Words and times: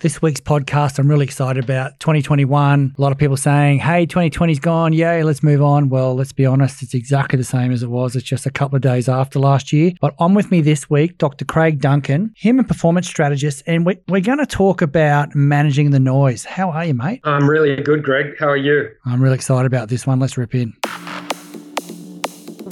This 0.00 0.20
week's 0.20 0.42
podcast, 0.42 0.98
I'm 0.98 1.08
really 1.08 1.24
excited 1.24 1.64
about 1.64 1.98
2021. 2.00 2.94
A 2.98 3.00
lot 3.00 3.12
of 3.12 3.18
people 3.18 3.38
saying, 3.38 3.78
hey, 3.78 4.06
2020's 4.06 4.58
gone. 4.58 4.92
Yay, 4.92 5.22
let's 5.22 5.42
move 5.42 5.62
on. 5.62 5.88
Well, 5.88 6.14
let's 6.14 6.34
be 6.34 6.44
honest, 6.44 6.82
it's 6.82 6.92
exactly 6.92 7.38
the 7.38 7.44
same 7.44 7.72
as 7.72 7.82
it 7.82 7.88
was. 7.88 8.14
It's 8.14 8.26
just 8.26 8.44
a 8.44 8.50
couple 8.50 8.76
of 8.76 8.82
days 8.82 9.08
after 9.08 9.38
last 9.38 9.72
year. 9.72 9.92
But 10.02 10.14
on 10.18 10.34
with 10.34 10.50
me 10.50 10.60
this 10.60 10.90
week, 10.90 11.16
Dr. 11.16 11.46
Craig 11.46 11.80
Duncan, 11.80 12.34
human 12.36 12.66
performance 12.66 13.06
strategist, 13.06 13.62
and 13.66 13.86
we, 13.86 13.96
we're 14.06 14.20
going 14.20 14.36
to 14.36 14.44
talk 14.44 14.82
about 14.82 15.34
managing 15.34 15.92
the 15.92 16.00
noise. 16.00 16.44
How 16.44 16.72
are 16.72 16.84
you, 16.84 16.92
mate? 16.92 17.22
I'm 17.24 17.48
really 17.48 17.74
good, 17.76 18.02
Greg. 18.02 18.36
How 18.38 18.48
are 18.48 18.56
you? 18.58 18.90
I'm 19.06 19.22
really 19.22 19.36
excited 19.36 19.64
about 19.64 19.88
this 19.88 20.06
one. 20.06 20.20
Let's 20.20 20.36
rip 20.36 20.54
in. 20.54 20.74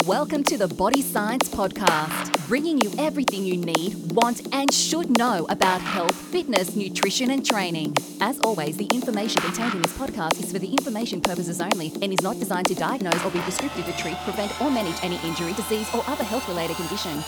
Welcome 0.05 0.43
to 0.43 0.57
the 0.59 0.67
Body 0.67 1.01
Science 1.01 1.49
Podcast, 1.49 2.47
bringing 2.47 2.79
you 2.79 2.91
everything 2.99 3.43
you 3.43 3.57
need, 3.57 4.11
want, 4.11 4.53
and 4.53 4.71
should 4.71 5.17
know 5.17 5.47
about 5.49 5.81
health, 5.81 6.13
fitness, 6.13 6.75
nutrition, 6.75 7.31
and 7.31 7.43
training. 7.43 7.95
As 8.21 8.39
always, 8.41 8.77
the 8.77 8.85
information 8.93 9.41
contained 9.41 9.73
in 9.73 9.81
this 9.81 9.97
podcast 9.97 10.43
is 10.43 10.51
for 10.51 10.59
the 10.59 10.69
information 10.69 11.21
purposes 11.21 11.59
only 11.59 11.91
and 12.03 12.13
is 12.13 12.21
not 12.21 12.37
designed 12.37 12.67
to 12.67 12.75
diagnose 12.75 13.25
or 13.25 13.31
be 13.31 13.39
prescriptive 13.39 13.83
to 13.87 13.93
treat, 13.93 14.15
prevent, 14.17 14.51
or 14.61 14.69
manage 14.69 15.03
any 15.03 15.15
injury, 15.27 15.53
disease, 15.53 15.89
or 15.95 16.03
other 16.05 16.23
health 16.23 16.47
related 16.49 16.75
condition. 16.75 17.23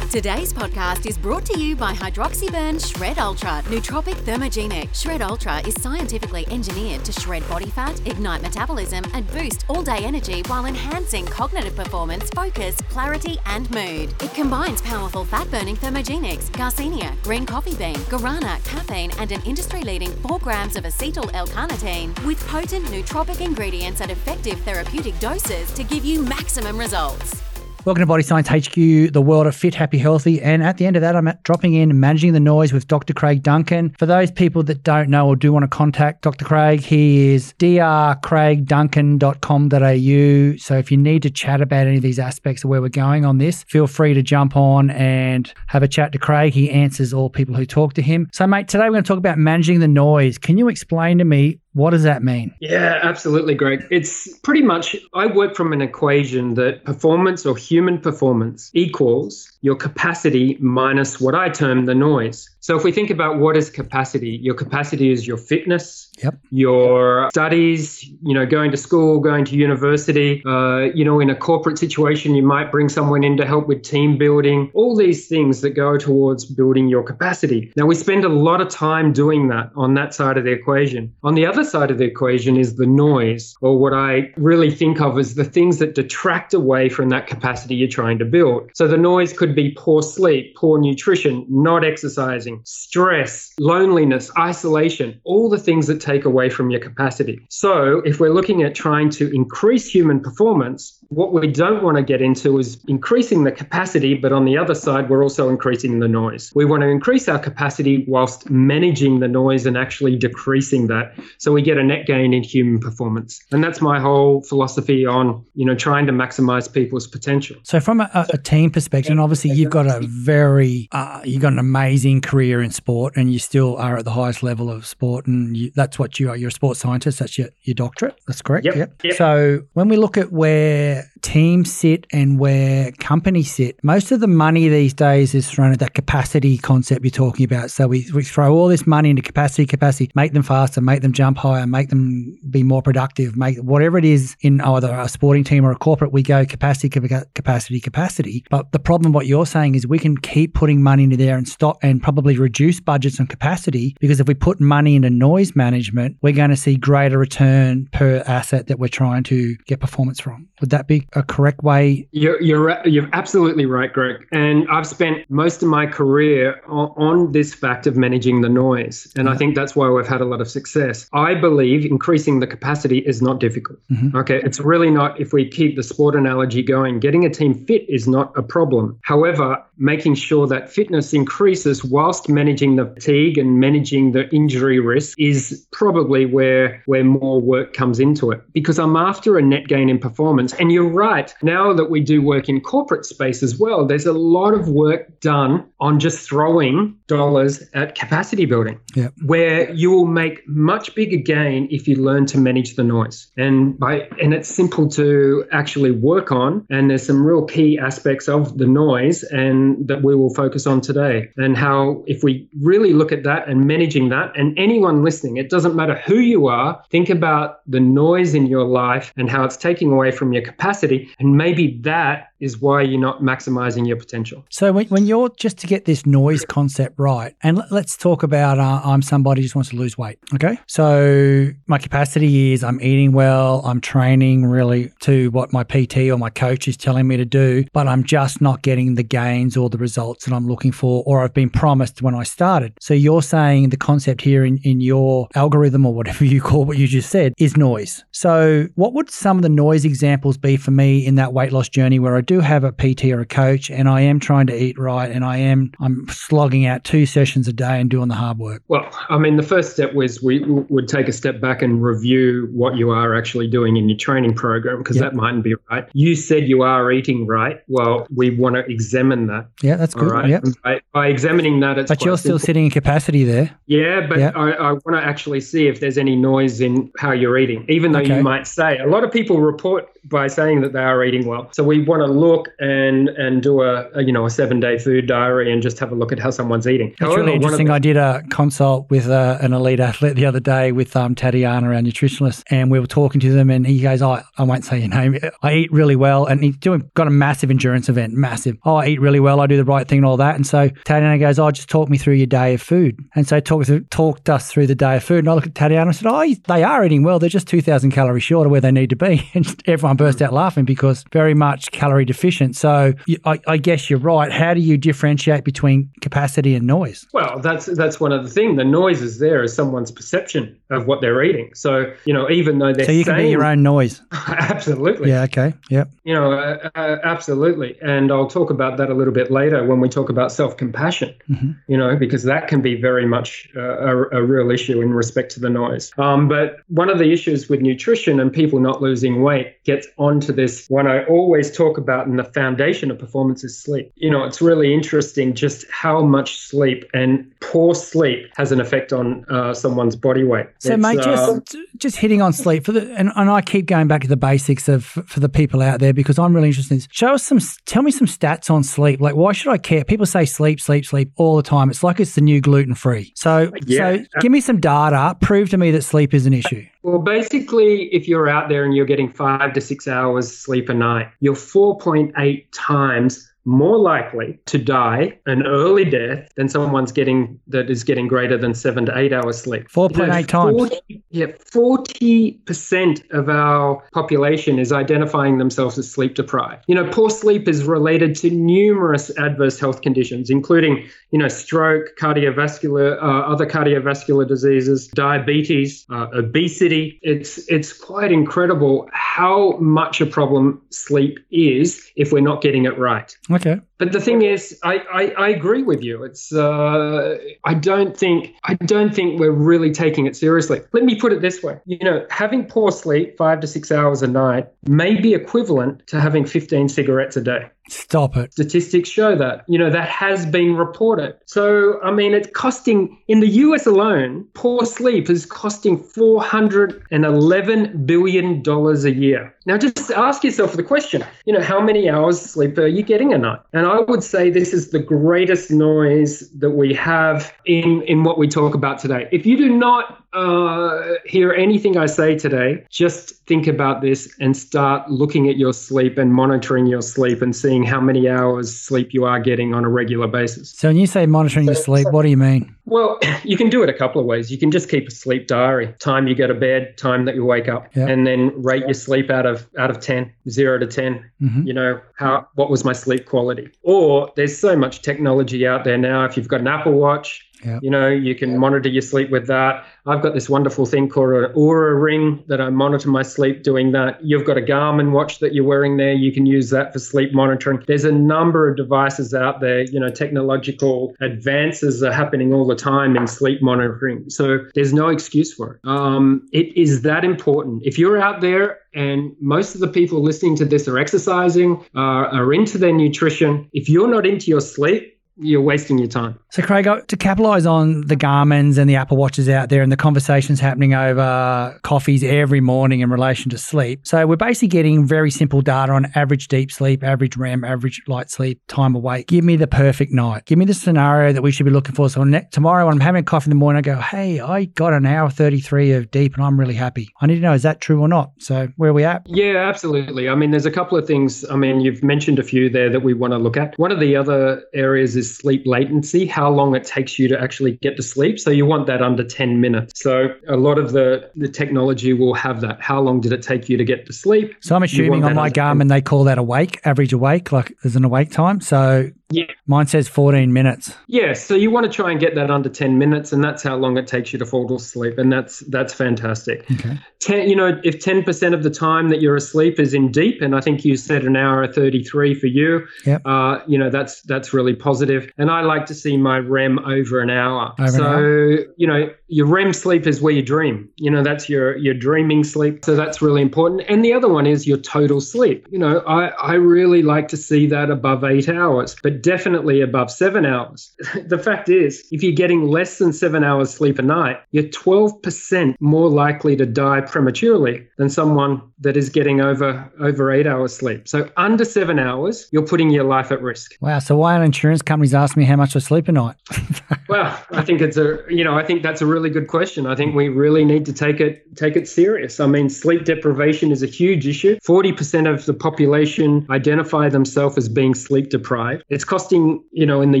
Today's 0.10 0.52
podcast 0.52 1.04
is 1.04 1.18
brought 1.18 1.44
to 1.46 1.58
you 1.58 1.74
by 1.74 1.92
Hydroxyburn 1.92 2.80
Shred 2.80 3.18
Ultra 3.18 3.62
Nootropic 3.66 4.14
Thermogenic. 4.24 4.88
Shred 4.94 5.20
Ultra 5.20 5.58
is 5.66 5.74
scientifically 5.82 6.46
engineered 6.50 7.04
to 7.04 7.12
shred 7.12 7.46
body 7.48 7.66
fat, 7.66 8.00
ignite 8.06 8.40
metabolism, 8.40 9.04
and 9.12 9.30
boost 9.32 9.66
all 9.68 9.82
day 9.82 9.98
energy 9.98 10.35
while 10.42 10.66
enhancing 10.66 11.26
cognitive 11.26 11.74
performance, 11.74 12.28
focus, 12.30 12.76
clarity, 12.90 13.38
and 13.46 13.70
mood. 13.70 14.14
It 14.22 14.34
combines 14.34 14.82
powerful 14.82 15.24
fat 15.24 15.50
burning 15.50 15.76
thermogenics, 15.76 16.50
garcinia, 16.50 17.20
green 17.22 17.46
coffee 17.46 17.74
bean, 17.74 17.96
guarana, 18.10 18.62
caffeine, 18.64 19.10
and 19.18 19.32
an 19.32 19.42
industry 19.42 19.82
leading 19.82 20.12
4 20.28 20.38
grams 20.38 20.76
of 20.76 20.84
acetyl 20.84 21.30
L 21.34 21.46
carnitine 21.46 22.12
with 22.24 22.44
potent 22.48 22.86
nootropic 22.86 23.40
ingredients 23.40 24.00
at 24.00 24.10
effective 24.10 24.60
therapeutic 24.60 25.18
doses 25.18 25.72
to 25.72 25.84
give 25.84 26.04
you 26.04 26.22
maximum 26.22 26.78
results. 26.78 27.42
Welcome 27.86 28.02
to 28.02 28.06
Body 28.06 28.22
Science 28.24 28.48
HQ, 28.48 28.74
the 29.12 29.22
world 29.24 29.46
of 29.46 29.54
fit, 29.54 29.76
happy, 29.76 29.98
healthy. 29.98 30.42
And 30.42 30.60
at 30.60 30.76
the 30.76 30.86
end 30.86 30.96
of 30.96 31.02
that, 31.02 31.14
I'm 31.14 31.32
dropping 31.44 31.74
in 31.74 32.00
managing 32.00 32.32
the 32.32 32.40
noise 32.40 32.72
with 32.72 32.88
Dr. 32.88 33.14
Craig 33.14 33.44
Duncan. 33.44 33.94
For 33.96 34.06
those 34.06 34.32
people 34.32 34.64
that 34.64 34.82
don't 34.82 35.08
know 35.08 35.28
or 35.28 35.36
do 35.36 35.52
want 35.52 35.62
to 35.62 35.68
contact 35.68 36.22
Dr. 36.22 36.44
Craig, 36.44 36.80
he 36.80 37.32
is 37.32 37.54
drcraigduncan.com.au. 37.60 40.56
So 40.56 40.76
if 40.76 40.90
you 40.90 40.96
need 40.96 41.22
to 41.22 41.30
chat 41.30 41.60
about 41.60 41.86
any 41.86 41.98
of 41.98 42.02
these 42.02 42.18
aspects 42.18 42.64
of 42.64 42.70
where 42.70 42.82
we're 42.82 42.88
going 42.88 43.24
on 43.24 43.38
this, 43.38 43.62
feel 43.68 43.86
free 43.86 44.14
to 44.14 44.22
jump 44.22 44.56
on 44.56 44.90
and 44.90 45.54
have 45.68 45.84
a 45.84 45.88
chat 45.88 46.10
to 46.10 46.18
Craig. 46.18 46.54
He 46.54 46.68
answers 46.68 47.14
all 47.14 47.30
people 47.30 47.54
who 47.54 47.66
talk 47.66 47.94
to 47.94 48.02
him. 48.02 48.28
So, 48.32 48.48
mate, 48.48 48.66
today 48.66 48.86
we're 48.86 48.94
going 48.94 49.04
to 49.04 49.08
talk 49.08 49.18
about 49.18 49.38
managing 49.38 49.78
the 49.78 49.86
noise. 49.86 50.38
Can 50.38 50.58
you 50.58 50.66
explain 50.66 51.18
to 51.18 51.24
me 51.24 51.60
what 51.76 51.90
does 51.90 52.04
that 52.04 52.22
mean? 52.22 52.54
Yeah, 52.58 53.00
absolutely, 53.02 53.54
Greg. 53.54 53.86
It's 53.90 54.38
pretty 54.38 54.62
much, 54.62 54.96
I 55.12 55.26
work 55.26 55.54
from 55.54 55.74
an 55.74 55.82
equation 55.82 56.54
that 56.54 56.82
performance 56.86 57.44
or 57.44 57.54
human 57.54 58.00
performance 58.00 58.70
equals 58.72 59.46
your 59.60 59.76
capacity 59.76 60.56
minus 60.58 61.20
what 61.20 61.34
I 61.34 61.50
term 61.50 61.84
the 61.84 61.94
noise. 61.94 62.48
So 62.60 62.76
if 62.76 62.82
we 62.82 62.92
think 62.92 63.10
about 63.10 63.38
what 63.38 63.56
is 63.56 63.68
capacity, 63.68 64.40
your 64.42 64.54
capacity 64.54 65.12
is 65.12 65.26
your 65.26 65.36
fitness, 65.36 66.10
yep. 66.22 66.36
your 66.50 67.28
studies, 67.30 68.02
you 68.02 68.32
know, 68.32 68.46
going 68.46 68.70
to 68.70 68.76
school, 68.76 69.20
going 69.20 69.44
to 69.44 69.54
university, 69.54 70.42
uh, 70.46 70.88
you 70.94 71.04
know, 71.04 71.20
in 71.20 71.28
a 71.28 71.34
corporate 71.34 71.78
situation, 71.78 72.34
you 72.34 72.42
might 72.42 72.72
bring 72.72 72.88
someone 72.88 73.22
in 73.22 73.36
to 73.36 73.46
help 73.46 73.68
with 73.68 73.82
team 73.82 74.16
building, 74.16 74.70
all 74.72 74.96
these 74.96 75.28
things 75.28 75.60
that 75.60 75.70
go 75.70 75.98
towards 75.98 76.46
building 76.46 76.88
your 76.88 77.02
capacity. 77.02 77.72
Now, 77.76 77.84
we 77.84 77.94
spend 77.94 78.24
a 78.24 78.30
lot 78.30 78.60
of 78.60 78.68
time 78.68 79.12
doing 79.12 79.48
that 79.48 79.70
on 79.76 79.94
that 79.94 80.14
side 80.14 80.38
of 80.38 80.44
the 80.44 80.52
equation. 80.52 81.14
On 81.22 81.34
the 81.34 81.46
other 81.46 81.65
side 81.66 81.90
of 81.90 81.98
the 81.98 82.04
equation 82.04 82.56
is 82.56 82.76
the 82.76 82.86
noise, 82.86 83.54
or 83.60 83.78
what 83.78 83.92
I 83.92 84.32
really 84.36 84.70
think 84.70 85.00
of 85.00 85.18
as 85.18 85.34
the 85.34 85.44
things 85.44 85.78
that 85.78 85.94
detract 85.94 86.54
away 86.54 86.88
from 86.88 87.08
that 87.10 87.26
capacity 87.26 87.74
you're 87.74 87.88
trying 87.88 88.18
to 88.18 88.24
build. 88.24 88.70
So 88.74 88.88
the 88.88 88.96
noise 88.96 89.32
could 89.32 89.54
be 89.54 89.70
poor 89.76 90.02
sleep, 90.02 90.56
poor 90.56 90.78
nutrition, 90.80 91.44
not 91.48 91.84
exercising 91.84 92.60
stress, 92.64 93.52
loneliness, 93.58 94.30
isolation, 94.38 95.20
all 95.24 95.48
the 95.48 95.58
things 95.58 95.86
that 95.88 96.00
take 96.00 96.24
away 96.24 96.48
from 96.50 96.70
your 96.70 96.80
capacity. 96.80 97.40
So, 97.48 98.02
if 98.04 98.20
we're 98.20 98.32
looking 98.32 98.62
at 98.62 98.74
trying 98.74 99.10
to 99.10 99.34
increase 99.34 99.88
human 99.88 100.20
performance, 100.20 100.98
what 101.08 101.32
we 101.32 101.46
don't 101.46 101.82
want 101.82 101.96
to 101.96 102.02
get 102.02 102.20
into 102.20 102.58
is 102.58 102.78
increasing 102.88 103.44
the 103.44 103.52
capacity, 103.52 104.14
but 104.14 104.32
on 104.32 104.44
the 104.44 104.58
other 104.58 104.74
side, 104.74 105.08
we're 105.08 105.22
also 105.22 105.48
increasing 105.48 106.00
the 106.00 106.08
noise. 106.08 106.52
We 106.54 106.64
want 106.64 106.82
to 106.82 106.88
increase 106.88 107.28
our 107.28 107.38
capacity 107.38 108.04
whilst 108.08 108.50
managing 108.50 109.20
the 109.20 109.28
noise 109.28 109.66
and 109.66 109.76
actually 109.76 110.16
decreasing 110.16 110.88
that. 110.88 111.14
So 111.38 111.55
we 111.56 111.62
get 111.62 111.78
a 111.78 111.82
net 111.82 112.06
gain 112.06 112.34
in 112.34 112.42
human 112.42 112.78
performance. 112.78 113.40
And 113.50 113.64
that's 113.64 113.80
my 113.80 113.98
whole 113.98 114.42
philosophy 114.42 115.06
on, 115.06 115.42
you 115.54 115.64
know, 115.64 115.74
trying 115.74 116.04
to 116.06 116.12
maximize 116.12 116.70
people's 116.70 117.06
potential. 117.06 117.56
So 117.62 117.80
from 117.80 118.02
a, 118.02 118.26
a 118.28 118.36
team 118.36 118.70
perspective, 118.70 119.10
and 119.10 119.18
obviously 119.18 119.52
you've 119.52 119.70
got 119.70 119.86
a 119.86 120.00
very, 120.06 120.86
uh, 120.92 121.22
you've 121.24 121.40
got 121.40 121.54
an 121.54 121.58
amazing 121.58 122.20
career 122.20 122.60
in 122.60 122.70
sport 122.70 123.16
and 123.16 123.32
you 123.32 123.38
still 123.38 123.78
are 123.78 123.96
at 123.96 124.04
the 124.04 124.10
highest 124.10 124.42
level 124.42 124.70
of 124.70 124.86
sport. 124.86 125.26
And 125.26 125.56
you, 125.56 125.72
that's 125.74 125.98
what 125.98 126.20
you 126.20 126.28
are. 126.28 126.36
You're 126.36 126.48
a 126.48 126.52
sports 126.52 126.80
scientist. 126.80 127.20
That's 127.20 127.38
your, 127.38 127.48
your 127.62 127.74
doctorate. 127.74 128.20
That's 128.26 128.42
correct. 128.42 128.66
Yep. 128.66 128.76
yep. 128.76 128.92
yep. 129.02 129.16
So 129.16 129.62
when 129.72 129.88
we 129.88 129.96
look 129.96 130.18
at 130.18 130.30
where 130.30 131.10
teams 131.26 131.72
sit 131.72 132.06
and 132.12 132.38
where 132.38 132.92
companies 132.92 133.50
sit. 133.50 133.82
Most 133.82 134.12
of 134.12 134.20
the 134.20 134.28
money 134.28 134.68
these 134.68 134.94
days 134.94 135.34
is 135.34 135.50
thrown 135.50 135.72
at 135.72 135.80
that 135.80 135.92
capacity 135.92 136.56
concept 136.56 137.04
you're 137.04 137.10
talking 137.10 137.44
about. 137.44 137.72
So 137.72 137.88
we, 137.88 138.06
we 138.14 138.22
throw 138.22 138.54
all 138.54 138.68
this 138.68 138.86
money 138.86 139.10
into 139.10 139.22
capacity, 139.22 139.66
capacity, 139.66 140.10
make 140.14 140.34
them 140.34 140.44
faster, 140.44 140.80
make 140.80 141.02
them 141.02 141.12
jump 141.12 141.38
higher, 141.38 141.45
make 141.66 141.88
them 141.88 142.38
be 142.50 142.62
more 142.62 142.82
productive, 142.82 143.36
make 143.36 143.58
whatever 143.58 143.98
it 143.98 144.04
is 144.04 144.36
in 144.40 144.60
either 144.60 144.92
a 144.92 145.08
sporting 145.08 145.44
team 145.44 145.64
or 145.64 145.70
a 145.70 145.76
corporate, 145.76 146.12
we 146.12 146.22
go 146.22 146.44
capacity, 146.44 146.88
capacity, 146.88 147.80
capacity. 147.80 148.44
But 148.50 148.72
the 148.72 148.78
problem, 148.78 149.12
what 149.12 149.26
you're 149.26 149.46
saying 149.46 149.74
is 149.74 149.86
we 149.86 149.98
can 149.98 150.16
keep 150.16 150.54
putting 150.54 150.82
money 150.82 151.04
into 151.04 151.16
there 151.16 151.36
and 151.36 151.48
stop 151.48 151.78
and 151.82 152.02
probably 152.02 152.38
reduce 152.38 152.80
budgets 152.80 153.20
on 153.20 153.26
capacity 153.26 153.96
because 154.00 154.20
if 154.20 154.28
we 154.28 154.34
put 154.34 154.60
money 154.60 154.96
into 154.96 155.10
noise 155.10 155.54
management, 155.54 156.16
we're 156.22 156.32
going 156.32 156.50
to 156.50 156.56
see 156.56 156.76
greater 156.76 157.18
return 157.18 157.88
per 157.92 158.22
asset 158.26 158.66
that 158.68 158.78
we're 158.78 158.88
trying 158.88 159.22
to 159.24 159.56
get 159.66 159.80
performance 159.80 160.20
from. 160.20 160.48
Would 160.60 160.70
that 160.70 160.88
be 160.88 161.06
a 161.14 161.22
correct 161.22 161.62
way? 161.62 162.08
You're 162.12 162.40
you're 162.40 162.86
you're 162.86 163.08
absolutely 163.12 163.66
right, 163.66 163.92
Greg. 163.92 164.26
And 164.32 164.66
I've 164.70 164.86
spent 164.86 165.28
most 165.30 165.62
of 165.62 165.68
my 165.68 165.86
career 165.86 166.60
on, 166.66 166.88
on 166.96 167.32
this 167.32 167.54
fact 167.54 167.86
of 167.86 167.96
managing 167.96 168.40
the 168.40 168.48
noise, 168.48 169.12
and 169.16 169.26
yeah. 169.26 169.34
I 169.34 169.36
think 169.36 169.54
that's 169.54 169.76
why 169.76 169.88
we've 169.90 170.06
had 170.06 170.20
a 170.20 170.24
lot 170.24 170.40
of 170.40 170.48
success. 170.48 171.08
I 171.12 171.25
believe 171.34 171.84
increasing 171.84 172.40
the 172.40 172.46
capacity 172.46 172.98
is 172.98 173.22
not 173.22 173.40
difficult. 173.40 173.78
Mm-hmm. 173.90 174.16
Okay, 174.16 174.40
it's 174.44 174.60
really 174.60 174.90
not. 174.90 175.20
If 175.20 175.32
we 175.32 175.48
keep 175.48 175.76
the 175.76 175.82
sport 175.82 176.14
analogy 176.14 176.62
going, 176.62 177.00
getting 177.00 177.24
a 177.24 177.30
team 177.30 177.54
fit 177.66 177.88
is 177.88 178.06
not 178.06 178.32
a 178.36 178.42
problem. 178.42 178.98
However, 179.02 179.62
making 179.78 180.14
sure 180.14 180.46
that 180.46 180.70
fitness 180.70 181.12
increases 181.12 181.84
whilst 181.84 182.28
managing 182.28 182.76
the 182.76 182.86
fatigue 182.86 183.38
and 183.38 183.60
managing 183.60 184.12
the 184.12 184.28
injury 184.34 184.80
risk 184.80 185.18
is 185.18 185.66
probably 185.72 186.26
where 186.26 186.82
where 186.86 187.04
more 187.04 187.40
work 187.40 187.72
comes 187.72 188.00
into 188.00 188.30
it. 188.30 188.40
Because 188.52 188.78
I'm 188.78 188.96
after 188.96 189.38
a 189.38 189.42
net 189.42 189.68
gain 189.68 189.88
in 189.88 189.98
performance 189.98 190.54
and 190.54 190.72
you're 190.72 190.88
right. 190.88 191.34
Now 191.42 191.72
that 191.72 191.90
we 191.90 192.00
do 192.00 192.22
work 192.22 192.48
in 192.48 192.60
corporate 192.60 193.04
space 193.04 193.42
as 193.42 193.58
well, 193.58 193.86
there's 193.86 194.06
a 194.06 194.12
lot 194.12 194.54
of 194.54 194.68
work 194.68 195.20
done 195.20 195.64
on 195.80 195.98
just 195.98 196.26
throwing 196.28 196.96
dollars 197.06 197.62
at 197.74 197.94
capacity 197.94 198.46
building, 198.46 198.78
where 199.24 199.70
you 199.72 199.90
will 199.90 200.06
make 200.06 200.46
much 200.48 200.94
bigger 200.94 201.15
gain 201.18 201.68
if 201.70 201.88
you 201.88 201.96
learn 201.96 202.26
to 202.26 202.38
manage 202.38 202.76
the 202.76 202.84
noise. 202.84 203.30
And 203.36 203.78
by 203.78 204.08
and 204.22 204.34
it's 204.34 204.48
simple 204.48 204.88
to 204.90 205.44
actually 205.52 205.90
work 205.90 206.32
on. 206.32 206.66
And 206.70 206.90
there's 206.90 207.06
some 207.06 207.24
real 207.24 207.44
key 207.44 207.78
aspects 207.78 208.28
of 208.28 208.58
the 208.58 208.66
noise 208.66 209.22
and 209.24 209.86
that 209.88 210.02
we 210.02 210.14
will 210.14 210.34
focus 210.34 210.66
on 210.66 210.80
today. 210.80 211.30
And 211.36 211.56
how 211.56 212.04
if 212.06 212.22
we 212.22 212.48
really 212.60 212.92
look 212.92 213.12
at 213.12 213.22
that 213.24 213.48
and 213.48 213.66
managing 213.66 214.08
that, 214.10 214.36
and 214.36 214.58
anyone 214.58 215.02
listening, 215.02 215.36
it 215.36 215.50
doesn't 215.50 215.74
matter 215.74 215.96
who 216.06 216.18
you 216.18 216.46
are, 216.46 216.82
think 216.90 217.10
about 217.10 217.60
the 217.66 217.80
noise 217.80 218.34
in 218.34 218.46
your 218.46 218.64
life 218.64 219.12
and 219.16 219.30
how 219.30 219.44
it's 219.44 219.56
taking 219.56 219.92
away 219.92 220.10
from 220.10 220.32
your 220.32 220.42
capacity. 220.42 221.08
And 221.18 221.36
maybe 221.36 221.78
that 221.82 222.30
is 222.40 222.60
why 222.60 222.82
you're 222.82 223.00
not 223.00 223.22
maximizing 223.22 223.86
your 223.86 223.96
potential. 223.96 224.44
So 224.50 224.72
when, 224.72 224.86
when 224.88 225.06
you're 225.06 225.30
just 225.38 225.58
to 225.58 225.66
get 225.66 225.84
this 225.84 226.06
noise 226.06 226.44
concept 226.44 226.98
right, 226.98 227.34
and 227.42 227.58
let, 227.70 227.86
us 227.86 227.96
talk 227.96 228.22
about 228.22 228.58
uh, 228.58 228.80
I'm 228.84 229.02
somebody 229.02 229.40
who 229.40 229.44
just 229.44 229.54
wants 229.54 229.70
to 229.70 229.76
lose 229.76 229.96
weight. 229.96 230.18
Okay. 230.34 230.58
So 230.66 231.50
my 231.66 231.78
capacity 231.78 232.52
is 232.52 232.64
I'm 232.64 232.80
eating 232.80 233.12
well, 233.12 233.62
I'm 233.64 233.80
training 233.80 234.46
really 234.46 234.92
to 235.00 235.30
what 235.30 235.52
my 235.52 235.62
PT 235.62 235.98
or 236.10 236.18
my 236.18 236.30
coach 236.30 236.68
is 236.68 236.76
telling 236.76 237.06
me 237.06 237.16
to 237.16 237.24
do, 237.24 237.64
but 237.72 237.86
I'm 237.86 238.04
just 238.04 238.40
not 238.40 238.62
getting 238.62 238.94
the 238.94 239.02
gains 239.02 239.56
or 239.56 239.70
the 239.70 239.78
results 239.78 240.24
that 240.24 240.34
I'm 240.34 240.46
looking 240.46 240.72
for, 240.72 241.02
or 241.06 241.22
I've 241.22 241.34
been 241.34 241.50
promised 241.50 242.02
when 242.02 242.14
I 242.14 242.24
started. 242.24 242.72
So 242.80 242.94
you're 242.94 243.22
saying 243.22 243.70
the 243.70 243.76
concept 243.76 244.20
here 244.22 244.44
in, 244.44 244.58
in 244.58 244.80
your 244.80 245.28
algorithm 245.34 245.86
or 245.86 245.94
whatever 245.94 246.24
you 246.24 246.40
call 246.40 246.64
what 246.64 246.78
you 246.78 246.86
just 246.86 247.10
said 247.10 247.32
is 247.38 247.56
noise. 247.56 248.04
So 248.12 248.68
what 248.74 248.92
would 248.92 249.10
some 249.10 249.38
of 249.38 249.42
the 249.42 249.48
noise 249.48 249.84
examples 249.84 250.36
be 250.36 250.56
for 250.56 250.70
me 250.70 251.06
in 251.06 251.14
that 251.16 251.32
weight 251.32 251.52
loss 251.52 251.68
journey 251.68 251.98
where 251.98 252.16
I 252.16 252.20
do 252.26 252.40
have 252.40 252.64
a 252.64 252.72
PT 252.72 253.06
or 253.06 253.20
a 253.20 253.26
coach, 253.26 253.70
and 253.70 253.88
I 253.88 254.00
am 254.02 254.20
trying 254.20 254.46
to 254.48 254.62
eat 254.62 254.78
right, 254.78 255.10
and 255.10 255.24
I 255.24 255.36
am 255.38 255.72
I'm 255.80 256.06
slogging 256.08 256.66
out 256.66 256.84
two 256.84 257.06
sessions 257.06 257.48
a 257.48 257.52
day 257.52 257.80
and 257.80 257.88
doing 257.88 258.08
the 258.08 258.14
hard 258.14 258.38
work. 258.38 258.62
Well, 258.68 258.88
I 259.08 259.18
mean, 259.18 259.36
the 259.36 259.42
first 259.42 259.72
step 259.72 259.94
was 259.94 260.22
we 260.22 260.40
would 260.44 260.88
take 260.88 261.08
a 261.08 261.12
step 261.12 261.40
back 261.40 261.62
and 261.62 261.82
review 261.82 262.48
what 262.52 262.76
you 262.76 262.90
are 262.90 263.14
actually 263.14 263.48
doing 263.48 263.76
in 263.76 263.88
your 263.88 263.98
training 263.98 264.34
program 264.34 264.78
because 264.78 264.96
yep. 264.96 265.06
that 265.06 265.14
mightn't 265.14 265.44
be 265.44 265.54
right. 265.70 265.88
You 265.92 266.14
said 266.14 266.48
you 266.48 266.62
are 266.62 266.90
eating 266.92 267.26
right. 267.26 267.62
Well, 267.68 268.06
we 268.14 268.30
want 268.30 268.56
to 268.56 268.66
examine 268.66 269.26
that. 269.28 269.48
Yeah, 269.62 269.76
that's 269.76 269.94
good. 269.94 270.10
Right? 270.10 270.28
Yep. 270.28 270.44
By, 270.62 270.80
by, 270.92 271.06
examining 271.06 271.60
that, 271.60 271.78
it's 271.78 271.88
but 271.88 272.04
you're 272.04 272.18
still 272.18 272.38
simple. 272.38 272.46
sitting 272.46 272.64
in 272.66 272.70
capacity 272.70 273.24
there. 273.24 273.56
Yeah, 273.66 274.06
but 274.06 274.18
yep. 274.18 274.36
I, 274.36 274.52
I 274.52 274.72
want 274.72 274.92
to 274.92 275.02
actually 275.02 275.40
see 275.40 275.68
if 275.68 275.80
there's 275.80 275.98
any 275.98 276.16
noise 276.16 276.60
in 276.60 276.90
how 276.98 277.12
you're 277.12 277.38
eating, 277.38 277.64
even 277.68 277.92
though 277.92 278.00
okay. 278.00 278.16
you 278.16 278.22
might 278.22 278.46
say 278.46 278.78
a 278.78 278.86
lot 278.86 279.04
of 279.04 279.12
people 279.12 279.40
report 279.40 279.88
by 280.08 280.26
saying 280.28 280.60
that 280.60 280.72
they 280.72 280.80
are 280.80 281.04
eating 281.04 281.26
well. 281.26 281.48
So 281.52 281.64
we 281.64 281.82
want 281.82 282.00
to 282.00 282.06
look 282.16 282.48
and 282.58 283.08
and 283.10 283.42
do 283.42 283.62
a, 283.62 283.88
a 283.94 284.02
you 284.02 284.12
know 284.12 284.26
a 284.26 284.30
seven 284.30 284.60
day 284.60 284.78
food 284.78 285.06
diary 285.06 285.52
and 285.52 285.62
just 285.62 285.78
have 285.78 285.92
a 285.92 285.94
look 285.94 286.12
at 286.12 286.18
how 286.18 286.30
someone's 286.30 286.66
eating. 286.66 286.94
However, 286.98 287.20
really 287.22 287.34
interesting. 287.34 287.66
The- 287.66 287.72
I 287.74 287.78
did 287.78 287.96
a 287.96 288.22
consult 288.30 288.90
with 288.90 289.08
uh, 289.08 289.38
an 289.40 289.52
elite 289.52 289.80
athlete 289.80 290.16
the 290.16 290.26
other 290.26 290.40
day 290.40 290.72
with 290.72 290.96
um, 290.96 291.14
Tatiana, 291.14 291.68
our 291.68 291.74
nutritionist, 291.74 292.44
and 292.50 292.70
we 292.70 292.80
were 292.80 292.86
talking 292.86 293.20
to 293.20 293.32
them, 293.32 293.50
and 293.50 293.66
he 293.66 293.80
goes, 293.80 294.02
"I 294.02 294.22
I 294.38 294.42
won't 294.44 294.64
say 294.64 294.78
your 294.80 294.88
name. 294.88 295.18
I 295.42 295.54
eat 295.54 295.72
really 295.72 295.96
well," 295.96 296.26
and 296.26 296.42
he's 296.42 296.56
doing 296.56 296.90
got 296.94 297.06
a 297.06 297.10
massive 297.10 297.50
endurance 297.50 297.88
event, 297.88 298.14
massive. 298.14 298.56
Oh, 298.64 298.76
I 298.76 298.86
eat 298.88 299.00
really 299.00 299.20
well. 299.20 299.40
I 299.40 299.46
do 299.46 299.56
the 299.56 299.64
right 299.64 299.86
thing 299.86 299.98
and 299.98 300.06
all 300.06 300.16
that. 300.16 300.36
And 300.36 300.46
so 300.46 300.68
Tatiana 300.84 301.18
goes, 301.18 301.38
"Oh, 301.38 301.50
just 301.50 301.68
talk 301.68 301.88
me 301.88 301.98
through 301.98 302.14
your 302.14 302.26
day 302.26 302.54
of 302.54 302.62
food." 302.62 302.98
And 303.14 303.26
so 303.28 303.40
talked 303.40 303.70
talked 303.90 304.28
us 304.28 304.50
through 304.50 304.66
the 304.68 304.74
day 304.74 304.96
of 304.96 305.04
food, 305.04 305.20
and 305.20 305.28
I 305.28 305.34
looked 305.34 305.48
at 305.48 305.54
Tatiana 305.54 305.88
and 305.88 305.96
said, 305.96 306.08
"Oh, 306.08 306.24
they 306.48 306.62
are 306.62 306.84
eating 306.84 307.02
well. 307.02 307.18
They're 307.18 307.28
just 307.28 307.46
two 307.48 307.60
thousand 307.60 307.90
calories 307.90 308.22
short 308.22 308.46
of 308.46 308.50
where 308.50 308.60
they 308.60 308.72
need 308.72 308.90
to 308.90 308.96
be." 308.96 309.30
And 309.36 309.44
everyone 309.66 309.96
burst 309.98 310.22
out 310.22 310.32
laughing 310.32 310.64
because 310.64 311.04
very 311.12 311.34
much 311.34 311.70
calorie 311.70 312.05
deficient. 312.06 312.56
So 312.56 312.94
I, 313.24 313.40
I 313.46 313.56
guess 313.56 313.90
you're 313.90 313.98
right. 313.98 314.32
How 314.32 314.54
do 314.54 314.60
you 314.60 314.76
differentiate 314.76 315.44
between 315.44 315.90
capacity 316.00 316.54
and 316.54 316.66
noise? 316.66 317.06
Well, 317.12 317.40
that's 317.40 317.66
that's 317.66 318.00
one 318.00 318.12
of 318.12 318.24
the 318.24 318.30
things. 318.30 318.56
The 318.56 318.64
noise 318.64 319.02
is 319.02 319.18
there 319.18 319.42
as 319.42 319.54
someone's 319.54 319.90
perception 319.90 320.58
of 320.70 320.86
what 320.86 321.00
they're 321.00 321.22
eating. 321.22 321.50
So 321.54 321.92
you 322.04 322.12
know, 322.12 322.28
even 322.30 322.58
though 322.58 322.72
they're 322.72 322.86
so 322.86 322.92
you 322.92 323.04
can 323.04 323.14
saying, 323.14 323.26
be 323.26 323.30
your 323.30 323.44
own 323.44 323.62
noise. 323.62 324.02
absolutely. 324.12 325.10
Yeah. 325.10 325.22
Okay. 325.22 325.54
Yep. 325.70 325.90
You 326.04 326.14
know, 326.14 326.32
uh, 326.32 326.70
uh, 326.74 326.96
absolutely. 327.04 327.76
And 327.82 328.10
I'll 328.10 328.26
talk 328.26 328.50
about 328.50 328.76
that 328.78 328.90
a 328.90 328.94
little 328.94 329.12
bit 329.12 329.30
later 329.30 329.64
when 329.64 329.80
we 329.80 329.88
talk 329.88 330.08
about 330.08 330.32
self 330.32 330.56
compassion. 330.56 331.14
Mm-hmm. 331.30 331.52
You 331.68 331.76
know, 331.76 331.96
because 331.96 332.24
that 332.24 332.48
can 332.48 332.62
be 332.62 332.80
very 332.80 333.06
much 333.06 333.48
uh, 333.56 333.60
a, 333.60 334.18
a, 334.18 334.22
real 334.22 334.50
issue 334.50 334.80
in 334.80 334.92
respect 334.92 335.32
to 335.32 335.40
the 335.40 335.50
noise. 335.50 335.92
Um, 335.98 336.28
but 336.28 336.60
one 336.68 336.88
of 336.88 336.98
the 336.98 337.12
issues 337.12 337.48
with 337.48 337.60
nutrition 337.60 338.18
and 338.18 338.32
people 338.32 338.58
not 338.58 338.82
losing 338.82 339.22
weight 339.22 339.62
gets 339.64 339.86
onto 339.98 340.32
this 340.32 340.66
one 340.68 340.86
I 340.86 341.04
always 341.04 341.54
talk 341.54 341.78
about, 341.78 342.06
and 342.06 342.18
the 342.18 342.24
foundation 342.24 342.90
of 342.90 342.98
performance 342.98 343.44
is 343.44 343.58
sleep. 343.58 343.92
You 343.96 344.10
know, 344.10 344.24
it's 344.24 344.42
really 344.42 344.74
interesting 344.74 345.34
just 345.34 345.64
how 345.70 346.02
much 346.02 346.38
sleep 346.38 346.84
and 346.92 347.32
poor 347.40 347.74
sleep 347.74 348.26
has 348.36 348.52
an 348.52 348.60
effect 348.60 348.92
on 348.92 349.24
uh, 349.28 349.54
someone's 349.54 349.96
body 349.96 350.24
weight. 350.24 350.46
So, 350.58 350.74
it's, 350.74 350.82
mate, 350.82 351.00
just 351.00 351.54
uh, 351.54 351.58
just 351.76 351.96
hitting 351.96 352.22
on 352.22 352.32
sleep 352.32 352.64
for 352.64 352.72
the, 352.72 352.92
and, 352.94 353.12
and 353.14 353.30
I 353.30 353.40
keep 353.40 353.66
going 353.66 353.88
back 353.88 354.02
to 354.02 354.08
the 354.08 354.16
basics 354.16 354.68
of 354.68 354.84
for 354.84 355.20
the 355.20 355.28
people 355.28 355.62
out 355.62 355.80
there 355.80 355.92
because 355.92 356.18
I'm 356.18 356.34
really 356.34 356.48
interested. 356.48 356.74
In 356.74 356.78
this. 356.78 356.88
Show 356.90 357.14
us 357.14 357.22
some, 357.22 357.40
tell 357.66 357.82
me 357.82 357.90
some 357.90 358.06
stats 358.06 358.50
on 358.50 358.62
sleep. 358.62 359.00
Like, 359.00 359.14
why 359.14 359.32
should 359.32 359.52
I 359.52 359.58
care? 359.58 359.84
People 359.84 360.06
say 360.06 360.24
sleep, 360.24 360.60
sleep, 360.60 360.86
sleep 360.86 361.10
all 361.16 361.36
the 361.36 361.42
time. 361.42 361.70
It's 361.70 361.82
like 361.82 362.00
it's 362.00 362.14
the 362.14 362.20
new 362.20 362.40
gluten 362.40 362.74
free. 362.74 363.12
So, 363.14 363.52
yeah. 363.66 363.96
so 363.96 364.04
give 364.20 364.32
me 364.32 364.40
some 364.40 364.60
data. 364.60 365.16
Prove 365.20 365.50
to 365.50 365.56
me 365.56 365.70
that 365.72 365.82
sleep 365.82 366.14
is 366.14 366.26
an 366.26 366.32
issue. 366.32 366.66
Well, 366.82 367.00
basically, 367.00 367.92
if 367.92 368.06
you're 368.06 368.28
out 368.28 368.48
there 368.48 368.64
and 368.64 368.74
you're 368.74 368.86
getting 368.86 369.12
five 369.12 369.52
to 369.54 369.60
six 369.60 369.88
hours 369.88 370.34
sleep 370.36 370.68
a 370.68 370.74
night, 370.74 371.08
you're 371.20 371.34
4.8 371.34 372.46
times 372.52 373.32
more 373.46 373.78
likely 373.78 374.38
to 374.46 374.58
die 374.58 375.16
an 375.26 375.46
early 375.46 375.84
death 375.84 376.28
than 376.34 376.48
someone's 376.48 376.90
getting 376.90 377.38
that 377.46 377.70
is 377.70 377.84
getting 377.84 378.08
greater 378.08 378.36
than 378.36 378.54
seven 378.54 378.84
to 378.84 378.98
eight 378.98 379.12
hours 379.12 379.40
sleep. 379.40 379.68
4.8 379.68 379.96
you 379.96 380.06
know, 380.06 380.22
times. 380.22 380.56
40, 380.56 381.02
yeah, 381.10 381.26
40% 381.26 383.10
of 383.12 383.28
our 383.28 383.82
population 383.92 384.58
is 384.58 384.72
identifying 384.72 385.38
themselves 385.38 385.78
as 385.78 385.90
sleep 385.90 386.16
deprived. 386.16 386.64
You 386.66 386.74
know, 386.74 386.90
poor 386.90 387.08
sleep 387.08 387.48
is 387.48 387.64
related 387.64 388.16
to 388.16 388.30
numerous 388.30 389.16
adverse 389.16 389.60
health 389.60 389.80
conditions, 389.80 390.28
including, 390.28 390.88
you 391.12 391.18
know, 391.18 391.28
stroke, 391.28 391.96
cardiovascular, 392.00 393.00
uh, 393.00 393.32
other 393.32 393.46
cardiovascular 393.46 394.26
diseases, 394.26 394.88
diabetes, 394.88 395.86
uh, 395.90 396.08
obesity. 396.12 396.98
It's, 397.02 397.38
it's 397.48 397.72
quite 397.72 398.10
incredible 398.10 398.88
how 398.92 399.56
much 399.58 400.00
a 400.00 400.06
problem 400.06 400.60
sleep 400.70 401.20
is 401.30 401.92
if 401.94 402.10
we're 402.10 402.20
not 402.20 402.42
getting 402.42 402.64
it 402.64 402.76
right. 402.76 403.16
Okay. 403.36 403.60
But 403.78 403.92
the 403.92 404.00
thing 404.00 404.22
is, 404.22 404.58
I, 404.62 404.78
I, 404.90 405.02
I 405.18 405.28
agree 405.28 405.62
with 405.62 405.82
you. 405.82 406.02
It's 406.04 406.32
uh, 406.32 407.18
I 407.44 407.54
don't 407.54 407.96
think 407.96 408.34
I 408.44 408.54
don't 408.54 408.94
think 408.94 409.20
we're 409.20 409.30
really 409.30 409.70
taking 409.70 410.06
it 410.06 410.16
seriously. 410.16 410.62
Let 410.72 410.84
me 410.84 410.98
put 410.98 411.12
it 411.12 411.20
this 411.20 411.42
way: 411.42 411.60
you 411.66 411.78
know, 411.80 412.06
having 412.10 412.46
poor 412.46 412.72
sleep, 412.72 413.16
five 413.18 413.40
to 413.40 413.46
six 413.46 413.70
hours 413.70 414.02
a 414.02 414.06
night, 414.06 414.48
may 414.66 414.98
be 415.00 415.12
equivalent 415.14 415.86
to 415.88 416.00
having 416.00 416.24
15 416.24 416.70
cigarettes 416.70 417.16
a 417.16 417.20
day. 417.20 417.50
Stop 417.68 418.16
it. 418.16 418.32
Statistics 418.32 418.88
show 418.88 419.16
that. 419.16 419.44
You 419.48 419.58
know, 419.58 419.70
that 419.70 419.88
has 419.88 420.26
been 420.26 420.56
reported. 420.56 421.16
So, 421.26 421.80
I 421.82 421.90
mean, 421.90 422.14
it's 422.14 422.28
costing, 422.32 422.96
in 423.08 423.20
the 423.20 423.28
US 423.28 423.66
alone, 423.66 424.26
poor 424.34 424.64
sleep 424.64 425.10
is 425.10 425.26
costing 425.26 425.78
$411 425.78 427.86
billion 427.86 428.42
a 428.46 428.90
year. 428.90 429.34
Now, 429.46 429.56
just 429.56 429.90
ask 429.92 430.24
yourself 430.24 430.54
the 430.54 430.62
question, 430.62 431.04
you 431.24 431.32
know, 431.32 431.40
how 431.40 431.60
many 431.60 431.88
hours 431.88 432.24
of 432.24 432.30
sleep 432.30 432.58
are 432.58 432.66
you 432.66 432.82
getting 432.82 433.14
a 433.14 433.18
night? 433.18 433.38
And 433.52 433.66
I 433.66 433.80
would 433.80 434.02
say 434.02 434.30
this 434.30 434.52
is 434.52 434.70
the 434.70 434.80
greatest 434.80 435.50
noise 435.50 436.28
that 436.30 436.50
we 436.50 436.74
have 436.74 437.32
in, 437.44 437.82
in 437.82 438.02
what 438.02 438.18
we 438.18 438.26
talk 438.26 438.54
about 438.54 438.80
today. 438.80 439.08
If 439.12 439.24
you 439.24 439.36
do 439.36 439.48
not 439.48 440.02
uh, 440.12 440.94
hear 441.04 441.32
anything 441.32 441.76
I 441.76 441.86
say 441.86 442.16
today, 442.16 442.64
just 442.70 443.24
think 443.26 443.46
about 443.46 443.82
this 443.82 444.12
and 444.18 444.36
start 444.36 444.90
looking 444.90 445.28
at 445.28 445.36
your 445.36 445.52
sleep 445.52 445.98
and 445.98 446.12
monitoring 446.12 446.66
your 446.66 446.82
sleep 446.82 447.22
and 447.22 447.36
seeing 447.36 447.55
how 447.64 447.80
many 447.80 448.08
hours 448.08 448.54
sleep 448.54 448.92
you 448.92 449.04
are 449.04 449.20
getting 449.20 449.54
on 449.54 449.64
a 449.64 449.68
regular 449.68 450.06
basis. 450.06 450.50
So, 450.50 450.68
when 450.68 450.76
you 450.76 450.86
say 450.86 451.06
monitoring 451.06 451.46
so, 451.46 451.52
your 451.52 451.62
sleep, 451.62 451.86
what 451.90 452.02
do 452.02 452.08
you 452.08 452.16
mean? 452.16 452.54
Well, 452.64 452.98
you 453.24 453.36
can 453.36 453.48
do 453.48 453.62
it 453.62 453.68
a 453.68 453.74
couple 453.74 454.00
of 454.00 454.06
ways. 454.06 454.30
You 454.30 454.38
can 454.38 454.50
just 454.50 454.68
keep 454.68 454.88
a 454.88 454.90
sleep 454.90 455.26
diary, 455.26 455.74
time 455.78 456.06
you 456.06 456.14
go 456.14 456.26
to 456.26 456.34
bed, 456.34 456.76
time 456.76 457.04
that 457.04 457.14
you 457.14 457.24
wake 457.24 457.48
up, 457.48 457.74
yep. 457.74 457.88
and 457.88 458.06
then 458.06 458.32
rate 458.42 458.64
your 458.64 458.74
sleep 458.74 459.10
out 459.10 459.26
of 459.26 459.48
out 459.58 459.70
of 459.70 459.80
10, 459.80 460.12
0 460.28 460.58
to 460.58 460.66
10. 460.66 461.10
Mm-hmm. 461.22 461.46
You 461.46 461.52
know, 461.52 461.80
how 461.94 462.26
what 462.34 462.50
was 462.50 462.64
my 462.64 462.72
sleep 462.72 463.06
quality? 463.06 463.48
Or 463.62 464.12
there's 464.16 464.36
so 464.36 464.56
much 464.56 464.82
technology 464.82 465.46
out 465.46 465.64
there 465.64 465.78
now. 465.78 466.04
If 466.04 466.16
you've 466.16 466.28
got 466.28 466.40
an 466.40 466.48
Apple 466.48 466.72
Watch, 466.72 467.26
Yep. 467.46 467.62
You 467.62 467.70
know, 467.70 467.88
you 467.88 468.14
can 468.14 468.38
monitor 468.38 468.68
your 468.68 468.82
sleep 468.82 469.10
with 469.10 469.28
that. 469.28 469.64
I've 469.86 470.02
got 470.02 470.14
this 470.14 470.28
wonderful 470.28 470.66
thing 470.66 470.88
called 470.88 471.10
an 471.10 471.32
Oura 471.34 471.80
ring 471.80 472.24
that 472.26 472.40
I 472.40 472.50
monitor 472.50 472.88
my 472.88 473.02
sleep 473.02 473.44
doing 473.44 473.70
that. 473.72 474.04
You've 474.04 474.24
got 474.24 474.36
a 474.36 474.40
Garmin 474.40 474.90
watch 474.90 475.20
that 475.20 475.32
you're 475.32 475.44
wearing 475.44 475.76
there. 475.76 475.92
You 475.92 476.12
can 476.12 476.26
use 476.26 476.50
that 476.50 476.72
for 476.72 476.80
sleep 476.80 477.14
monitoring. 477.14 477.62
There's 477.68 477.84
a 477.84 477.92
number 477.92 478.48
of 478.48 478.56
devices 478.56 479.14
out 479.14 479.40
there. 479.40 479.62
You 479.62 479.78
know, 479.78 479.90
technological 479.90 480.94
advances 481.00 481.84
are 481.84 481.92
happening 481.92 482.34
all 482.34 482.46
the 482.46 482.56
time 482.56 482.96
in 482.96 483.06
sleep 483.06 483.40
monitoring. 483.42 484.10
So 484.10 484.38
there's 484.54 484.72
no 484.72 484.88
excuse 484.88 485.32
for 485.32 485.54
it. 485.54 485.60
Um, 485.68 486.28
it 486.32 486.56
is 486.56 486.82
that 486.82 487.04
important. 487.04 487.62
If 487.64 487.78
you're 487.78 488.00
out 488.02 488.20
there 488.20 488.58
and 488.74 489.14
most 489.20 489.54
of 489.54 489.60
the 489.60 489.68
people 489.68 490.02
listening 490.02 490.34
to 490.36 490.44
this 490.44 490.66
are 490.66 490.78
exercising, 490.78 491.64
uh, 491.76 492.10
are 492.10 492.32
into 492.34 492.58
their 492.58 492.72
nutrition, 492.72 493.48
if 493.52 493.68
you're 493.68 493.88
not 493.88 494.04
into 494.04 494.26
your 494.26 494.40
sleep, 494.40 494.95
you're 495.18 495.40
wasting 495.40 495.78
your 495.78 495.88
time. 495.88 496.18
So, 496.30 496.42
Craig, 496.42 496.66
uh, 496.66 496.80
to 496.82 496.96
capitalize 496.96 497.46
on 497.46 497.82
the 497.82 497.96
Garmins 497.96 498.58
and 498.58 498.68
the 498.68 498.76
Apple 498.76 498.96
Watches 498.96 499.28
out 499.28 499.48
there 499.48 499.62
and 499.62 499.72
the 499.72 499.76
conversations 499.76 500.38
happening 500.38 500.74
over 500.74 501.58
coffees 501.62 502.04
every 502.04 502.40
morning 502.40 502.80
in 502.80 502.90
relation 502.90 503.30
to 503.30 503.38
sleep. 503.38 503.80
So, 503.86 504.06
we're 504.06 504.16
basically 504.16 504.48
getting 504.48 504.86
very 504.86 505.10
simple 505.10 505.40
data 505.40 505.72
on 505.72 505.86
average 505.94 506.28
deep 506.28 506.52
sleep, 506.52 506.84
average 506.84 507.16
REM, 507.16 507.44
average 507.44 507.82
light 507.86 508.10
sleep, 508.10 508.40
time 508.48 508.74
awake. 508.74 509.06
Give 509.06 509.24
me 509.24 509.36
the 509.36 509.46
perfect 509.46 509.92
night. 509.92 510.26
Give 510.26 510.38
me 510.38 510.44
the 510.44 510.54
scenario 510.54 511.12
that 511.12 511.22
we 511.22 511.32
should 511.32 511.46
be 511.46 511.52
looking 511.52 511.74
for. 511.74 511.88
So, 511.88 512.04
tomorrow 512.30 512.66
when 512.66 512.74
I'm 512.74 512.80
having 512.80 513.00
a 513.00 513.04
coffee 513.04 513.26
in 513.26 513.30
the 513.30 513.36
morning, 513.36 513.58
I 513.58 513.62
go, 513.62 513.80
hey, 513.80 514.20
I 514.20 514.44
got 514.44 514.74
an 514.74 514.84
hour 514.84 515.08
33 515.08 515.72
of 515.72 515.90
deep 515.90 516.14
and 516.14 516.24
I'm 516.24 516.38
really 516.38 516.54
happy. 516.54 516.90
I 517.00 517.06
need 517.06 517.16
to 517.16 517.20
know, 517.20 517.32
is 517.32 517.42
that 517.42 517.60
true 517.60 517.80
or 517.80 517.88
not? 517.88 518.10
So, 518.18 518.48
where 518.56 518.70
are 518.70 518.74
we 518.74 518.84
at? 518.84 519.06
Yeah, 519.06 519.48
absolutely. 519.48 520.08
I 520.08 520.14
mean, 520.14 520.30
there's 520.30 520.46
a 520.46 520.50
couple 520.50 520.76
of 520.76 520.86
things. 520.86 521.24
I 521.30 521.36
mean, 521.36 521.60
you've 521.60 521.82
mentioned 521.82 522.18
a 522.18 522.22
few 522.22 522.50
there 522.50 522.68
that 522.68 522.80
we 522.80 522.92
want 522.92 523.12
to 523.12 523.18
look 523.18 523.38
at. 523.38 523.58
One 523.58 523.72
of 523.72 523.80
the 523.80 523.96
other 523.96 524.42
areas 524.52 524.96
is 524.96 525.05
is 525.06 525.16
sleep 525.16 525.42
latency, 525.46 526.06
how 526.06 526.30
long 526.30 526.54
it 526.54 526.64
takes 526.64 526.98
you 526.98 527.08
to 527.08 527.20
actually 527.20 527.52
get 527.52 527.76
to 527.76 527.82
sleep. 527.82 528.18
So 528.18 528.30
you 528.30 528.46
want 528.46 528.66
that 528.66 528.82
under 528.82 529.04
10 529.04 529.40
minutes. 529.40 529.80
So 529.80 530.14
a 530.28 530.36
lot 530.36 530.58
of 530.58 530.72
the, 530.72 531.10
the 531.14 531.28
technology 531.28 531.92
will 531.92 532.14
have 532.14 532.40
that. 532.40 532.60
How 532.60 532.80
long 532.80 533.00
did 533.00 533.12
it 533.12 533.22
take 533.22 533.48
you 533.48 533.56
to 533.56 533.64
get 533.64 533.86
to 533.86 533.92
sleep? 533.92 534.34
So 534.40 534.56
I'm 534.56 534.62
assuming 534.62 535.04
on 535.04 535.14
my 535.14 535.30
Garmin 535.30 535.68
they 535.68 535.80
call 535.80 536.04
that 536.04 536.18
awake, 536.18 536.60
average 536.64 536.92
awake, 536.92 537.32
like 537.32 537.56
there's 537.62 537.76
an 537.76 537.84
awake 537.84 538.10
time. 538.10 538.40
So 538.40 538.90
Yeah. 539.10 539.26
Mine 539.46 539.66
says 539.68 539.86
14 539.88 540.32
minutes. 540.32 540.74
Yeah, 540.88 541.12
so 541.12 541.34
you 541.34 541.50
want 541.50 541.64
to 541.64 541.70
try 541.70 541.92
and 541.92 542.00
get 542.00 542.16
that 542.16 542.28
under 542.30 542.48
10 542.48 542.76
minutes 542.76 543.12
and 543.12 543.22
that's 543.22 543.42
how 543.42 543.54
long 543.56 543.76
it 543.78 543.86
takes 543.86 544.12
you 544.12 544.18
to 544.18 544.26
fall 544.26 544.48
to 544.48 544.58
sleep 544.58 544.98
and 544.98 545.12
that's 545.12 545.40
that's 545.48 545.72
fantastic. 545.72 546.44
Okay. 546.50 546.76
10, 547.00 547.28
you 547.28 547.36
know, 547.36 547.60
if 547.62 547.78
10% 547.78 548.34
of 548.34 548.42
the 548.42 548.50
time 548.50 548.88
that 548.88 549.00
you're 549.00 549.14
asleep 549.14 549.60
is 549.60 549.74
in 549.74 549.92
deep 549.92 550.22
and 550.22 550.34
I 550.34 550.40
think 550.40 550.64
you 550.64 550.76
said 550.76 551.04
an 551.04 551.14
hour 551.16 551.46
33 551.46 552.14
for 552.14 552.26
you, 552.26 552.66
Yep. 552.84 553.02
uh, 553.04 553.38
you 553.46 553.58
know, 553.58 553.70
that's 553.70 554.02
that's 554.02 554.32
really 554.32 554.54
positive. 554.56 555.08
And 555.18 555.30
I 555.30 555.42
like 555.42 555.66
to 555.66 555.74
see 555.74 555.96
my 555.96 556.18
REM 556.18 556.58
over 556.60 557.00
an 557.00 557.10
hour. 557.10 557.52
Over 557.60 557.62
an 557.64 557.72
so, 557.72 557.84
hour. 557.86 558.30
you 558.56 558.66
know, 558.66 558.90
your 559.08 559.26
REM 559.26 559.52
sleep 559.52 559.86
is 559.86 560.00
where 560.00 560.12
you 560.12 560.22
dream. 560.22 560.68
You 560.76 560.90
know, 560.90 561.02
that's 561.02 561.28
your 561.28 561.56
your 561.56 561.74
dreaming 561.74 562.24
sleep. 562.24 562.64
So 562.64 562.74
that's 562.74 563.00
really 563.00 563.22
important. 563.22 563.62
And 563.68 563.84
the 563.84 563.92
other 563.92 564.08
one 564.08 564.26
is 564.26 564.46
your 564.46 564.58
total 564.58 565.00
sleep. 565.00 565.46
You 565.50 565.58
know, 565.58 565.78
I, 565.80 566.08
I 566.08 566.34
really 566.34 566.82
like 566.82 567.08
to 567.08 567.16
see 567.16 567.46
that 567.46 567.70
above 567.70 568.04
eight 568.04 568.28
hours, 568.28 568.76
but 568.82 569.02
definitely 569.02 569.60
above 569.60 569.90
seven 569.90 570.26
hours. 570.26 570.72
the 571.06 571.18
fact 571.18 571.48
is, 571.48 571.86
if 571.90 572.02
you're 572.02 572.12
getting 572.12 572.48
less 572.48 572.78
than 572.78 572.92
seven 572.92 573.22
hours 573.22 573.50
sleep 573.50 573.78
a 573.78 573.82
night, 573.82 574.18
you're 574.32 574.44
12% 574.44 575.54
more 575.60 575.88
likely 575.88 576.36
to 576.36 576.46
die 576.46 576.80
prematurely 576.80 577.66
than 577.78 577.88
someone 577.88 578.42
that 578.60 578.76
is 578.76 578.88
getting 578.88 579.20
over 579.20 579.70
over 579.80 580.10
eight 580.10 580.26
hours 580.26 580.56
sleep. 580.56 580.88
So 580.88 581.08
under 581.16 581.44
seven 581.44 581.78
hours, 581.78 582.28
you're 582.32 582.46
putting 582.46 582.70
your 582.70 582.84
life 582.84 583.12
at 583.12 583.22
risk. 583.22 583.54
Wow. 583.60 583.78
So 583.78 583.96
why 583.96 584.14
aren't 584.14 584.24
insurance 584.24 584.62
companies 584.62 584.94
asking 584.94 585.20
me 585.20 585.26
how 585.26 585.36
much 585.36 585.54
I 585.54 585.60
sleep 585.60 585.88
a 585.88 585.92
night? 585.92 586.16
Well, 586.88 587.20
I 587.32 587.42
think 587.42 587.60
it's 587.60 587.76
a 587.76 587.98
you 588.08 588.22
know 588.22 588.38
I 588.38 588.44
think 588.44 588.62
that's 588.62 588.80
a 588.80 588.86
really 588.96 589.10
good 589.10 589.28
question. 589.28 589.66
I 589.66 589.74
think 589.76 589.94
we 589.94 590.08
really 590.08 590.44
need 590.44 590.64
to 590.66 590.72
take 590.72 591.00
it 591.00 591.36
take 591.36 591.54
it 591.54 591.68
serious. 591.68 592.18
I 592.18 592.26
mean, 592.26 592.48
sleep 592.48 592.86
deprivation 592.86 593.52
is 593.52 593.62
a 593.62 593.66
huge 593.66 594.06
issue. 594.06 594.38
Forty 594.42 594.72
percent 594.72 595.06
of 595.06 595.26
the 595.26 595.34
population 595.34 596.26
identify 596.30 596.88
themselves 596.88 597.36
as 597.36 597.46
being 597.46 597.74
sleep 597.74 598.08
deprived. 598.08 598.64
It's 598.70 598.84
costing 598.84 599.44
you 599.52 599.66
know 599.66 599.82
in 599.82 599.90
the 599.90 600.00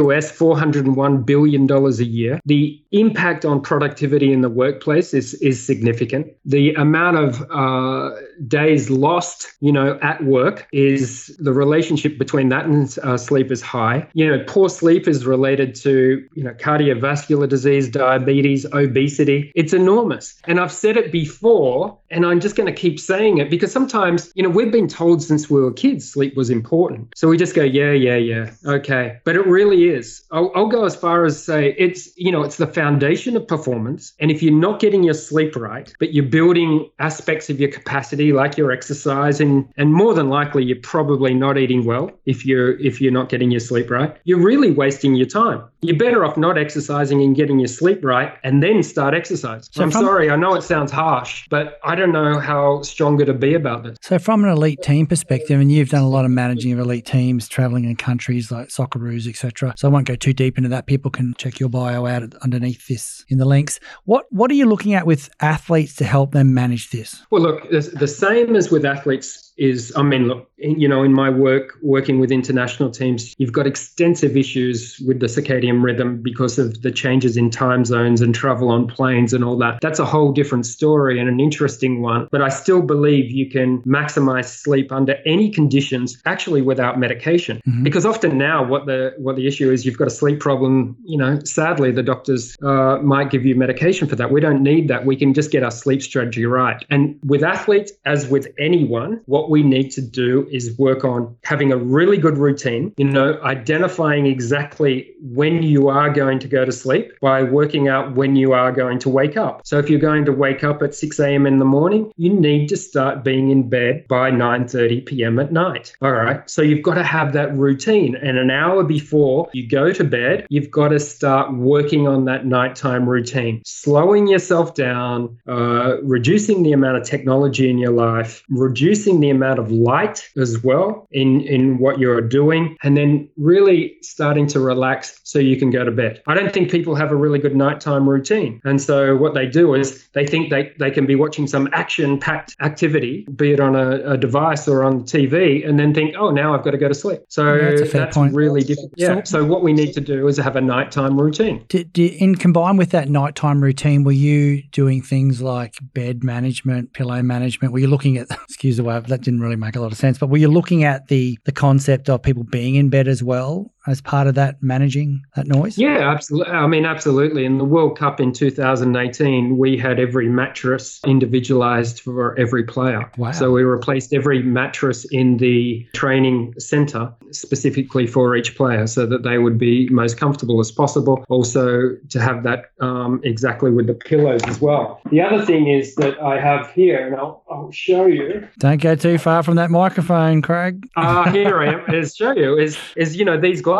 US 0.00 0.32
four 0.32 0.58
hundred 0.58 0.84
and 0.84 0.96
one 0.96 1.22
billion 1.22 1.68
dollars 1.68 2.00
a 2.00 2.04
year. 2.04 2.40
The 2.44 2.82
impact 2.90 3.44
on 3.44 3.60
productivity 3.60 4.32
in 4.32 4.40
the 4.40 4.50
workplace 4.50 5.14
is 5.14 5.34
is 5.34 5.64
significant. 5.64 6.26
The 6.44 6.74
amount 6.74 7.16
of 7.18 7.30
uh, 7.52 8.10
days 8.48 8.90
lost 8.90 9.52
you 9.60 9.70
know 9.70 9.96
at 10.02 10.24
work 10.24 10.66
is 10.72 11.36
the 11.38 11.52
relationship 11.52 12.18
between 12.18 12.48
that 12.48 12.64
and 12.66 12.98
uh, 13.04 13.16
sleep 13.16 13.52
is 13.52 13.62
high. 13.62 14.08
You 14.14 14.26
know, 14.26 14.44
poor 14.48 14.68
sleep 14.68 15.06
is 15.06 15.24
related 15.24 15.76
to 15.86 16.26
you 16.34 16.42
know 16.42 16.54
cardiovascular 16.54 17.48
disease, 17.48 17.88
diabetes, 17.88 18.66
obesity. 18.72 19.52
It's 19.54 19.72
enormous. 19.72 20.40
And 20.44 20.60
I've 20.60 20.72
said 20.72 20.96
it 20.96 21.12
before, 21.12 21.98
and 22.10 22.26
I'm 22.26 22.40
just 22.40 22.56
going 22.56 22.72
to 22.72 22.80
keep 22.80 22.98
saying 22.98 23.38
it 23.38 23.50
because 23.50 23.72
sometimes, 23.72 24.32
you 24.34 24.42
know, 24.42 24.48
we've 24.48 24.72
been 24.72 24.88
told 24.88 25.22
since 25.22 25.48
we 25.48 25.60
were 25.60 25.72
kids 25.72 26.10
sleep 26.10 26.36
was 26.36 26.50
important. 26.50 27.12
So 27.16 27.28
we 27.28 27.36
just 27.36 27.54
go, 27.54 27.62
yeah, 27.62 27.92
yeah, 27.92 28.16
yeah, 28.16 28.50
okay. 28.66 29.18
But 29.24 29.36
it 29.36 29.46
really 29.46 29.88
is. 29.88 30.22
I'll, 30.30 30.52
I'll 30.54 30.68
go 30.68 30.84
as 30.84 30.96
far 30.96 31.24
as 31.24 31.42
say 31.42 31.74
it's, 31.78 32.16
you 32.16 32.30
know, 32.30 32.42
it's 32.42 32.56
the 32.56 32.66
foundation 32.66 33.36
of 33.36 33.46
performance. 33.46 34.14
And 34.20 34.30
if 34.30 34.42
you're 34.42 34.54
not 34.54 34.80
getting 34.80 35.02
your 35.02 35.14
sleep 35.14 35.56
right, 35.56 35.92
but 35.98 36.12
you're 36.12 36.24
building 36.24 36.90
aspects 36.98 37.50
of 37.50 37.60
your 37.60 37.70
capacity 37.70 38.32
like 38.32 38.56
your 38.56 38.72
exercise, 38.72 39.40
and 39.40 39.68
and 39.76 39.92
more 39.92 40.14
than 40.14 40.28
likely 40.28 40.64
you're 40.64 40.80
probably 40.82 41.34
not 41.34 41.58
eating 41.58 41.84
well 41.84 42.10
if 42.26 42.44
you're 42.46 42.78
if 42.80 43.00
you're 43.00 43.12
not 43.12 43.28
getting 43.28 43.50
your 43.50 43.60
sleep 43.60 43.90
right, 43.90 44.16
you're 44.24 44.42
really 44.42 44.70
wasting 44.70 45.14
your 45.14 45.26
time. 45.26 45.62
You're 45.80 45.98
better 45.98 46.24
off 46.24 46.36
not 46.36 46.58
exercising 46.58 47.22
and 47.22 47.34
getting 47.34 47.58
your 47.58 47.68
sleep 47.68 48.04
right 48.04 48.32
and 48.44 48.61
then 48.62 48.82
start 48.82 49.14
exercise. 49.14 49.68
So 49.72 49.82
I'm 49.82 49.90
from- 49.90 50.04
sorry, 50.04 50.30
I 50.30 50.36
know 50.36 50.54
it 50.54 50.62
sounds 50.62 50.90
harsh, 50.90 51.46
but 51.50 51.78
I 51.84 51.94
don't 51.94 52.12
know 52.12 52.38
how 52.38 52.82
stronger 52.82 53.24
to 53.24 53.34
be 53.34 53.54
about 53.54 53.82
this. 53.84 53.96
So, 54.02 54.18
from 54.18 54.44
an 54.44 54.50
elite 54.50 54.82
team 54.82 55.06
perspective, 55.06 55.60
and 55.60 55.70
you've 55.70 55.90
done 55.90 56.02
a 56.02 56.08
lot 56.08 56.24
of 56.24 56.30
managing 56.30 56.72
of 56.72 56.78
elite 56.78 57.06
teams, 57.06 57.48
traveling 57.48 57.84
in 57.84 57.96
countries 57.96 58.50
like 58.50 58.68
Socceroos, 58.68 59.28
etc. 59.28 59.74
So, 59.76 59.88
I 59.88 59.90
won't 59.90 60.06
go 60.06 60.14
too 60.14 60.32
deep 60.32 60.56
into 60.56 60.68
that. 60.70 60.86
People 60.86 61.10
can 61.10 61.34
check 61.38 61.60
your 61.60 61.68
bio 61.68 62.06
out 62.06 62.34
underneath 62.42 62.86
this 62.88 63.24
in 63.28 63.38
the 63.38 63.44
links. 63.44 63.80
What 64.04 64.26
What 64.30 64.50
are 64.50 64.54
you 64.54 64.66
looking 64.66 64.94
at 64.94 65.06
with 65.06 65.30
athletes 65.40 65.94
to 65.96 66.04
help 66.04 66.32
them 66.32 66.54
manage 66.54 66.90
this? 66.90 67.24
Well, 67.30 67.42
look, 67.42 67.70
the, 67.70 67.80
the 67.80 68.08
same 68.08 68.56
as 68.56 68.70
with 68.70 68.84
athletes 68.84 69.52
is, 69.56 69.92
I 69.96 70.02
mean, 70.02 70.28
look, 70.28 70.50
you 70.58 70.88
know, 70.88 71.02
in 71.02 71.12
my 71.12 71.28
work 71.30 71.78
working 71.82 72.18
with 72.18 72.32
international 72.32 72.90
teams, 72.90 73.34
you've 73.38 73.52
got 73.52 73.66
extensive 73.66 74.36
issues 74.36 74.98
with 75.06 75.20
the 75.20 75.26
circadian 75.26 75.82
rhythm 75.82 76.22
because 76.22 76.58
of 76.58 76.82
the 76.82 76.90
changes 76.90 77.36
in 77.36 77.50
time 77.50 77.84
zones 77.84 78.20
and 78.20 78.34
travel 78.34 78.51
on 78.60 78.88
planes 78.88 79.32
and 79.32 79.44
all 79.44 79.56
that. 79.58 79.80
That's 79.80 80.00
a 80.00 80.04
whole 80.04 80.32
different 80.32 80.66
story 80.66 81.18
and 81.20 81.28
an 81.28 81.40
interesting 81.40 82.02
one. 82.02 82.28
But 82.30 82.42
I 82.42 82.48
still 82.48 82.82
believe 82.82 83.30
you 83.30 83.48
can 83.48 83.80
maximize 83.82 84.46
sleep 84.46 84.90
under 84.90 85.16
any 85.24 85.48
conditions, 85.50 86.20
actually 86.26 86.62
without 86.62 86.98
medication. 86.98 87.62
Mhm. 87.68 87.84
Because 87.84 88.04
often 88.04 88.36
now, 88.36 88.64
what 88.66 88.86
the 88.86 89.14
what 89.18 89.36
the 89.36 89.46
issue 89.46 89.70
is, 89.70 89.86
you've 89.86 89.98
got 89.98 90.08
a 90.08 90.10
sleep 90.10 90.40
problem. 90.40 90.96
You 91.04 91.18
know, 91.18 91.38
sadly, 91.44 91.92
the 91.92 92.02
doctors 92.02 92.56
uh, 92.62 92.98
might 93.02 93.30
give 93.30 93.44
you 93.44 93.54
medication 93.54 94.08
for 94.08 94.16
that. 94.16 94.32
We 94.32 94.40
don't 94.40 94.62
need 94.62 94.88
that. 94.88 95.06
We 95.06 95.16
can 95.16 95.32
just 95.34 95.50
get 95.50 95.62
our 95.62 95.70
sleep 95.70 96.02
strategy 96.02 96.44
right. 96.46 96.84
And 96.90 97.18
with 97.24 97.42
athletes, 97.42 97.92
as 98.04 98.28
with 98.28 98.48
anyone, 98.58 99.20
what 99.26 99.50
we 99.50 99.62
need 99.62 99.90
to 99.92 100.02
do 100.02 100.48
is 100.50 100.76
work 100.78 101.04
on 101.04 101.34
having 101.44 101.70
a 101.72 101.76
really 101.76 102.16
good 102.16 102.38
routine. 102.38 102.92
You 102.96 103.04
know, 103.04 103.38
identifying 103.44 104.26
exactly 104.26 105.12
when 105.20 105.62
you 105.62 105.88
are 105.88 106.10
going 106.10 106.38
to 106.40 106.48
go 106.48 106.64
to 106.64 106.72
sleep 106.72 107.12
by 107.20 107.42
working 107.42 107.88
out 107.88 108.14
when 108.16 108.36
you 108.36 108.41
are 108.50 108.72
going 108.72 108.98
to 108.98 109.08
wake 109.08 109.36
up. 109.36 109.62
So 109.64 109.78
if 109.78 109.88
you're 109.88 110.00
going 110.00 110.24
to 110.24 110.32
wake 110.32 110.64
up 110.64 110.82
at 110.82 110.94
6 110.94 111.20
a.m. 111.20 111.46
in 111.46 111.60
the 111.60 111.64
morning, 111.64 112.12
you 112.16 112.30
need 112.30 112.68
to 112.70 112.76
start 112.76 113.22
being 113.22 113.50
in 113.50 113.68
bed 113.68 114.08
by 114.08 114.32
9:30 114.32 115.06
p.m. 115.06 115.38
at 115.38 115.52
night. 115.52 115.94
All 116.02 116.10
right. 116.10 116.48
So 116.50 116.62
you've 116.62 116.82
got 116.82 116.94
to 116.94 117.04
have 117.04 117.32
that 117.34 117.54
routine, 117.56 118.16
and 118.16 118.38
an 118.38 118.50
hour 118.50 118.82
before 118.82 119.48
you 119.52 119.68
go 119.68 119.92
to 119.92 120.02
bed, 120.02 120.46
you've 120.48 120.70
got 120.70 120.88
to 120.88 120.98
start 120.98 121.54
working 121.54 122.08
on 122.08 122.24
that 122.24 122.46
nighttime 122.46 123.08
routine, 123.08 123.62
slowing 123.64 124.26
yourself 124.26 124.74
down, 124.74 125.38
uh, 125.46 125.98
reducing 126.02 126.62
the 126.62 126.72
amount 126.72 126.96
of 126.96 127.04
technology 127.04 127.68
in 127.68 127.78
your 127.78 127.92
life, 127.92 128.42
reducing 128.48 129.20
the 129.20 129.30
amount 129.30 129.58
of 129.58 129.70
light 129.70 130.28
as 130.36 130.62
well 130.64 131.06
in 131.12 131.42
in 131.42 131.78
what 131.78 131.98
you're 131.98 132.20
doing, 132.20 132.76
and 132.82 132.96
then 132.96 133.28
really 133.36 133.96
starting 134.02 134.46
to 134.46 134.60
relax 134.60 135.20
so 135.24 135.38
you 135.38 135.56
can 135.56 135.70
go 135.70 135.84
to 135.84 135.90
bed. 135.90 136.22
I 136.26 136.34
don't 136.34 136.52
think 136.52 136.70
people 136.70 136.94
have 136.94 137.10
a 137.12 137.16
really 137.16 137.38
good 137.38 137.56
nighttime 137.56 138.08
routine, 138.08 138.31
and 138.64 138.80
so 138.80 139.16
what 139.16 139.34
they 139.34 139.46
do 139.46 139.74
is 139.74 140.08
they 140.12 140.26
think 140.26 140.50
they 140.50 140.72
they 140.78 140.90
can 140.90 141.06
be 141.06 141.14
watching 141.14 141.46
some 141.46 141.68
action-packed 141.72 142.56
activity, 142.60 143.26
be 143.36 143.52
it 143.52 143.60
on 143.60 143.76
a, 143.76 144.12
a 144.12 144.16
device 144.16 144.68
or 144.68 144.84
on 144.84 145.02
TV, 145.02 145.66
and 145.66 145.78
then 145.78 145.94
think, 145.94 146.14
oh, 146.18 146.30
now 146.30 146.54
I've 146.54 146.64
got 146.64 146.72
to 146.72 146.78
go 146.78 146.88
to 146.88 146.94
sleep. 146.94 147.20
So 147.28 147.54
Yeah, 147.54 147.84
that's 147.84 148.16
point. 148.16 148.34
really 148.34 148.62
difficult. 148.62 148.92
Yeah. 148.96 149.22
So, 149.24 149.44
what 149.44 149.62
we 149.62 149.72
need 149.72 149.92
to 149.94 150.00
do 150.00 150.26
is 150.28 150.36
have 150.38 150.56
a 150.56 150.60
nighttime 150.60 151.20
routine. 151.20 151.64
In 151.94 152.34
combined 152.36 152.78
with 152.78 152.90
that 152.90 153.08
nighttime 153.08 153.62
routine, 153.62 154.04
were 154.04 154.12
you 154.12 154.62
doing 154.72 155.02
things 155.02 155.40
like 155.40 155.74
bed 155.94 156.24
management, 156.24 156.92
pillow 156.92 157.22
management? 157.22 157.72
Were 157.72 157.80
you 157.80 157.88
looking 157.88 158.18
at? 158.18 158.28
Excuse 158.44 158.76
the 158.76 158.84
way 158.84 158.98
that 158.98 159.20
didn't 159.22 159.40
really 159.40 159.56
make 159.56 159.76
a 159.76 159.80
lot 159.80 159.92
of 159.92 159.98
sense, 159.98 160.18
but 160.18 160.28
were 160.28 160.38
you 160.38 160.48
looking 160.48 160.84
at 160.84 161.08
the 161.08 161.38
the 161.44 161.52
concept 161.52 162.08
of 162.08 162.22
people 162.22 162.44
being 162.44 162.74
in 162.74 162.88
bed 162.88 163.08
as 163.08 163.22
well 163.22 163.72
as 163.86 164.00
part 164.00 164.26
of 164.26 164.34
that 164.34 164.62
managing 164.62 165.22
that 165.36 165.46
noise? 165.46 165.76
Yeah, 165.76 166.10
absolutely. 166.10 166.52
I 166.52 166.66
mean, 166.66 166.84
absolutely. 166.84 167.44
In 167.44 167.58
the 167.58 167.64
World 167.64 167.98
Cup 167.98 168.20
in 168.20 168.32
2018, 168.32 169.58
we 169.58 169.76
had 169.76 169.98
every 169.98 170.28
mattress 170.28 171.00
individualized 171.06 172.00
for 172.00 172.38
every 172.38 172.64
player. 172.64 173.10
Wow. 173.16 173.32
So 173.32 173.50
we 173.50 173.62
replaced 173.62 174.12
every 174.12 174.42
mattress 174.42 175.04
in 175.06 175.38
the 175.38 175.86
training 175.94 176.54
center 176.58 177.12
specifically 177.30 178.06
for 178.06 178.36
each 178.36 178.56
player 178.56 178.86
so 178.86 179.06
that 179.06 179.22
they 179.22 179.38
would 179.38 179.58
be 179.58 179.88
most 179.88 180.16
comfortable 180.16 180.60
as 180.60 180.70
possible. 180.70 181.24
Also, 181.28 181.96
to 182.10 182.20
have 182.20 182.42
that 182.44 182.66
um, 182.80 183.20
exactly 183.24 183.70
with 183.70 183.86
the 183.86 183.94
pillows 183.94 184.42
as 184.44 184.60
well. 184.60 185.00
The 185.10 185.20
other 185.20 185.44
thing 185.44 185.68
is 185.68 185.94
that 185.96 186.20
I 186.20 186.40
have 186.40 186.70
here, 186.72 187.06
and 187.06 187.16
I'll, 187.16 187.42
I'll 187.50 187.72
show 187.72 188.06
you. 188.06 188.46
Don't 188.58 188.80
go 188.80 188.94
too 188.94 189.18
far 189.18 189.42
from 189.42 189.56
that 189.56 189.70
microphone, 189.70 190.42
Craig. 190.42 190.86
uh, 190.96 191.30
here 191.30 191.58
I 191.58 191.74
am. 191.74 191.94
Is 191.94 192.14
show 192.16 192.32
you 192.32 192.56
is 192.58 192.78
is 192.96 193.16
you 193.16 193.24
know 193.24 193.38
these 193.38 193.60
glasses. 193.60 193.71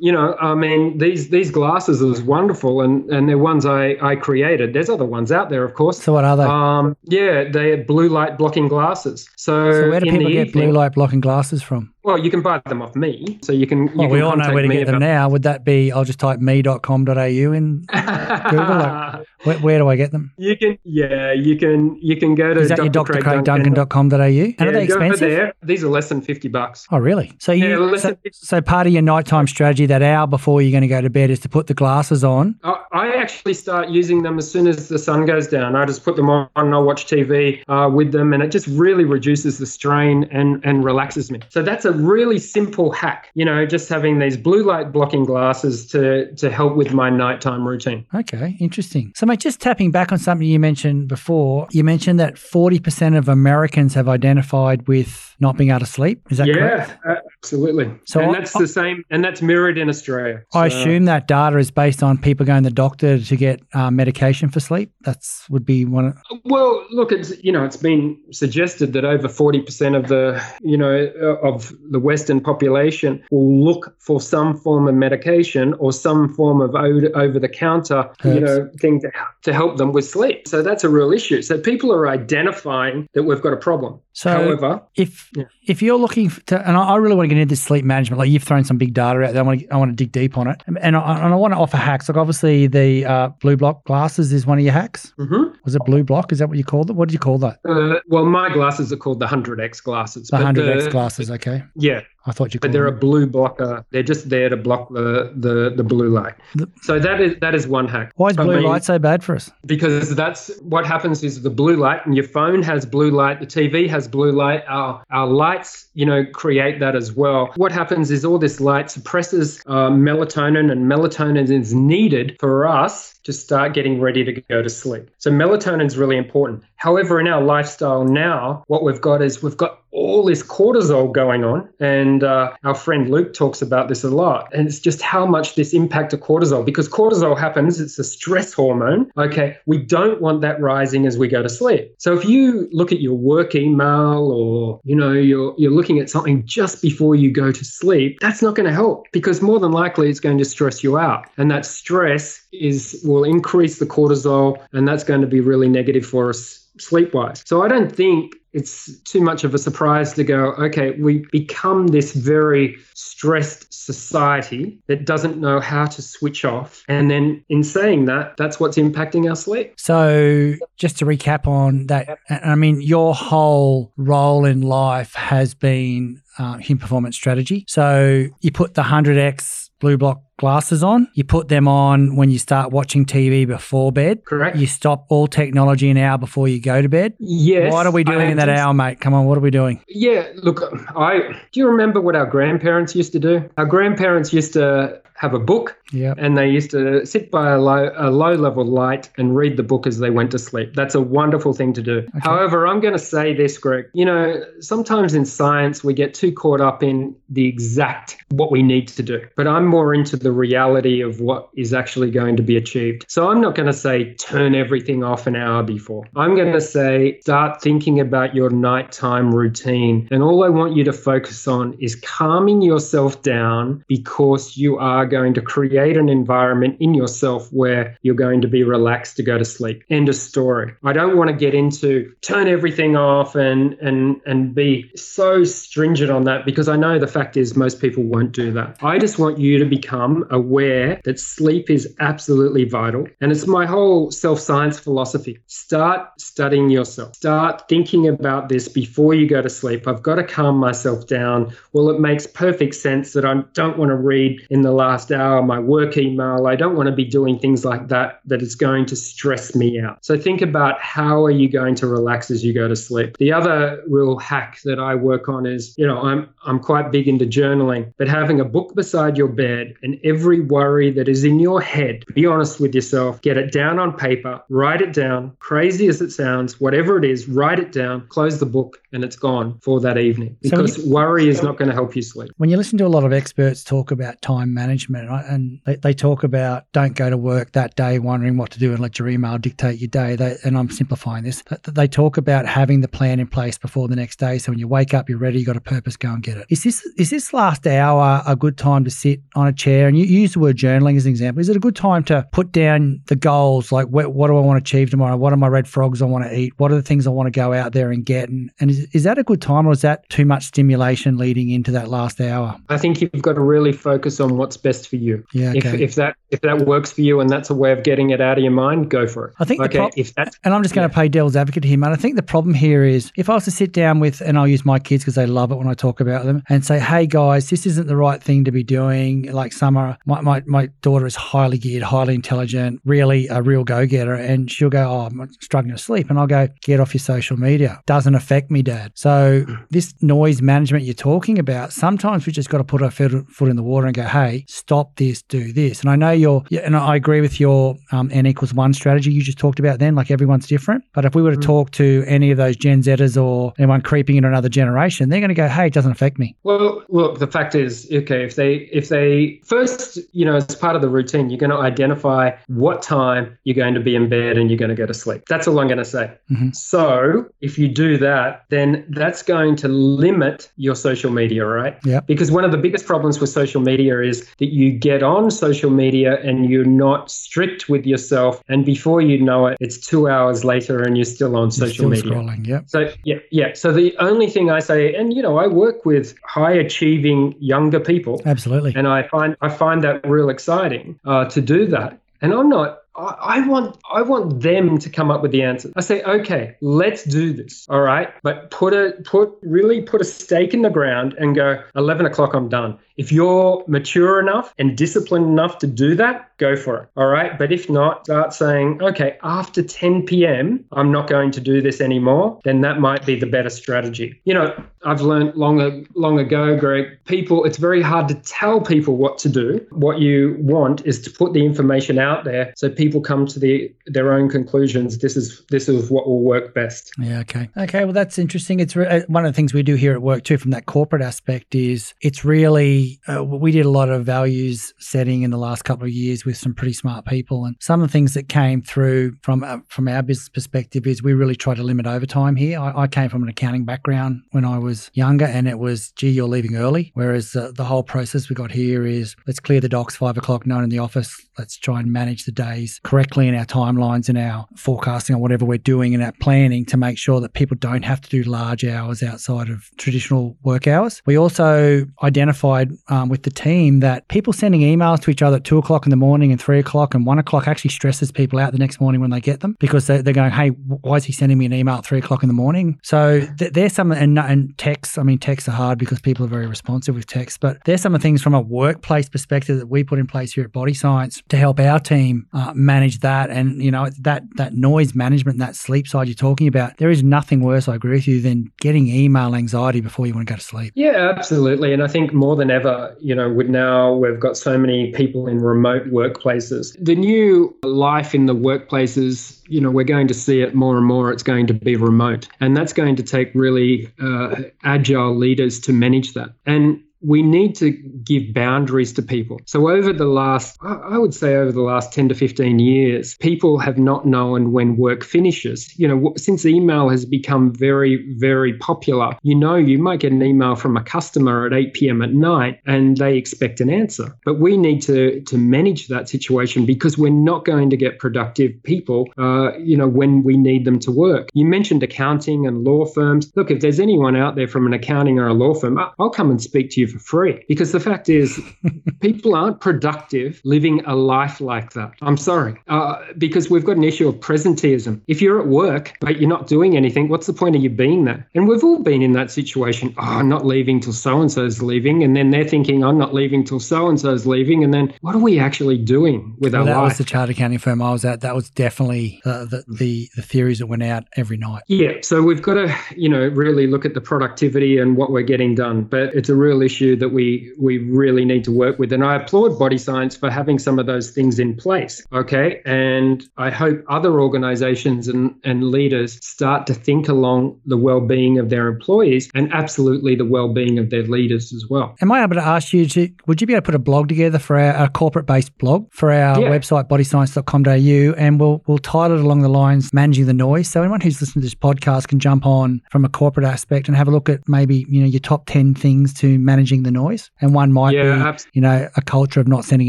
You 0.00 0.12
know, 0.12 0.36
I 0.40 0.54
mean 0.54 0.98
these 0.98 1.30
these 1.30 1.50
glasses 1.50 2.00
is 2.00 2.22
wonderful, 2.22 2.80
and 2.80 3.08
and 3.10 3.28
they're 3.28 3.38
ones 3.38 3.66
I 3.66 3.96
I 4.02 4.16
created. 4.16 4.72
There's 4.72 4.88
other 4.88 5.04
ones 5.04 5.32
out 5.32 5.50
there, 5.50 5.64
of 5.64 5.74
course. 5.74 6.02
So 6.02 6.12
what 6.12 6.24
are 6.24 6.36
they? 6.36 6.44
Um, 6.44 6.96
yeah, 7.04 7.44
they're 7.50 7.84
blue 7.84 8.08
light 8.08 8.38
blocking 8.38 8.68
glasses. 8.68 9.28
So, 9.36 9.70
so 9.72 9.90
where 9.90 10.00
do 10.00 10.10
people 10.10 10.30
get 10.30 10.48
evening, 10.48 10.70
blue 10.70 10.72
light 10.72 10.92
blocking 10.92 11.20
glasses 11.20 11.62
from? 11.62 11.92
Well, 12.02 12.18
you 12.18 12.30
can 12.30 12.40
buy 12.40 12.60
them 12.66 12.82
off 12.82 12.94
me. 12.94 13.38
So 13.42 13.52
you 13.52 13.66
can. 13.66 13.88
You 13.88 13.94
Well, 13.96 14.06
can 14.08 14.10
we 14.10 14.20
all 14.20 14.36
know 14.36 14.52
where 14.52 14.62
to 14.62 14.68
get 14.68 14.86
them 14.86 15.00
now. 15.00 15.28
Would 15.28 15.42
that 15.42 15.64
be? 15.64 15.90
I'll 15.90 16.04
just 16.04 16.20
type 16.20 16.40
me.com.au 16.40 17.12
in. 17.12 17.84
Google 18.50 19.24
Where, 19.46 19.58
where, 19.58 19.78
do 19.78 19.88
I 19.88 19.96
get 19.96 20.12
them? 20.12 20.32
You 20.36 20.56
can, 20.56 20.78
yeah, 20.84 21.32
you 21.32 21.56
can, 21.56 21.98
you 22.02 22.16
can 22.16 22.34
go 22.34 22.52
to. 22.52 22.60
Is 22.60 22.68
that 22.68 22.78
your 22.78 22.88
drcraigduncan.com.au? 22.88 24.22
And 24.22 24.34
yeah, 24.34 24.66
are 24.66 24.72
they 24.72 24.84
expensive? 24.84 25.20
there. 25.20 25.54
These 25.62 25.84
are 25.84 25.88
less 25.88 26.08
than 26.08 26.20
fifty 26.20 26.48
bucks. 26.48 26.86
Oh, 26.90 26.98
really? 26.98 27.32
So 27.38 27.52
you, 27.52 27.68
Yeah, 27.68 27.76
so, 27.76 27.84
listen- 27.84 28.18
so 28.32 28.60
part 28.60 28.86
of 28.86 28.92
your 28.92 29.02
nighttime 29.02 29.46
strategy, 29.46 29.86
that 29.86 30.02
hour 30.02 30.26
before 30.26 30.62
you're 30.62 30.72
going 30.72 30.82
to 30.82 30.88
go 30.88 31.00
to 31.00 31.10
bed, 31.10 31.30
is 31.30 31.40
to 31.40 31.48
put 31.48 31.66
the 31.68 31.74
glasses 31.74 32.24
on. 32.24 32.58
I 32.62 32.76
I 32.96 33.14
actually 33.16 33.52
start 33.54 33.90
using 33.90 34.22
them 34.22 34.38
as 34.38 34.50
soon 34.50 34.66
as 34.66 34.88
the 34.88 34.98
sun 34.98 35.26
goes 35.26 35.48
down. 35.48 35.76
I 35.76 35.84
just 35.84 36.02
put 36.02 36.16
them 36.16 36.30
on 36.30 36.48
and 36.56 36.74
I 36.74 36.78
watch 36.78 37.06
TV 37.06 37.62
uh, 37.68 37.90
with 37.90 38.12
them, 38.12 38.32
and 38.32 38.42
it 38.42 38.50
just 38.50 38.66
really 38.68 39.04
reduces 39.04 39.58
the 39.58 39.66
strain 39.66 40.24
and, 40.30 40.64
and 40.64 40.82
relaxes 40.82 41.30
me. 41.30 41.40
So 41.50 41.62
that's 41.62 41.84
a 41.84 41.92
really 41.92 42.38
simple 42.38 42.90
hack, 42.90 43.30
you 43.34 43.44
know, 43.44 43.66
just 43.66 43.88
having 43.90 44.18
these 44.18 44.38
blue 44.38 44.62
light 44.64 44.92
blocking 44.92 45.24
glasses 45.24 45.86
to, 45.88 46.32
to 46.36 46.50
help 46.50 46.74
with 46.76 46.94
my 46.94 47.10
nighttime 47.10 47.68
routine. 47.68 48.06
Okay, 48.14 48.56
interesting. 48.60 49.12
So, 49.14 49.26
just 49.36 49.60
tapping 49.60 49.90
back 49.90 50.12
on 50.12 50.18
something 50.18 50.46
you 50.46 50.58
mentioned 50.58 51.08
before, 51.08 51.66
you 51.70 51.84
mentioned 51.84 52.20
that 52.20 52.34
40% 52.34 53.16
of 53.16 53.28
Americans 53.28 53.94
have 53.94 54.08
identified 54.08 54.86
with 54.88 55.34
not 55.38 55.56
being 55.56 55.70
able 55.70 55.80
to 55.80 55.86
sleep. 55.86 56.22
Is 56.30 56.38
that 56.38 56.48
correct? 56.52 56.96
Yeah, 57.04 57.16
absolutely. 57.42 57.92
So 58.06 58.20
and 58.20 58.30
I- 58.30 58.38
that's 58.38 58.52
the 58.52 58.66
same, 58.66 59.04
and 59.10 59.24
that's 59.24 59.42
mirrored 59.42 59.78
in 59.78 59.88
Australia. 59.88 60.42
I 60.54 60.66
assume 60.66 61.04
that 61.06 61.28
data 61.28 61.58
is 61.58 61.70
based 61.70 62.02
on 62.02 62.18
people 62.18 62.46
going 62.46 62.62
to 62.62 62.70
the 62.70 62.74
doctor 62.74 63.18
to 63.18 63.36
get 63.36 63.60
uh, 63.74 63.90
medication 63.90 64.48
for 64.48 64.60
sleep. 64.60 64.92
That's 65.02 65.48
would 65.50 65.64
be 65.64 65.84
one. 65.84 66.06
Of, 66.06 66.14
Well, 66.44 66.84
look, 66.90 67.12
it's 67.12 67.32
you 67.44 67.52
know, 67.52 67.64
it's 67.64 67.76
been 67.76 68.18
suggested 68.32 68.92
that 68.94 69.04
over 69.04 69.28
forty 69.28 69.60
percent 69.60 69.94
of 69.94 70.08
the 70.08 70.42
you 70.62 70.76
know 70.76 71.12
uh, 71.20 71.46
of 71.46 71.72
the 71.90 72.00
Western 72.00 72.40
population 72.40 73.22
will 73.30 73.64
look 73.64 73.94
for 74.00 74.20
some 74.20 74.56
form 74.56 74.88
of 74.88 74.94
medication 74.94 75.74
or 75.74 75.92
some 75.92 76.32
form 76.34 76.60
of 76.60 76.74
over 76.74 77.38
the 77.38 77.48
counter 77.48 78.08
you 78.24 78.40
know 78.40 78.70
thing 78.80 79.00
to 79.00 79.10
to 79.42 79.52
help 79.52 79.76
them 79.76 79.92
with 79.92 80.06
sleep. 80.06 80.48
So 80.48 80.62
that's 80.62 80.84
a 80.84 80.88
real 80.88 81.12
issue. 81.12 81.42
So 81.42 81.58
people 81.58 81.92
are 81.92 82.08
identifying 82.08 83.08
that 83.14 83.22
we've 83.22 83.42
got 83.42 83.52
a 83.52 83.56
problem. 83.56 84.00
So- 84.16 84.30
However, 84.30 84.80
if 84.96 85.28
Yeah. 85.36 85.44
if 85.66 85.82
you're 85.82 85.98
looking 85.98 86.30
to, 86.46 86.66
and 86.66 86.74
I, 86.74 86.82
I 86.94 86.96
really 86.96 87.14
want 87.16 87.28
to 87.28 87.34
get 87.34 87.38
into 87.40 87.50
this 87.52 87.60
sleep 87.60 87.84
management, 87.84 88.18
like 88.18 88.30
you've 88.30 88.42
thrown 88.44 88.64
some 88.64 88.78
big 88.78 88.94
data 88.94 89.22
out 89.22 89.32
there, 89.34 89.42
I 89.42 89.46
want 89.46 89.60
to, 89.60 89.68
I 89.68 89.76
want 89.76 89.90
to 89.90 89.96
dig 89.96 90.10
deep 90.10 90.38
on 90.38 90.48
it, 90.48 90.62
and 90.66 90.96
I, 90.96 91.16
and 91.24 91.34
I 91.34 91.36
want 91.36 91.52
to 91.52 91.58
offer 91.58 91.76
hacks. 91.76 92.08
Like 92.08 92.16
obviously 92.16 92.66
the 92.66 93.04
uh, 93.04 93.28
blue 93.42 93.58
block 93.58 93.84
glasses 93.84 94.32
is 94.32 94.46
one 94.46 94.56
of 94.58 94.64
your 94.64 94.72
hacks. 94.72 95.12
mhm. 95.18 95.52
Was 95.66 95.74
it 95.74 95.82
blue 95.84 96.02
block? 96.02 96.32
Is 96.32 96.38
that 96.38 96.48
what 96.48 96.56
you 96.56 96.64
called 96.64 96.88
it? 96.88 96.94
What 96.94 97.08
did 97.08 97.12
you 97.12 97.18
call 97.18 97.36
that? 97.38 97.58
uh, 97.68 98.00
well, 98.08 98.24
my 98.24 98.48
glasses 98.50 98.90
are 98.90 98.96
called 98.96 99.20
the 99.20 99.26
hundred 99.26 99.60
X 99.60 99.80
glasses. 99.82 100.28
The 100.28 100.38
hundred 100.38 100.66
X 100.78 100.86
glasses. 100.88 101.30
Okay, 101.30 101.62
Yeah, 101.74 102.00
I 102.24 102.32
thought 102.32 102.54
you 102.54 102.60
but 102.60 102.72
they're 102.72 102.86
a 102.86 102.92
blue 102.92 103.26
blocker. 103.26 103.84
They're 103.90 104.02
just 104.02 104.30
there 104.30 104.48
to 104.48 104.56
block 104.56 104.88
the 104.94 105.30
the, 105.36 105.74
the 105.76 105.84
blue 105.84 106.08
light. 106.08 106.34
The- 106.54 106.68
So 106.82 106.98
that 106.98 107.20
is 107.20 107.34
that 107.42 107.54
is 107.54 107.68
one 107.68 107.86
hack. 107.86 108.12
Why 108.16 108.28
is 108.30 108.38
I 108.38 108.44
blue 108.44 108.56
mean, 108.56 108.64
light 108.64 108.82
so 108.84 108.98
bad 108.98 109.22
for 109.22 109.34
us? 109.36 109.50
because 109.66 110.14
that's 110.16 110.50
what 110.62 110.86
happens 110.86 111.22
is 111.22 111.42
the 111.42 111.50
blue 111.50 111.76
light 111.76 112.00
and 112.06 112.14
your 112.16 112.24
phone 112.38 112.62
has 112.62 112.86
blue 112.86 113.10
light 113.10 113.40
the 113.40 113.46
tv 113.46 113.88
has 113.90 114.05
blue 114.08 114.32
light 114.32 114.64
our, 114.68 115.02
our 115.10 115.26
lights 115.26 115.88
you 115.94 116.06
know 116.06 116.24
create 116.24 116.80
that 116.80 116.94
as 116.96 117.12
well. 117.12 117.52
What 117.56 117.72
happens 117.72 118.10
is 118.10 118.24
all 118.24 118.38
this 118.38 118.60
light 118.60 118.90
suppresses 118.90 119.60
uh, 119.66 119.90
melatonin 119.90 120.70
and 120.70 120.90
melatonin 120.90 121.50
is 121.50 121.74
needed 121.74 122.36
for 122.40 122.66
us 122.66 123.18
to 123.24 123.32
start 123.32 123.74
getting 123.74 124.00
ready 124.00 124.24
to 124.24 124.32
go 124.32 124.62
to 124.62 124.70
sleep. 124.70 125.10
So 125.18 125.30
melatonin 125.30 125.86
is 125.86 125.96
really 125.96 126.16
important 126.16 126.62
however 126.76 127.20
in 127.20 127.26
our 127.28 127.42
lifestyle 127.42 128.04
now 128.04 128.62
what 128.66 128.82
we've 128.82 129.00
got 129.00 129.22
is 129.22 129.42
we've 129.42 129.56
got 129.56 129.82
all 129.92 130.24
this 130.24 130.42
cortisol 130.42 131.10
going 131.10 131.42
on 131.42 131.68
and 131.80 132.22
uh, 132.22 132.52
our 132.64 132.74
friend 132.74 133.10
luke 133.10 133.32
talks 133.32 133.62
about 133.62 133.88
this 133.88 134.04
a 134.04 134.10
lot 134.10 134.52
and 134.54 134.66
it's 134.66 134.78
just 134.78 135.00
how 135.00 135.24
much 135.24 135.54
this 135.54 135.72
impact 135.72 136.12
of 136.12 136.20
cortisol 136.20 136.64
because 136.64 136.88
cortisol 136.88 137.38
happens 137.38 137.80
it's 137.80 137.98
a 137.98 138.04
stress 138.04 138.52
hormone 138.52 139.10
okay? 139.16 139.56
We 139.66 139.78
don't 139.78 140.20
want 140.20 140.40
that 140.42 140.60
rising 140.60 141.06
as 141.06 141.18
we 141.18 141.28
go 141.28 141.42
to 141.42 141.48
sleep. 141.48 141.94
So 141.98 142.16
if 142.16 142.24
you 142.24 142.68
look 142.72 142.92
at 142.92 143.00
your 143.00 143.14
work 143.14 143.54
email 143.54 144.30
or 144.30 144.80
you 144.84 144.94
know 144.94 145.12
you're 145.12 145.54
you're 145.58 145.70
looking 145.70 145.98
at 145.98 146.10
something 146.10 146.44
just 146.44 146.82
before 146.82 147.14
you 147.14 147.30
go 147.30 147.52
to 147.52 147.64
sleep 147.64 148.18
that's 148.20 148.42
not 148.42 148.54
going 148.54 148.66
to 148.66 148.72
help 148.72 149.06
because 149.12 149.42
more 149.42 149.58
than 149.58 149.72
likely 149.72 150.08
it's 150.08 150.20
going 150.20 150.38
to 150.38 150.44
stress 150.44 150.82
you 150.82 150.98
out 150.98 151.28
and 151.36 151.50
that 151.50 151.64
stress 151.64 152.44
is 152.52 153.00
will 153.04 153.24
increase 153.24 153.78
the 153.78 153.86
cortisol 153.86 154.58
and 154.72 154.86
that's 154.86 155.04
going 155.04 155.20
to 155.20 155.26
be 155.26 155.40
really 155.40 155.68
negative 155.68 156.04
for 156.04 156.30
us 156.30 156.62
sleep 156.78 157.14
wise 157.14 157.42
so 157.46 157.62
i 157.62 157.68
don't 157.68 157.94
think 157.94 158.34
it's 158.56 158.98
too 159.00 159.20
much 159.20 159.44
of 159.44 159.54
a 159.54 159.58
surprise 159.58 160.14
to 160.14 160.24
go, 160.24 160.52
okay, 160.52 160.92
we 160.92 161.26
become 161.30 161.88
this 161.88 162.14
very 162.14 162.78
stressed 162.94 163.70
society 163.70 164.78
that 164.86 165.04
doesn't 165.04 165.36
know 165.36 165.60
how 165.60 165.84
to 165.84 166.00
switch 166.00 166.42
off. 166.42 166.82
And 166.88 167.10
then 167.10 167.44
in 167.50 167.62
saying 167.62 168.06
that, 168.06 168.34
that's 168.38 168.58
what's 168.58 168.78
impacting 168.78 169.28
our 169.28 169.36
sleep. 169.36 169.74
So, 169.76 170.54
just 170.78 170.96
to 170.98 171.04
recap 171.04 171.46
on 171.46 171.86
that, 171.88 172.18
I 172.30 172.54
mean, 172.54 172.80
your 172.80 173.14
whole 173.14 173.92
role 173.98 174.46
in 174.46 174.62
life 174.62 175.12
has 175.12 175.52
been 175.52 176.22
uh, 176.38 176.56
human 176.56 176.80
performance 176.80 177.14
strategy. 177.14 177.66
So, 177.68 178.26
you 178.40 178.52
put 178.52 178.72
the 178.72 178.82
100x 178.82 179.65
blue 179.78 179.96
block 179.96 180.22
glasses 180.38 180.82
on, 180.82 181.08
you 181.14 181.24
put 181.24 181.48
them 181.48 181.66
on 181.66 182.16
when 182.16 182.30
you 182.30 182.38
start 182.38 182.70
watching 182.70 183.04
TV 183.04 183.46
before 183.46 183.92
bed. 183.92 184.24
Correct? 184.24 184.56
You 184.56 184.66
stop 184.66 185.06
all 185.08 185.26
technology 185.26 185.90
an 185.90 185.96
hour 185.96 186.18
before 186.18 186.48
you 186.48 186.60
go 186.60 186.82
to 186.82 186.88
bed. 186.88 187.14
Yes. 187.18 187.72
what 187.72 187.86
are 187.86 187.92
we 187.92 188.04
doing 188.04 188.30
in 188.30 188.36
that 188.36 188.48
hour, 188.48 188.72
mate? 188.74 189.00
Come 189.00 189.14
on, 189.14 189.26
what 189.26 189.38
are 189.38 189.42
we 189.42 189.50
doing? 189.50 189.82
Yeah, 189.88 190.28
look, 190.36 190.60
I 190.96 191.40
do 191.52 191.60
you 191.60 191.68
remember 191.68 192.00
what 192.00 192.16
our 192.16 192.26
grandparents 192.26 192.94
used 192.94 193.12
to 193.12 193.18
do? 193.18 193.48
Our 193.56 193.66
grandparents 193.66 194.32
used 194.32 194.52
to 194.54 195.00
have 195.18 195.34
a 195.34 195.38
book 195.38 195.76
Yeah. 195.92 196.14
and 196.18 196.36
they 196.36 196.48
used 196.48 196.70
to 196.72 197.04
sit 197.06 197.30
by 197.30 197.50
a 197.52 197.58
low, 197.58 197.90
a 197.96 198.10
low 198.10 198.34
level 198.34 198.64
light 198.64 199.08
and 199.16 199.36
read 199.36 199.56
the 199.56 199.62
book 199.62 199.86
as 199.86 199.98
they 199.98 200.10
went 200.10 200.30
to 200.32 200.38
sleep. 200.38 200.74
That's 200.74 200.94
a 200.94 201.00
wonderful 201.00 201.52
thing 201.52 201.72
to 201.74 201.82
do. 201.82 202.06
However, 202.20 202.66
I'm 202.66 202.80
going 202.80 202.92
to 202.92 202.98
say 202.98 203.34
this, 203.34 203.56
Greg. 203.58 203.86
You 203.94 204.04
know, 204.04 204.42
sometimes 204.60 205.14
in 205.14 205.24
science 205.24 205.82
we 205.82 205.94
get 205.94 206.12
too 206.14 206.32
caught 206.32 206.60
up 206.60 206.82
in 206.82 207.14
the 207.30 207.46
exact 207.46 208.16
what 208.30 208.50
we 208.50 208.62
need 208.62 208.88
to 208.88 209.02
do, 209.02 209.20
but 209.36 209.46
I'm 209.46 209.66
more 209.66 209.94
into 209.94 210.16
the 210.16 210.32
reality 210.32 211.00
of 211.00 211.20
what 211.20 211.48
is 211.56 211.72
actually 211.72 212.10
going 212.10 212.36
to 212.36 212.42
be 212.42 212.56
achieved. 212.56 213.06
So 213.08 213.30
I'm 213.30 213.40
not 213.40 213.54
going 213.54 213.66
to 213.66 213.72
say 213.72 214.14
turn 214.14 214.54
everything 214.54 215.02
off 215.04 215.26
an 215.26 215.36
hour 215.36 215.62
before. 215.62 216.04
I'm 216.16 216.34
going 216.34 216.52
to 216.52 216.60
say 216.60 217.20
start 217.20 217.62
thinking 217.62 218.00
about 218.00 218.34
your 218.34 218.50
nighttime 218.50 219.34
routine. 219.34 220.08
And 220.10 220.22
all 220.22 220.44
I 220.44 220.48
want 220.48 220.76
you 220.76 220.84
to 220.84 220.92
focus 220.92 221.46
on 221.48 221.74
is 221.80 221.96
calming 221.96 222.60
yourself 222.62 223.22
down 223.22 223.84
because 223.88 224.56
you 224.56 224.76
are 224.78 225.05
going 225.06 225.34
to 225.34 225.42
create 225.42 225.96
an 225.96 226.08
environment 226.08 226.76
in 226.80 226.94
yourself 226.94 227.48
where 227.52 227.96
you're 228.02 228.14
going 228.14 228.40
to 228.42 228.48
be 228.48 228.62
relaxed 228.64 229.16
to 229.16 229.22
go 229.22 229.38
to 229.38 229.44
sleep. 229.44 229.84
End 229.90 230.08
of 230.08 230.16
story. 230.16 230.74
I 230.84 230.92
don't 230.92 231.16
want 231.16 231.30
to 231.30 231.36
get 231.36 231.54
into 231.54 232.12
turn 232.22 232.48
everything 232.48 232.96
off 232.96 233.34
and 233.34 233.74
and 233.74 234.20
and 234.26 234.54
be 234.54 234.90
so 234.96 235.44
stringent 235.44 236.10
on 236.10 236.24
that 236.24 236.44
because 236.44 236.68
I 236.68 236.76
know 236.76 236.98
the 236.98 237.06
fact 237.06 237.36
is 237.36 237.56
most 237.56 237.80
people 237.80 238.02
won't 238.02 238.32
do 238.32 238.52
that. 238.52 238.76
I 238.82 238.98
just 238.98 239.18
want 239.18 239.38
you 239.38 239.58
to 239.58 239.64
become 239.64 240.26
aware 240.30 241.00
that 241.04 241.18
sleep 241.18 241.70
is 241.70 241.94
absolutely 242.00 242.64
vital. 242.64 243.06
And 243.20 243.32
it's 243.32 243.46
my 243.46 243.66
whole 243.66 244.10
self-science 244.10 244.78
philosophy. 244.78 245.38
Start 245.46 246.20
studying 246.20 246.70
yourself. 246.70 247.14
Start 247.14 247.68
thinking 247.68 248.08
about 248.08 248.48
this 248.48 248.68
before 248.68 249.14
you 249.14 249.26
go 249.26 249.42
to 249.42 249.50
sleep. 249.50 249.86
I've 249.86 250.02
got 250.02 250.16
to 250.16 250.24
calm 250.24 250.56
myself 250.58 251.06
down. 251.06 251.52
Well, 251.72 251.90
it 251.90 252.00
makes 252.00 252.26
perfect 252.26 252.74
sense 252.74 253.12
that 253.12 253.24
I 253.24 253.42
don't 253.52 253.78
want 253.78 253.90
to 253.90 253.96
read 253.96 254.46
in 254.50 254.62
the 254.62 254.72
last 254.72 254.95
hour 255.10 255.42
my 255.42 255.58
work 255.58 255.96
email. 255.96 256.46
I 256.46 256.56
don't 256.56 256.76
want 256.76 256.88
to 256.88 256.94
be 256.94 257.04
doing 257.04 257.38
things 257.38 257.64
like 257.64 257.88
that 257.88 258.20
that 258.26 258.42
is 258.42 258.54
going 258.54 258.86
to 258.86 258.96
stress 258.96 259.54
me 259.54 259.80
out. 259.80 260.04
So 260.04 260.18
think 260.18 260.42
about 260.42 260.80
how 260.80 261.24
are 261.24 261.30
you 261.30 261.48
going 261.48 261.74
to 261.76 261.86
relax 261.86 262.30
as 262.30 262.44
you 262.44 262.52
go 262.52 262.68
to 262.68 262.76
sleep. 262.76 263.16
The 263.18 263.32
other 263.32 263.82
real 263.88 264.18
hack 264.18 264.58
that 264.64 264.78
I 264.78 264.94
work 264.94 265.28
on 265.28 265.46
is, 265.46 265.74
you 265.76 265.86
know, 265.86 266.00
I'm 266.00 266.28
I'm 266.44 266.60
quite 266.60 266.92
big 266.92 267.08
into 267.08 267.26
journaling, 267.26 267.92
but 267.98 268.08
having 268.08 268.40
a 268.40 268.44
book 268.44 268.74
beside 268.74 269.16
your 269.16 269.28
bed 269.28 269.74
and 269.82 269.98
every 270.04 270.40
worry 270.40 270.90
that 270.92 271.08
is 271.08 271.24
in 271.24 271.40
your 271.40 271.60
head, 271.60 272.04
be 272.14 272.24
honest 272.26 272.60
with 272.60 272.74
yourself, 272.74 273.20
get 273.22 273.36
it 273.36 273.52
down 273.52 273.78
on 273.78 273.96
paper, 273.96 274.40
write 274.48 274.80
it 274.80 274.92
down, 274.92 275.36
crazy 275.40 275.88
as 275.88 276.00
it 276.00 276.10
sounds, 276.10 276.60
whatever 276.60 276.96
it 276.98 277.04
is, 277.04 277.28
write 277.28 277.58
it 277.58 277.72
down, 277.72 278.06
close 278.08 278.38
the 278.38 278.46
book 278.46 278.80
and 278.92 279.02
it's 279.04 279.16
gone 279.16 279.58
for 279.60 279.80
that 279.80 279.98
evening 279.98 280.36
So 280.44 280.50
because 280.50 280.78
you- 280.78 280.92
worry 280.92 281.28
is 281.28 281.42
not 281.42 281.58
going 281.58 281.68
to 281.68 281.74
help 281.74 281.96
you 281.96 282.02
sleep. 282.02 282.30
When 282.36 282.48
you 282.48 282.56
listen 282.56 282.78
to 282.78 282.86
a 282.86 282.88
lot 282.88 283.04
of 283.04 283.12
experts 283.12 283.64
talk 283.64 283.90
about 283.90 284.22
time 284.22 284.54
management, 284.54 284.76
right, 284.88 285.24
and 285.24 285.60
they, 285.64 285.76
they 285.76 285.92
talk 285.92 286.24
about 286.24 286.64
don't 286.72 286.94
go 286.94 287.10
to 287.10 287.16
work 287.16 287.52
that 287.52 287.76
day 287.76 287.98
wondering 287.98 288.36
what 288.36 288.50
to 288.50 288.58
do 288.58 288.72
and 288.72 288.80
let 288.80 288.98
your 288.98 289.08
email 289.08 289.38
dictate 289.38 289.78
your 289.80 289.88
day. 289.88 290.16
They, 290.16 290.36
and 290.44 290.56
I'm 290.56 290.70
simplifying 290.70 291.24
this. 291.24 291.42
They 291.64 291.88
talk 291.88 292.16
about 292.16 292.46
having 292.46 292.80
the 292.80 292.88
plan 292.88 293.20
in 293.20 293.26
place 293.26 293.58
before 293.58 293.88
the 293.88 293.96
next 293.96 294.18
day. 294.18 294.38
So 294.38 294.52
when 294.52 294.58
you 294.58 294.68
wake 294.68 294.94
up, 294.94 295.08
you're 295.08 295.18
ready, 295.18 295.38
you've 295.38 295.46
got 295.46 295.56
a 295.56 295.60
purpose, 295.60 295.96
go 295.96 296.10
and 296.10 296.22
get 296.22 296.38
it. 296.38 296.46
Is 296.48 296.62
this 296.62 296.84
is 296.96 297.10
this 297.10 297.32
last 297.32 297.66
hour 297.66 298.22
a 298.26 298.36
good 298.36 298.56
time 298.56 298.84
to 298.84 298.90
sit 298.90 299.20
on 299.34 299.46
a 299.46 299.52
chair? 299.52 299.88
And 299.88 299.98
you 299.98 300.04
use 300.04 300.34
the 300.34 300.40
word 300.40 300.56
journaling 300.56 300.96
as 300.96 301.06
an 301.06 301.10
example. 301.10 301.40
Is 301.40 301.48
it 301.48 301.56
a 301.56 301.60
good 301.60 301.76
time 301.76 302.04
to 302.04 302.26
put 302.32 302.52
down 302.52 303.00
the 303.06 303.16
goals? 303.16 303.72
Like 303.72 303.88
what, 303.88 304.14
what 304.14 304.28
do 304.28 304.36
I 304.36 304.40
want 304.40 304.56
to 304.56 304.68
achieve 304.68 304.90
tomorrow? 304.90 305.16
What 305.16 305.32
are 305.32 305.36
my 305.36 305.48
red 305.48 305.68
frogs 305.68 306.02
I 306.02 306.06
want 306.06 306.24
to 306.24 306.36
eat? 306.36 306.52
What 306.58 306.72
are 306.72 306.76
the 306.76 306.82
things 306.82 307.06
I 307.06 307.10
want 307.10 307.26
to 307.26 307.30
go 307.30 307.52
out 307.52 307.72
there 307.72 307.90
and 307.90 308.04
get? 308.04 308.28
And, 308.28 308.50
and 308.60 308.70
is, 308.70 308.86
is 308.92 309.02
that 309.04 309.18
a 309.18 309.22
good 309.22 309.42
time 309.42 309.66
or 309.66 309.72
is 309.72 309.82
that 309.82 310.08
too 310.08 310.24
much 310.24 310.44
stimulation 310.44 311.16
leading 311.16 311.50
into 311.50 311.70
that 311.72 311.88
last 311.88 312.20
hour? 312.20 312.58
I 312.68 312.78
think 312.78 313.00
you've 313.00 313.22
got 313.22 313.34
to 313.34 313.40
really 313.40 313.72
focus 313.72 314.20
on 314.20 314.36
what's 314.36 314.56
best 314.56 314.75
best 314.76 314.88
for 314.88 314.96
you. 314.96 315.24
Yeah, 315.32 315.52
If, 315.54 315.66
okay. 315.66 315.82
if 315.82 315.94
that 315.96 316.16
if 316.30 316.40
that 316.40 316.66
works 316.66 316.92
for 316.92 317.02
you 317.02 317.20
and 317.20 317.30
that's 317.30 317.50
a 317.50 317.54
way 317.54 317.72
of 317.72 317.84
getting 317.84 318.10
it 318.10 318.20
out 318.20 318.36
of 318.36 318.42
your 318.42 318.52
mind, 318.52 318.90
go 318.90 319.06
for 319.06 319.28
it. 319.28 319.34
I 319.38 319.44
think 319.44 319.60
the 319.60 319.66
okay. 319.66 319.78
prob- 319.78 319.92
if 319.96 320.14
that's 320.14 320.38
And 320.44 320.52
I'm 320.52 320.62
just 320.62 320.74
going 320.74 320.88
to 320.88 320.92
play 320.92 321.08
devil's 321.08 321.36
advocate 321.36 321.64
here, 321.64 321.78
man. 321.78 321.92
I 321.92 321.96
think 321.96 322.16
the 322.16 322.22
problem 322.22 322.54
here 322.54 322.84
is 322.84 323.12
if 323.16 323.30
I 323.30 323.34
was 323.34 323.44
to 323.44 323.50
sit 323.50 323.72
down 323.72 324.00
with, 324.00 324.20
and 324.20 324.38
I'll 324.38 324.48
use 324.48 324.64
my 324.64 324.78
kids 324.78 325.04
because 325.04 325.14
they 325.14 325.26
love 325.26 325.52
it 325.52 325.56
when 325.56 325.68
I 325.68 325.74
talk 325.74 326.00
about 326.00 326.24
them, 326.24 326.42
and 326.48 326.64
say, 326.64 326.78
hey 326.78 327.06
guys, 327.06 327.50
this 327.50 327.66
isn't 327.66 327.86
the 327.86 327.96
right 327.96 328.22
thing 328.22 328.44
to 328.44 328.50
be 328.50 328.62
doing. 328.62 329.30
Like 329.32 329.52
Summer, 329.52 329.96
my, 330.06 330.20
my, 330.20 330.42
my 330.46 330.66
daughter 330.82 331.06
is 331.06 331.14
highly 331.14 331.58
geared, 331.58 331.82
highly 331.82 332.14
intelligent, 332.14 332.80
really 332.84 333.28
a 333.28 333.42
real 333.42 333.64
go 333.64 333.86
getter. 333.86 334.14
And 334.14 334.50
she'll 334.50 334.70
go, 334.70 334.88
oh, 334.88 335.06
I'm 335.06 335.30
struggling 335.40 335.74
to 335.74 335.82
sleep. 335.82 336.10
And 336.10 336.18
I'll 336.18 336.26
go, 336.26 336.48
get 336.62 336.80
off 336.80 336.92
your 336.92 337.00
social 337.00 337.36
media. 337.36 337.80
Doesn't 337.86 338.14
affect 338.14 338.50
me, 338.50 338.62
dad. 338.62 338.92
So 338.94 339.44
this 339.70 339.94
noise 340.02 340.42
management 340.42 340.84
you're 340.84 340.94
talking 340.94 341.38
about, 341.38 341.72
sometimes 341.72 342.26
we 342.26 342.32
just 342.32 342.50
got 342.50 342.58
to 342.58 342.64
put 342.64 342.82
our 342.82 342.90
foot, 342.90 343.12
foot 343.30 343.48
in 343.48 343.56
the 343.56 343.62
water 343.62 343.86
and 343.86 343.94
go, 343.94 344.02
hey, 344.02 344.44
stop 344.66 344.96
this, 344.96 345.22
do 345.22 345.52
this. 345.52 345.80
And 345.80 345.88
I 345.88 345.94
know 345.94 346.10
you're, 346.10 346.42
and 346.64 346.76
I 346.76 346.96
agree 346.96 347.20
with 347.20 347.38
your 347.38 347.76
um, 347.92 348.10
N 348.12 348.26
equals 348.26 348.52
one 348.52 348.74
strategy 348.74 349.12
you 349.12 349.22
just 349.22 349.38
talked 349.38 349.60
about 349.60 349.78
then, 349.78 349.94
like 349.94 350.10
everyone's 350.10 350.48
different. 350.48 350.82
But 350.92 351.04
if 351.04 351.14
we 351.14 351.22
were 351.22 351.30
to 351.36 351.40
talk 351.40 351.70
to 351.72 352.04
any 352.08 352.32
of 352.32 352.36
those 352.36 352.56
Gen 352.56 352.82
Zers 352.82 353.16
or 353.22 353.54
anyone 353.58 353.80
creeping 353.80 354.16
into 354.16 354.28
another 354.28 354.48
generation, 354.48 355.08
they're 355.08 355.20
going 355.20 355.28
to 355.28 355.34
go, 355.34 355.46
hey, 355.46 355.68
it 355.68 355.72
doesn't 355.72 355.92
affect 355.92 356.18
me. 356.18 356.34
Well, 356.42 356.82
look, 356.88 357.20
the 357.20 357.28
fact 357.28 357.54
is, 357.54 357.88
okay, 357.92 358.24
if 358.24 358.34
they 358.34 358.68
if 358.72 358.88
they 358.88 359.40
first, 359.44 360.00
you 360.10 360.24
know, 360.24 360.34
as 360.34 360.56
part 360.56 360.74
of 360.74 360.82
the 360.82 360.88
routine, 360.88 361.30
you're 361.30 361.38
going 361.38 361.50
to 361.50 361.58
identify 361.58 362.32
what 362.48 362.82
time 362.82 363.38
you're 363.44 363.54
going 363.54 363.74
to 363.74 363.80
be 363.80 363.94
in 363.94 364.08
bed 364.08 364.36
and 364.36 364.50
you're 364.50 364.58
going 364.58 364.70
to 364.70 364.74
go 364.74 364.86
to 364.86 364.94
sleep. 364.94 365.22
That's 365.28 365.46
all 365.46 365.60
I'm 365.60 365.68
going 365.68 365.78
to 365.78 365.84
say. 365.84 366.10
Mhm. 366.28 366.56
So 366.56 367.26
if 367.40 367.56
you 367.56 367.68
do 367.68 367.98
that, 367.98 368.46
then 368.50 368.84
that's 368.88 369.22
going 369.22 369.54
to 369.56 369.68
limit 369.68 370.50
your 370.56 370.74
social 370.74 371.12
media, 371.12 371.46
right? 371.46 371.78
Yeah. 371.84 372.00
Because 372.00 372.32
one 372.32 372.44
of 372.44 372.50
the 372.50 372.58
biggest 372.58 372.84
problems 372.84 373.20
with 373.20 373.30
social 373.30 373.60
media 373.60 374.00
is 374.00 374.26
that 374.38 374.45
you 374.46 374.72
get 374.72 375.02
on 375.02 375.30
social 375.30 375.70
media 375.70 376.20
and 376.22 376.48
you're 376.50 376.64
not 376.64 377.10
strict 377.10 377.68
with 377.68 377.86
yourself, 377.86 378.42
and 378.48 378.64
before 378.64 379.00
you 379.00 379.20
know 379.20 379.46
it, 379.46 379.56
it's 379.60 379.78
two 379.78 380.08
hours 380.08 380.44
later 380.44 380.82
and 380.82 380.96
you're 380.96 381.04
still 381.04 381.36
on 381.36 381.44
You're 381.46 381.68
social 381.68 381.74
still 381.74 381.88
media. 381.90 382.12
scrolling. 382.12 382.46
Yep. 382.46 382.64
So 382.66 382.92
yeah, 383.04 383.16
yeah. 383.30 383.52
So 383.54 383.72
the 383.72 383.96
only 383.98 384.28
thing 384.28 384.50
I 384.50 384.60
say, 384.60 384.94
and 384.94 385.12
you 385.14 385.22
know, 385.22 385.38
I 385.38 385.46
work 385.46 385.84
with 385.84 386.14
high 386.24 386.52
achieving 386.52 387.34
younger 387.40 387.80
people, 387.80 388.22
Absolutely. 388.26 388.72
and 388.76 388.86
I 388.88 389.04
find 389.08 389.36
I 389.40 389.48
find 389.48 389.82
that 389.84 390.06
real 390.08 390.28
exciting 390.30 390.98
uh, 391.04 391.24
to 391.26 391.40
do 391.40 391.66
that. 391.68 391.98
And 392.22 392.32
I'm 392.32 392.48
not. 392.48 392.78
I, 392.96 393.14
I 393.20 393.46
want 393.46 393.76
I 393.92 394.00
want 394.00 394.40
them 394.40 394.78
to 394.78 394.88
come 394.88 395.10
up 395.10 395.20
with 395.20 395.30
the 395.30 395.42
answers. 395.42 395.72
I 395.76 395.80
say, 395.82 396.02
okay, 396.02 396.56
let's 396.62 397.04
do 397.04 397.32
this. 397.34 397.66
All 397.68 397.82
right, 397.82 398.08
but 398.22 398.50
put 398.50 398.72
a 398.72 398.92
put 399.04 399.32
really 399.42 399.82
put 399.82 400.00
a 400.00 400.04
stake 400.04 400.54
in 400.54 400.62
the 400.62 400.70
ground 400.70 401.14
and 401.18 401.34
go. 401.34 401.62
Eleven 401.74 402.06
o'clock, 402.06 402.32
I'm 402.32 402.48
done. 402.48 402.78
If 402.96 403.12
you're 403.12 403.64
mature 403.66 404.20
enough 404.20 404.54
and 404.58 404.76
disciplined 404.76 405.26
enough 405.26 405.58
to 405.58 405.66
do 405.66 405.94
that, 405.96 406.30
go 406.38 406.56
for 406.56 406.82
it. 406.82 406.88
All 406.96 407.06
right. 407.06 407.38
But 407.38 407.52
if 407.52 407.68
not, 407.70 408.04
start 408.06 408.32
saying, 408.32 408.82
okay, 408.82 409.18
after 409.22 409.62
10 409.62 410.04
p.m., 410.04 410.64
I'm 410.72 410.92
not 410.92 411.08
going 411.08 411.30
to 411.32 411.40
do 411.40 411.60
this 411.60 411.80
anymore. 411.80 412.40
Then 412.44 412.60
that 412.60 412.80
might 412.80 413.06
be 413.06 413.18
the 413.18 413.26
better 413.26 413.50
strategy. 413.50 414.20
You 414.24 414.34
know, 414.34 414.64
I've 414.84 415.00
learned 415.00 415.34
long, 415.34 415.86
long 415.94 416.18
ago, 416.18 416.56
Greg, 416.58 416.86
people, 417.06 417.44
it's 417.44 417.58
very 417.58 417.82
hard 417.82 418.08
to 418.08 418.14
tell 418.14 418.60
people 418.60 418.96
what 418.96 419.18
to 419.18 419.28
do. 419.28 419.66
What 419.70 419.98
you 419.98 420.36
want 420.38 420.84
is 420.86 421.00
to 421.02 421.10
put 421.10 421.32
the 421.32 421.44
information 421.44 421.98
out 421.98 422.24
there 422.24 422.52
so 422.56 422.70
people 422.70 423.00
come 423.00 423.26
to 423.26 423.38
the, 423.38 423.72
their 423.86 424.12
own 424.12 424.28
conclusions. 424.28 424.98
This 424.98 425.16
is, 425.16 425.42
this 425.50 425.68
is 425.68 425.90
what 425.90 426.06
will 426.06 426.22
work 426.22 426.54
best. 426.54 426.92
Yeah. 426.98 427.20
Okay. 427.20 427.48
Okay. 427.56 427.84
Well, 427.84 427.94
that's 427.94 428.18
interesting. 428.18 428.60
It's 428.60 428.76
re- 428.76 428.86
uh, 428.86 429.00
one 429.08 429.24
of 429.24 429.32
the 429.32 429.36
things 429.36 429.52
we 429.52 429.62
do 429.62 429.74
here 429.74 429.92
at 429.92 430.02
work 430.02 430.24
too, 430.24 430.38
from 430.38 430.50
that 430.52 430.66
corporate 430.66 431.02
aspect, 431.02 431.54
is 431.54 431.94
it's 432.00 432.24
really 432.24 432.85
uh, 433.08 433.22
we 433.24 433.50
did 433.52 433.66
a 433.66 433.70
lot 433.70 433.88
of 433.88 434.04
values 434.04 434.72
setting 434.78 435.22
in 435.22 435.30
the 435.30 435.38
last 435.38 435.64
couple 435.64 435.84
of 435.84 435.92
years 435.92 436.24
with 436.24 436.36
some 436.36 436.54
pretty 436.54 436.72
smart 436.72 437.04
people, 437.04 437.44
and 437.44 437.56
some 437.60 437.82
of 437.82 437.88
the 437.88 437.92
things 437.92 438.14
that 438.14 438.28
came 438.28 438.62
through 438.62 439.16
from 439.22 439.44
uh, 439.44 439.58
from 439.68 439.88
our 439.88 440.02
business 440.02 440.28
perspective 440.28 440.86
is 440.86 441.02
we 441.02 441.12
really 441.12 441.36
try 441.36 441.54
to 441.54 441.62
limit 441.62 441.86
overtime 441.86 442.36
here. 442.36 442.58
I, 442.58 442.82
I 442.82 442.86
came 442.86 443.08
from 443.08 443.22
an 443.22 443.28
accounting 443.28 443.64
background 443.64 444.22
when 444.32 444.44
I 444.44 444.58
was 444.58 444.90
younger, 444.94 445.26
and 445.26 445.48
it 445.48 445.58
was 445.58 445.92
gee, 445.92 446.10
you're 446.10 446.28
leaving 446.28 446.56
early. 446.56 446.92
Whereas 446.94 447.34
uh, 447.34 447.52
the 447.54 447.64
whole 447.64 447.82
process 447.82 448.28
we 448.28 448.34
got 448.34 448.50
here 448.50 448.86
is 448.86 449.16
let's 449.26 449.40
clear 449.40 449.60
the 449.60 449.68
docks 449.68 449.96
five 449.96 450.16
o'clock, 450.16 450.46
no 450.46 450.56
one 450.56 450.64
in 450.64 450.70
the 450.70 450.78
office. 450.78 451.14
Let's 451.38 451.58
try 451.58 451.80
and 451.80 451.92
manage 451.92 452.24
the 452.24 452.32
days 452.32 452.80
correctly 452.82 453.28
in 453.28 453.34
our 453.34 453.44
timelines 453.44 454.08
and 454.08 454.18
our 454.18 454.46
forecasting 454.56 455.16
or 455.16 455.18
whatever 455.18 455.44
we're 455.44 455.58
doing 455.58 455.94
and 455.94 456.02
our 456.02 456.12
planning 456.12 456.64
to 456.66 456.76
make 456.76 456.98
sure 456.98 457.20
that 457.20 457.34
people 457.34 457.56
don't 457.58 457.84
have 457.84 458.00
to 458.00 458.08
do 458.08 458.22
large 458.22 458.64
hours 458.64 459.02
outside 459.02 459.50
of 459.50 459.70
traditional 459.76 460.36
work 460.42 460.66
hours. 460.66 461.02
We 461.06 461.16
also 461.18 461.86
identified 462.02 462.70
um, 462.88 463.08
with 463.08 463.22
the 463.22 463.30
team 463.30 463.80
that 463.80 464.08
people 464.08 464.32
sending 464.32 464.60
emails 464.60 465.00
to 465.02 465.10
each 465.10 465.22
other 465.22 465.36
at 465.36 465.44
two 465.44 465.58
o'clock 465.58 465.86
in 465.86 465.90
the 465.90 465.96
morning 465.96 466.30
and 466.30 466.40
three 466.40 466.58
o'clock 466.58 466.94
and 466.94 467.06
one 467.06 467.18
o'clock 467.18 467.48
actually 467.48 467.70
stresses 467.70 468.10
people 468.12 468.38
out 468.38 468.52
the 468.52 468.58
next 468.58 468.80
morning 468.80 469.00
when 469.00 469.10
they 469.10 469.20
get 469.20 469.40
them 469.40 469.56
because 469.58 469.86
they're, 469.86 470.02
they're 470.02 470.14
going, 470.14 470.30
hey, 470.30 470.48
why 470.48 470.96
is 470.96 471.04
he 471.04 471.12
sending 471.12 471.38
me 471.38 471.46
an 471.46 471.52
email 471.52 471.76
at 471.76 471.84
three 471.84 471.98
o'clock 471.98 472.22
in 472.22 472.28
the 472.28 472.34
morning? 472.34 472.78
So 472.82 473.20
th- 473.38 473.52
there's 473.52 473.72
some, 473.72 473.92
and, 473.92 474.18
and 474.18 474.56
texts, 474.58 474.98
I 474.98 475.02
mean, 475.02 475.18
texts 475.18 475.48
are 475.48 475.52
hard 475.52 475.78
because 475.78 476.00
people 476.00 476.24
are 476.24 476.28
very 476.28 476.46
responsive 476.46 476.94
with 476.94 477.06
texts, 477.06 477.38
but 477.38 477.58
there's 477.64 477.80
some 477.80 477.94
of 477.94 478.00
the 478.00 478.02
things 478.02 478.22
from 478.22 478.34
a 478.34 478.40
workplace 478.40 479.08
perspective 479.08 479.58
that 479.58 479.66
we 479.66 479.84
put 479.84 479.98
in 479.98 480.06
place 480.06 480.32
here 480.32 480.44
at 480.44 480.52
Body 480.52 480.74
Science 480.74 481.22
to 481.28 481.36
help 481.36 481.60
our 481.60 481.78
team 481.78 482.26
uh, 482.32 482.52
manage 482.54 483.00
that. 483.00 483.30
And, 483.30 483.62
you 483.62 483.70
know, 483.70 483.88
that, 484.00 484.22
that 484.36 484.54
noise 484.54 484.94
management, 484.94 485.38
that 485.38 485.56
sleep 485.56 485.86
side 485.88 486.08
you're 486.08 486.14
talking 486.14 486.48
about, 486.48 486.76
there 486.78 486.90
is 486.90 487.02
nothing 487.02 487.40
worse, 487.40 487.68
I 487.68 487.74
agree 487.74 487.96
with 487.96 488.08
you, 488.08 488.20
than 488.20 488.50
getting 488.60 488.88
email 488.88 489.34
anxiety 489.34 489.80
before 489.80 490.06
you 490.06 490.14
want 490.14 490.26
to 490.26 490.32
go 490.32 490.36
to 490.36 490.44
sleep. 490.44 490.72
Yeah, 490.74 491.12
absolutely. 491.16 491.72
And 491.72 491.82
I 491.82 491.88
think 491.88 492.12
more 492.12 492.36
than 492.36 492.50
ever, 492.50 492.65
you 493.00 493.14
know, 493.14 493.32
with 493.32 493.48
now 493.48 493.92
we've 493.92 494.20
got 494.20 494.36
so 494.36 494.58
many 494.58 494.92
people 494.92 495.26
in 495.26 495.38
remote 495.38 495.86
workplaces. 495.86 496.76
The 496.82 496.94
new 496.94 497.56
life 497.62 498.14
in 498.14 498.26
the 498.26 498.34
workplaces, 498.34 499.40
you 499.48 499.60
know, 499.60 499.70
we're 499.70 499.84
going 499.84 500.08
to 500.08 500.14
see 500.14 500.40
it 500.40 500.54
more 500.54 500.76
and 500.76 500.86
more. 500.86 501.12
It's 501.12 501.22
going 501.22 501.46
to 501.48 501.54
be 501.54 501.76
remote. 501.76 502.28
And 502.40 502.56
that's 502.56 502.72
going 502.72 502.96
to 502.96 503.02
take 503.02 503.30
really 503.34 503.90
uh, 504.00 504.42
agile 504.64 505.16
leaders 505.16 505.60
to 505.60 505.72
manage 505.72 506.14
that. 506.14 506.30
And 506.46 506.82
we 507.00 507.22
need 507.22 507.54
to 507.56 507.70
give 507.70 508.32
boundaries 508.32 508.92
to 508.94 509.02
people. 509.02 509.40
So 509.46 509.68
over 509.68 509.92
the 509.92 510.06
last, 510.06 510.56
I 510.62 510.98
would 510.98 511.14
say 511.14 511.36
over 511.36 511.52
the 511.52 511.62
last 511.62 511.92
10 511.92 512.08
to 512.08 512.14
15 512.14 512.58
years, 512.58 513.16
people 513.16 513.58
have 513.58 513.78
not 513.78 514.06
known 514.06 514.52
when 514.52 514.76
work 514.76 515.04
finishes. 515.04 515.76
You 515.78 515.88
know, 515.88 516.12
since 516.16 516.46
email 516.46 516.88
has 516.88 517.04
become 517.04 517.52
very, 517.52 518.14
very 518.16 518.54
popular, 518.58 519.16
you 519.22 519.34
know, 519.34 519.56
you 519.56 519.78
might 519.78 520.00
get 520.00 520.12
an 520.12 520.22
email 520.22 520.56
from 520.56 520.76
a 520.76 520.82
customer 520.82 521.46
at 521.46 521.52
8 521.52 521.74
p.m. 521.74 522.02
at 522.02 522.12
night 522.12 522.60
and 522.66 522.96
they 522.96 523.16
expect 523.16 523.60
an 523.60 523.70
answer. 523.70 524.16
But 524.24 524.40
we 524.40 524.56
need 524.56 524.82
to, 524.82 525.20
to 525.22 525.38
manage 525.38 525.88
that 525.88 526.08
situation 526.08 526.66
because 526.66 526.96
we're 526.96 527.10
not 527.10 527.44
going 527.44 527.70
to 527.70 527.76
get 527.76 527.98
productive 527.98 528.62
people, 528.62 529.08
uh, 529.18 529.56
you 529.58 529.76
know, 529.76 529.88
when 529.88 530.22
we 530.22 530.36
need 530.36 530.64
them 530.64 530.78
to 530.80 530.90
work. 530.90 531.28
You 531.34 531.44
mentioned 531.44 531.82
accounting 531.82 532.46
and 532.46 532.64
law 532.64 532.86
firms. 532.86 533.30
Look, 533.36 533.50
if 533.50 533.60
there's 533.60 533.80
anyone 533.80 534.16
out 534.16 534.36
there 534.36 534.48
from 534.48 534.66
an 534.66 534.72
accounting 534.72 535.18
or 535.18 535.28
a 535.28 535.34
law 535.34 535.54
firm, 535.54 535.78
I'll 535.98 536.10
come 536.10 536.30
and 536.30 536.40
speak 536.40 536.70
to 536.70 536.80
you 536.80 536.85
for 536.86 536.98
free. 536.98 537.44
Because 537.48 537.72
the 537.72 537.80
fact 537.80 538.08
is 538.08 538.40
people 539.00 539.34
aren't 539.34 539.60
productive 539.60 540.40
living 540.44 540.84
a 540.86 540.94
life 540.94 541.40
like 541.40 541.72
that. 541.74 541.92
I'm 542.02 542.16
sorry. 542.16 542.60
Uh, 542.68 543.02
because 543.18 543.50
we've 543.50 543.64
got 543.64 543.76
an 543.76 543.84
issue 543.84 544.08
of 544.08 544.16
presenteeism. 544.16 545.00
If 545.06 545.20
you're 545.22 545.40
at 545.40 545.46
work 545.46 545.94
but 546.00 546.20
you're 546.20 546.28
not 546.28 546.46
doing 546.46 546.76
anything 546.76 547.08
what's 547.08 547.26
the 547.26 547.32
point 547.32 547.56
of 547.56 547.62
you 547.62 547.70
being 547.70 548.04
there? 548.04 548.28
And 548.34 548.48
we've 548.48 548.64
all 548.64 548.82
been 548.82 549.02
in 549.02 549.12
that 549.12 549.30
situation. 549.30 549.94
Oh 549.98 550.02
i'm 550.02 550.28
not 550.28 550.44
leaving 550.46 550.80
till 550.80 550.92
so 550.92 551.20
and 551.20 551.30
so's 551.30 551.62
leaving. 551.62 552.02
And 552.02 552.16
then 552.16 552.30
they're 552.30 552.48
thinking 552.48 552.84
i'm 552.84 552.98
not 552.98 553.14
leaving 553.14 553.44
till 553.44 553.60
so 553.60 553.88
and 553.88 553.98
so's 554.00 554.26
leaving. 554.26 554.64
And 554.64 554.72
then 554.72 554.92
what 555.00 555.14
are 555.14 555.18
we 555.20 555.38
actually 555.38 555.78
doing 555.78 556.34
with 556.38 556.52
Well, 556.52 556.62
our 556.62 556.66
that 556.66 556.76
life? 556.76 556.88
was 556.90 556.98
the 556.98 557.04
chartered 557.04 557.36
accounting 557.36 557.58
firm 557.58 557.82
I 557.82 557.92
was 557.92 558.04
at. 558.04 558.20
That 558.22 558.34
was 558.34 558.50
definitely 558.50 559.20
uh, 559.24 559.44
the, 559.44 559.64
the 559.68 560.08
the 560.16 560.22
theories 560.22 560.58
that 560.58 560.66
went 560.66 560.82
out 560.82 561.04
every 561.16 561.36
night. 561.36 561.62
Yeah, 561.68 561.92
so 562.02 562.22
we've 562.22 562.42
got 562.42 562.54
to, 562.54 562.74
you 562.96 563.08
know, 563.08 563.28
really 563.28 563.66
look 563.66 563.84
at 563.84 563.94
the 563.94 564.00
productivity 564.00 564.78
and 564.78 564.96
what 564.96 565.10
we're 565.10 565.22
getting 565.22 565.54
done. 565.54 565.84
But 565.84 566.14
it's 566.14 566.28
a 566.28 566.34
real 566.34 566.62
issue 566.62 566.75
that 566.96 567.08
we 567.10 567.52
we 567.58 567.78
really 567.78 568.24
need 568.24 568.44
to 568.44 568.52
work 568.52 568.78
with. 568.78 568.92
And 568.92 569.04
I 569.04 569.14
applaud 569.16 569.58
Body 569.58 569.78
Science 569.78 570.16
for 570.16 570.30
having 570.30 570.58
some 570.58 570.78
of 570.78 570.86
those 570.86 571.10
things 571.10 571.38
in 571.38 571.54
place. 571.56 572.04
Okay, 572.12 572.60
and 572.64 573.24
I 573.36 573.50
hope 573.50 573.82
other 573.88 574.20
organisations 574.20 575.08
and 575.08 575.34
and 575.44 575.70
leaders 575.70 576.18
start 576.24 576.66
to 576.66 576.74
think 576.74 577.08
along 577.08 577.58
the 577.66 577.76
well-being 577.76 578.38
of 578.38 578.50
their 578.50 578.68
employees 578.68 579.28
and 579.34 579.52
absolutely 579.52 580.14
the 580.14 580.24
well-being 580.24 580.78
of 580.78 580.90
their 580.90 581.02
leaders 581.04 581.52
as 581.52 581.64
well. 581.68 581.94
Am 582.00 582.12
I 582.12 582.22
able 582.22 582.34
to 582.34 582.42
ask 582.42 582.72
you 582.72 582.86
to? 582.86 583.08
Would 583.26 583.40
you 583.40 583.46
be 583.46 583.54
able 583.54 583.62
to 583.62 583.66
put 583.66 583.74
a 583.74 583.78
blog 583.78 584.08
together 584.08 584.38
for 584.38 584.58
our, 584.58 584.84
a 584.84 584.88
corporate-based 584.88 585.56
blog 585.58 585.86
for 585.92 586.10
our 586.12 586.40
Yeah. 586.40 586.48
website 586.50 586.88
bodyscience.com.au, 586.88 588.14
and 588.16 588.40
we'll 588.40 588.62
we'll 588.66 588.78
title 588.78 589.18
it 589.18 589.24
along 589.24 589.40
the 589.42 589.48
lines 589.48 589.92
managing 589.92 590.26
the 590.26 590.34
noise. 590.34 590.68
So 590.68 590.82
anyone 590.82 591.00
who's 591.00 591.20
listening 591.20 591.42
to 591.42 591.46
this 591.46 591.54
podcast 591.54 592.08
can 592.08 592.18
jump 592.18 592.46
on 592.46 592.82
from 592.90 593.04
a 593.04 593.08
corporate 593.08 593.46
aspect 593.46 593.88
and 593.88 593.96
have 593.96 594.08
a 594.08 594.10
look 594.10 594.28
at 594.28 594.40
maybe 594.48 594.84
you 594.88 595.00
know 595.00 595.06
your 595.06 595.20
top 595.20 595.46
ten 595.46 595.74
things 595.74 596.12
to 596.14 596.38
managing 596.66 596.82
the 596.82 596.90
noise, 596.90 597.30
and 597.40 597.54
one 597.54 597.72
might 597.72 597.94
Yeah, 597.94 598.16
be 598.16 598.20
abs- 598.22 598.46
you 598.52 598.60
know 598.60 598.88
a 598.96 599.02
culture 599.02 599.40
of 599.40 599.46
not 599.48 599.64
sending 599.64 599.88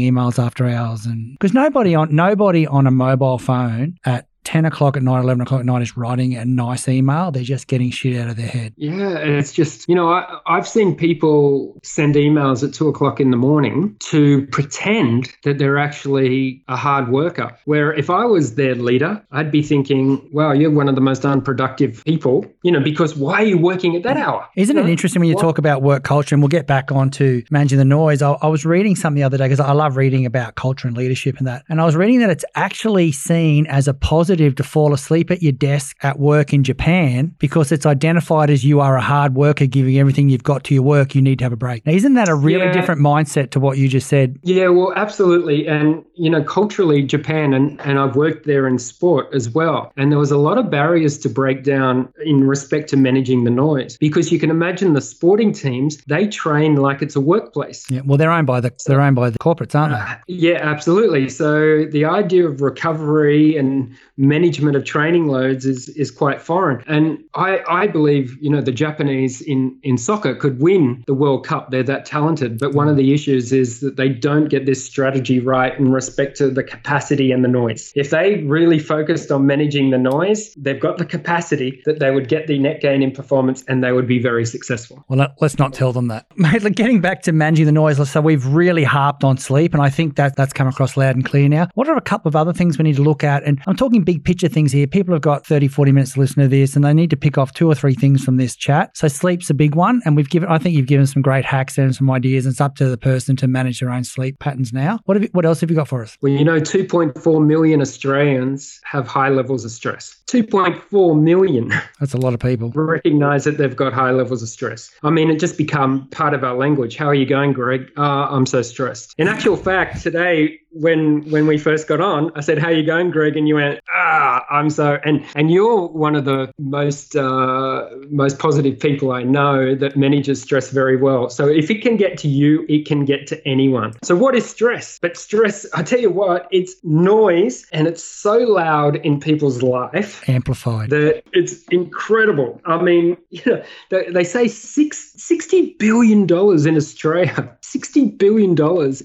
emails 0.00 0.38
after 0.42 0.66
hours, 0.66 1.06
and 1.06 1.32
because 1.32 1.52
nobody 1.54 1.94
on 1.94 2.14
nobody 2.14 2.66
on 2.66 2.86
a 2.86 2.90
mobile 2.90 3.38
phone 3.38 3.96
at 4.04 4.26
10 4.48 4.64
o'clock 4.64 4.96
at 4.96 5.02
night, 5.02 5.20
11 5.20 5.42
o'clock 5.42 5.60
at 5.60 5.66
night 5.66 5.82
is 5.82 5.94
writing 5.94 6.34
a 6.34 6.42
nice 6.42 6.88
email. 6.88 7.30
They're 7.30 7.42
just 7.42 7.66
getting 7.66 7.90
shit 7.90 8.18
out 8.18 8.30
of 8.30 8.36
their 8.36 8.46
head. 8.46 8.72
Yeah. 8.78 9.18
And 9.18 9.32
it's 9.34 9.52
just, 9.52 9.86
you 9.90 9.94
know, 9.94 10.08
I, 10.10 10.38
I've 10.46 10.66
seen 10.66 10.96
people 10.96 11.78
send 11.82 12.14
emails 12.14 12.66
at 12.66 12.72
two 12.72 12.88
o'clock 12.88 13.20
in 13.20 13.30
the 13.30 13.36
morning 13.36 13.94
to 14.08 14.46
pretend 14.46 15.30
that 15.44 15.58
they're 15.58 15.76
actually 15.76 16.64
a 16.66 16.76
hard 16.76 17.10
worker. 17.10 17.54
Where 17.66 17.92
if 17.92 18.08
I 18.08 18.24
was 18.24 18.54
their 18.54 18.74
leader, 18.74 19.22
I'd 19.32 19.50
be 19.50 19.62
thinking, 19.62 20.26
wow, 20.32 20.52
you're 20.52 20.70
one 20.70 20.88
of 20.88 20.94
the 20.94 21.02
most 21.02 21.26
unproductive 21.26 22.02
people, 22.06 22.46
you 22.62 22.72
know, 22.72 22.80
because 22.80 23.14
why 23.14 23.42
are 23.42 23.46
you 23.46 23.58
working 23.58 23.96
at 23.96 24.02
that 24.04 24.16
hour? 24.16 24.48
Isn't 24.56 24.78
you 24.78 24.82
it 24.82 24.88
interesting 24.88 25.20
when 25.20 25.28
you 25.28 25.34
What- 25.34 25.42
talk 25.42 25.58
about 25.58 25.82
work 25.82 26.04
culture? 26.04 26.34
And 26.34 26.40
we'll 26.42 26.48
get 26.48 26.66
back 26.66 26.90
on 26.90 27.10
to 27.10 27.42
managing 27.50 27.76
the 27.76 27.84
noise. 27.84 28.22
I, 28.22 28.30
I 28.40 28.46
was 28.46 28.64
reading 28.64 28.96
something 28.96 29.20
the 29.20 29.24
other 29.26 29.36
day 29.36 29.44
because 29.44 29.60
I 29.60 29.72
love 29.72 29.98
reading 29.98 30.24
about 30.24 30.54
culture 30.54 30.88
and 30.88 30.96
leadership 30.96 31.36
and 31.36 31.46
that. 31.46 31.64
And 31.68 31.82
I 31.82 31.84
was 31.84 31.96
reading 31.96 32.20
that 32.20 32.30
it's 32.30 32.46
actually 32.54 33.12
seen 33.12 33.66
as 33.66 33.86
a 33.88 33.92
positive 33.92 34.37
to 34.38 34.62
fall 34.62 34.92
asleep 34.92 35.30
at 35.30 35.42
your 35.42 35.52
desk 35.52 35.96
at 36.02 36.18
work 36.18 36.52
in 36.52 36.64
Japan 36.64 37.34
because 37.38 37.72
it's 37.72 37.86
identified 37.86 38.50
as 38.50 38.64
you 38.64 38.80
are 38.80 38.96
a 38.96 39.00
hard 39.02 39.34
worker, 39.34 39.66
giving 39.66 39.98
everything 39.98 40.28
you've 40.28 40.42
got 40.42 40.64
to 40.64 40.74
your 40.74 40.82
work. 40.82 41.14
You 41.14 41.22
need 41.22 41.38
to 41.40 41.44
have 41.44 41.52
a 41.52 41.56
break. 41.56 41.84
Now, 41.86 41.92
isn't 41.92 42.14
that 42.14 42.28
a 42.28 42.34
really 42.34 42.66
Yeah. 42.66 42.72
different 42.72 43.00
mindset 43.00 43.50
to 43.50 43.60
what 43.60 43.78
you 43.78 43.88
just 43.88 44.08
said? 44.08 44.38
Yeah, 44.42 44.68
well, 44.68 44.92
absolutely. 44.96 45.66
And, 45.66 46.02
you 46.14 46.30
know, 46.30 46.42
culturally, 46.42 47.02
Japan, 47.02 47.52
and, 47.54 47.80
and 47.82 47.98
I've 47.98 48.16
worked 48.16 48.46
there 48.46 48.66
in 48.66 48.78
sport 48.78 49.28
as 49.32 49.50
well. 49.50 49.92
And 49.96 50.10
there 50.10 50.18
was 50.18 50.30
a 50.30 50.38
lot 50.38 50.58
of 50.58 50.70
barriers 50.70 51.18
to 51.18 51.28
break 51.28 51.64
down 51.64 52.08
in 52.24 52.46
respect 52.46 52.88
to 52.90 52.96
managing 52.96 53.44
the 53.44 53.50
noise 53.50 53.96
because 53.98 54.30
you 54.32 54.38
can 54.38 54.50
imagine 54.50 54.92
the 54.94 55.00
sporting 55.00 55.52
teams, 55.52 55.98
they 56.06 56.26
train 56.28 56.76
like 56.76 57.02
it's 57.02 57.16
a 57.16 57.20
workplace. 57.20 57.84
Yeah. 57.90 58.00
Well, 58.04 58.16
they're 58.18 58.30
owned 58.30 58.46
by 58.46 58.60
the 58.60 58.72
they're 58.86 59.00
owned 59.00 59.16
by 59.16 59.30
the 59.30 59.38
corporates, 59.38 59.74
aren't 59.74 59.94
they? 59.94 60.32
Yeah, 60.34 60.58
absolutely. 60.62 61.28
So 61.28 61.84
the 61.86 62.04
idea 62.04 62.46
of 62.46 62.60
recovery 62.60 63.56
and 63.56 63.94
management 64.18 64.76
of 64.76 64.84
training 64.84 65.28
loads 65.28 65.64
is 65.64 65.88
is 65.90 66.10
quite 66.10 66.42
foreign. 66.42 66.82
And 66.86 67.18
I, 67.34 67.60
I 67.68 67.86
believe, 67.86 68.36
you 68.40 68.50
know, 68.50 68.60
the 68.60 68.72
Japanese 68.72 69.40
in, 69.40 69.78
in 69.82 69.96
soccer 69.96 70.34
could 70.34 70.60
win 70.60 71.04
the 71.06 71.14
World 71.14 71.46
Cup. 71.46 71.70
They're 71.70 71.82
that 71.84 72.04
talented. 72.04 72.58
But 72.58 72.74
one 72.74 72.88
of 72.88 72.96
the 72.96 73.14
issues 73.14 73.52
is 73.52 73.80
that 73.80 73.96
they 73.96 74.08
don't 74.08 74.48
get 74.48 74.66
this 74.66 74.84
strategy 74.84 75.40
right 75.40 75.78
in 75.78 75.90
respect 75.92 76.36
to 76.38 76.50
the 76.50 76.62
capacity 76.62 77.30
and 77.30 77.44
the 77.44 77.48
noise. 77.48 77.92
If 77.94 78.10
they 78.10 78.42
really 78.44 78.78
focused 78.78 79.30
on 79.30 79.46
managing 79.46 79.90
the 79.90 79.98
noise, 79.98 80.52
they've 80.54 80.80
got 80.80 80.98
the 80.98 81.04
capacity 81.04 81.80
that 81.84 82.00
they 82.00 82.10
would 82.10 82.28
get 82.28 82.46
the 82.46 82.58
net 82.58 82.80
gain 82.80 83.02
in 83.02 83.12
performance 83.12 83.64
and 83.68 83.82
they 83.82 83.92
would 83.92 84.06
be 84.06 84.18
very 84.18 84.44
successful. 84.44 85.04
Well, 85.08 85.20
let- 85.20 85.40
let's 85.40 85.58
not 85.58 85.72
tell 85.72 85.92
them 85.92 86.08
that. 86.08 86.26
Mate, 86.36 86.62
like 86.62 86.74
getting 86.74 87.00
back 87.00 87.22
to 87.22 87.32
managing 87.32 87.66
the 87.66 87.72
noise, 87.72 87.98
so 88.10 88.20
we've 88.20 88.46
really 88.46 88.84
harped 88.84 89.24
on 89.24 89.38
sleep, 89.38 89.74
and 89.74 89.82
I 89.82 89.90
think 89.90 90.16
that 90.16 90.36
that's 90.36 90.52
come 90.52 90.66
across 90.66 90.96
loud 90.96 91.14
and 91.14 91.24
clear 91.24 91.48
now. 91.48 91.68
What 91.74 91.88
are 91.88 91.96
a 91.96 92.00
couple 92.00 92.28
of 92.28 92.36
other 92.36 92.52
things 92.52 92.78
we 92.78 92.84
need 92.84 92.96
to 92.96 93.02
look 93.02 93.22
at? 93.22 93.44
And 93.44 93.60
I'm 93.66 93.76
talking 93.76 94.04
big 94.08 94.24
picture 94.24 94.48
things 94.48 94.72
here. 94.72 94.86
People 94.86 95.12
have 95.12 95.20
got 95.20 95.44
30, 95.44 95.68
40 95.68 95.92
minutes 95.92 96.14
to 96.14 96.20
listen 96.20 96.42
to 96.42 96.48
this, 96.48 96.74
and 96.74 96.82
they 96.82 96.94
need 96.94 97.10
to 97.10 97.16
pick 97.16 97.36
off 97.36 97.52
two 97.52 97.70
or 97.70 97.74
three 97.74 97.92
things 97.92 98.24
from 98.24 98.38
this 98.38 98.56
chat. 98.56 98.96
So 98.96 99.06
sleep's 99.06 99.50
a 99.50 99.54
big 99.54 99.74
one, 99.74 100.00
and 100.06 100.16
we've 100.16 100.30
given, 100.30 100.48
I 100.48 100.56
think 100.56 100.74
you've 100.74 100.86
given 100.86 101.06
some 101.06 101.20
great 101.20 101.44
hacks 101.44 101.76
and 101.76 101.94
some 101.94 102.10
ideas, 102.10 102.46
and 102.46 102.52
it's 102.52 102.60
up 102.62 102.74
to 102.76 102.88
the 102.88 102.96
person 102.96 103.36
to 103.36 103.46
manage 103.46 103.80
their 103.80 103.90
own 103.90 104.04
sleep 104.04 104.38
patterns 104.38 104.72
now. 104.72 105.00
What 105.04 105.18
have 105.18 105.24
you, 105.24 105.28
what 105.32 105.44
else 105.44 105.60
have 105.60 105.68
you 105.68 105.76
got 105.76 105.88
for 105.88 106.02
us? 106.02 106.16
Well, 106.22 106.32
you 106.32 106.42
know, 106.42 106.58
2.4 106.58 107.46
million 107.46 107.82
Australians 107.82 108.80
have 108.84 109.06
high 109.06 109.28
levels 109.28 109.66
of 109.66 109.72
stress. 109.72 110.16
2.4 110.28 111.20
million 111.20 111.70
That's 112.00 112.14
a 112.14 112.18
lot 112.18 112.32
of 112.32 112.40
people. 112.40 112.70
recognize 112.70 113.44
that 113.44 113.58
they've 113.58 113.76
got 113.76 113.92
high 113.92 114.10
levels 114.10 114.42
of 114.42 114.48
stress. 114.48 114.90
I 115.02 115.10
mean, 115.10 115.30
it 115.30 115.38
just 115.38 115.58
become 115.58 116.08
part 116.08 116.32
of 116.32 116.44
our 116.44 116.54
language. 116.54 116.96
How 116.96 117.08
are 117.08 117.14
you 117.14 117.26
going, 117.26 117.52
Greg? 117.52 117.90
Uh, 117.98 118.28
I'm 118.30 118.46
so 118.46 118.62
stressed. 118.62 119.14
In 119.18 119.28
actual 119.28 119.56
fact, 119.56 120.02
today 120.02 120.60
when 120.70 121.28
when 121.30 121.46
we 121.46 121.58
first 121.58 121.88
got 121.88 122.00
on, 122.00 122.30
I 122.34 122.40
said, 122.40 122.58
"How 122.58 122.68
are 122.68 122.72
you 122.72 122.84
going, 122.84 123.10
Greg?" 123.10 123.36
And 123.36 123.48
you 123.48 123.56
went, 123.56 123.80
"Ah, 123.98 124.44
I'm 124.50 124.70
so." 124.70 124.98
And 125.04 125.24
and 125.34 125.50
you're 125.50 125.86
one 125.88 126.14
of 126.14 126.24
the 126.24 126.50
most 126.58 127.16
uh, 127.16 127.86
most 128.10 128.38
positive 128.38 128.78
people 128.78 129.12
I 129.12 129.22
know 129.22 129.74
that 129.74 129.96
manages 129.96 130.40
stress 130.42 130.70
very 130.70 130.96
well. 130.96 131.28
So 131.30 131.48
if 131.48 131.70
it 131.70 131.82
can 131.82 131.96
get 131.96 132.16
to 132.18 132.28
you, 132.28 132.64
it 132.68 132.86
can 132.86 133.04
get 133.04 133.26
to 133.28 133.36
anyone. 133.48 133.92
So 134.02 134.14
what 134.16 134.34
is 134.34 134.44
stress? 134.48 134.98
But 135.00 135.16
stress, 135.16 135.66
I 135.74 135.82
tell 135.82 136.00
you 136.00 136.10
what, 136.10 136.46
it's 136.50 136.74
noise, 136.84 137.66
and 137.72 137.86
it's 137.86 138.04
so 138.04 138.34
loud 138.38 138.96
in 138.96 139.20
people's 139.20 139.62
life 139.62 140.28
Amplified. 140.28 140.90
that 140.90 141.22
it's 141.32 141.62
incredible. 141.70 142.60
I 142.64 142.80
mean, 142.82 143.16
you 143.30 143.42
know, 143.46 143.62
they, 143.90 144.10
they 144.10 144.24
say 144.24 144.48
six, 144.48 145.14
$60 145.18 145.78
billion 145.78 146.22
in 146.68 146.76
Australia, 146.76 147.56
$60 147.62 148.18
billion 148.18 148.56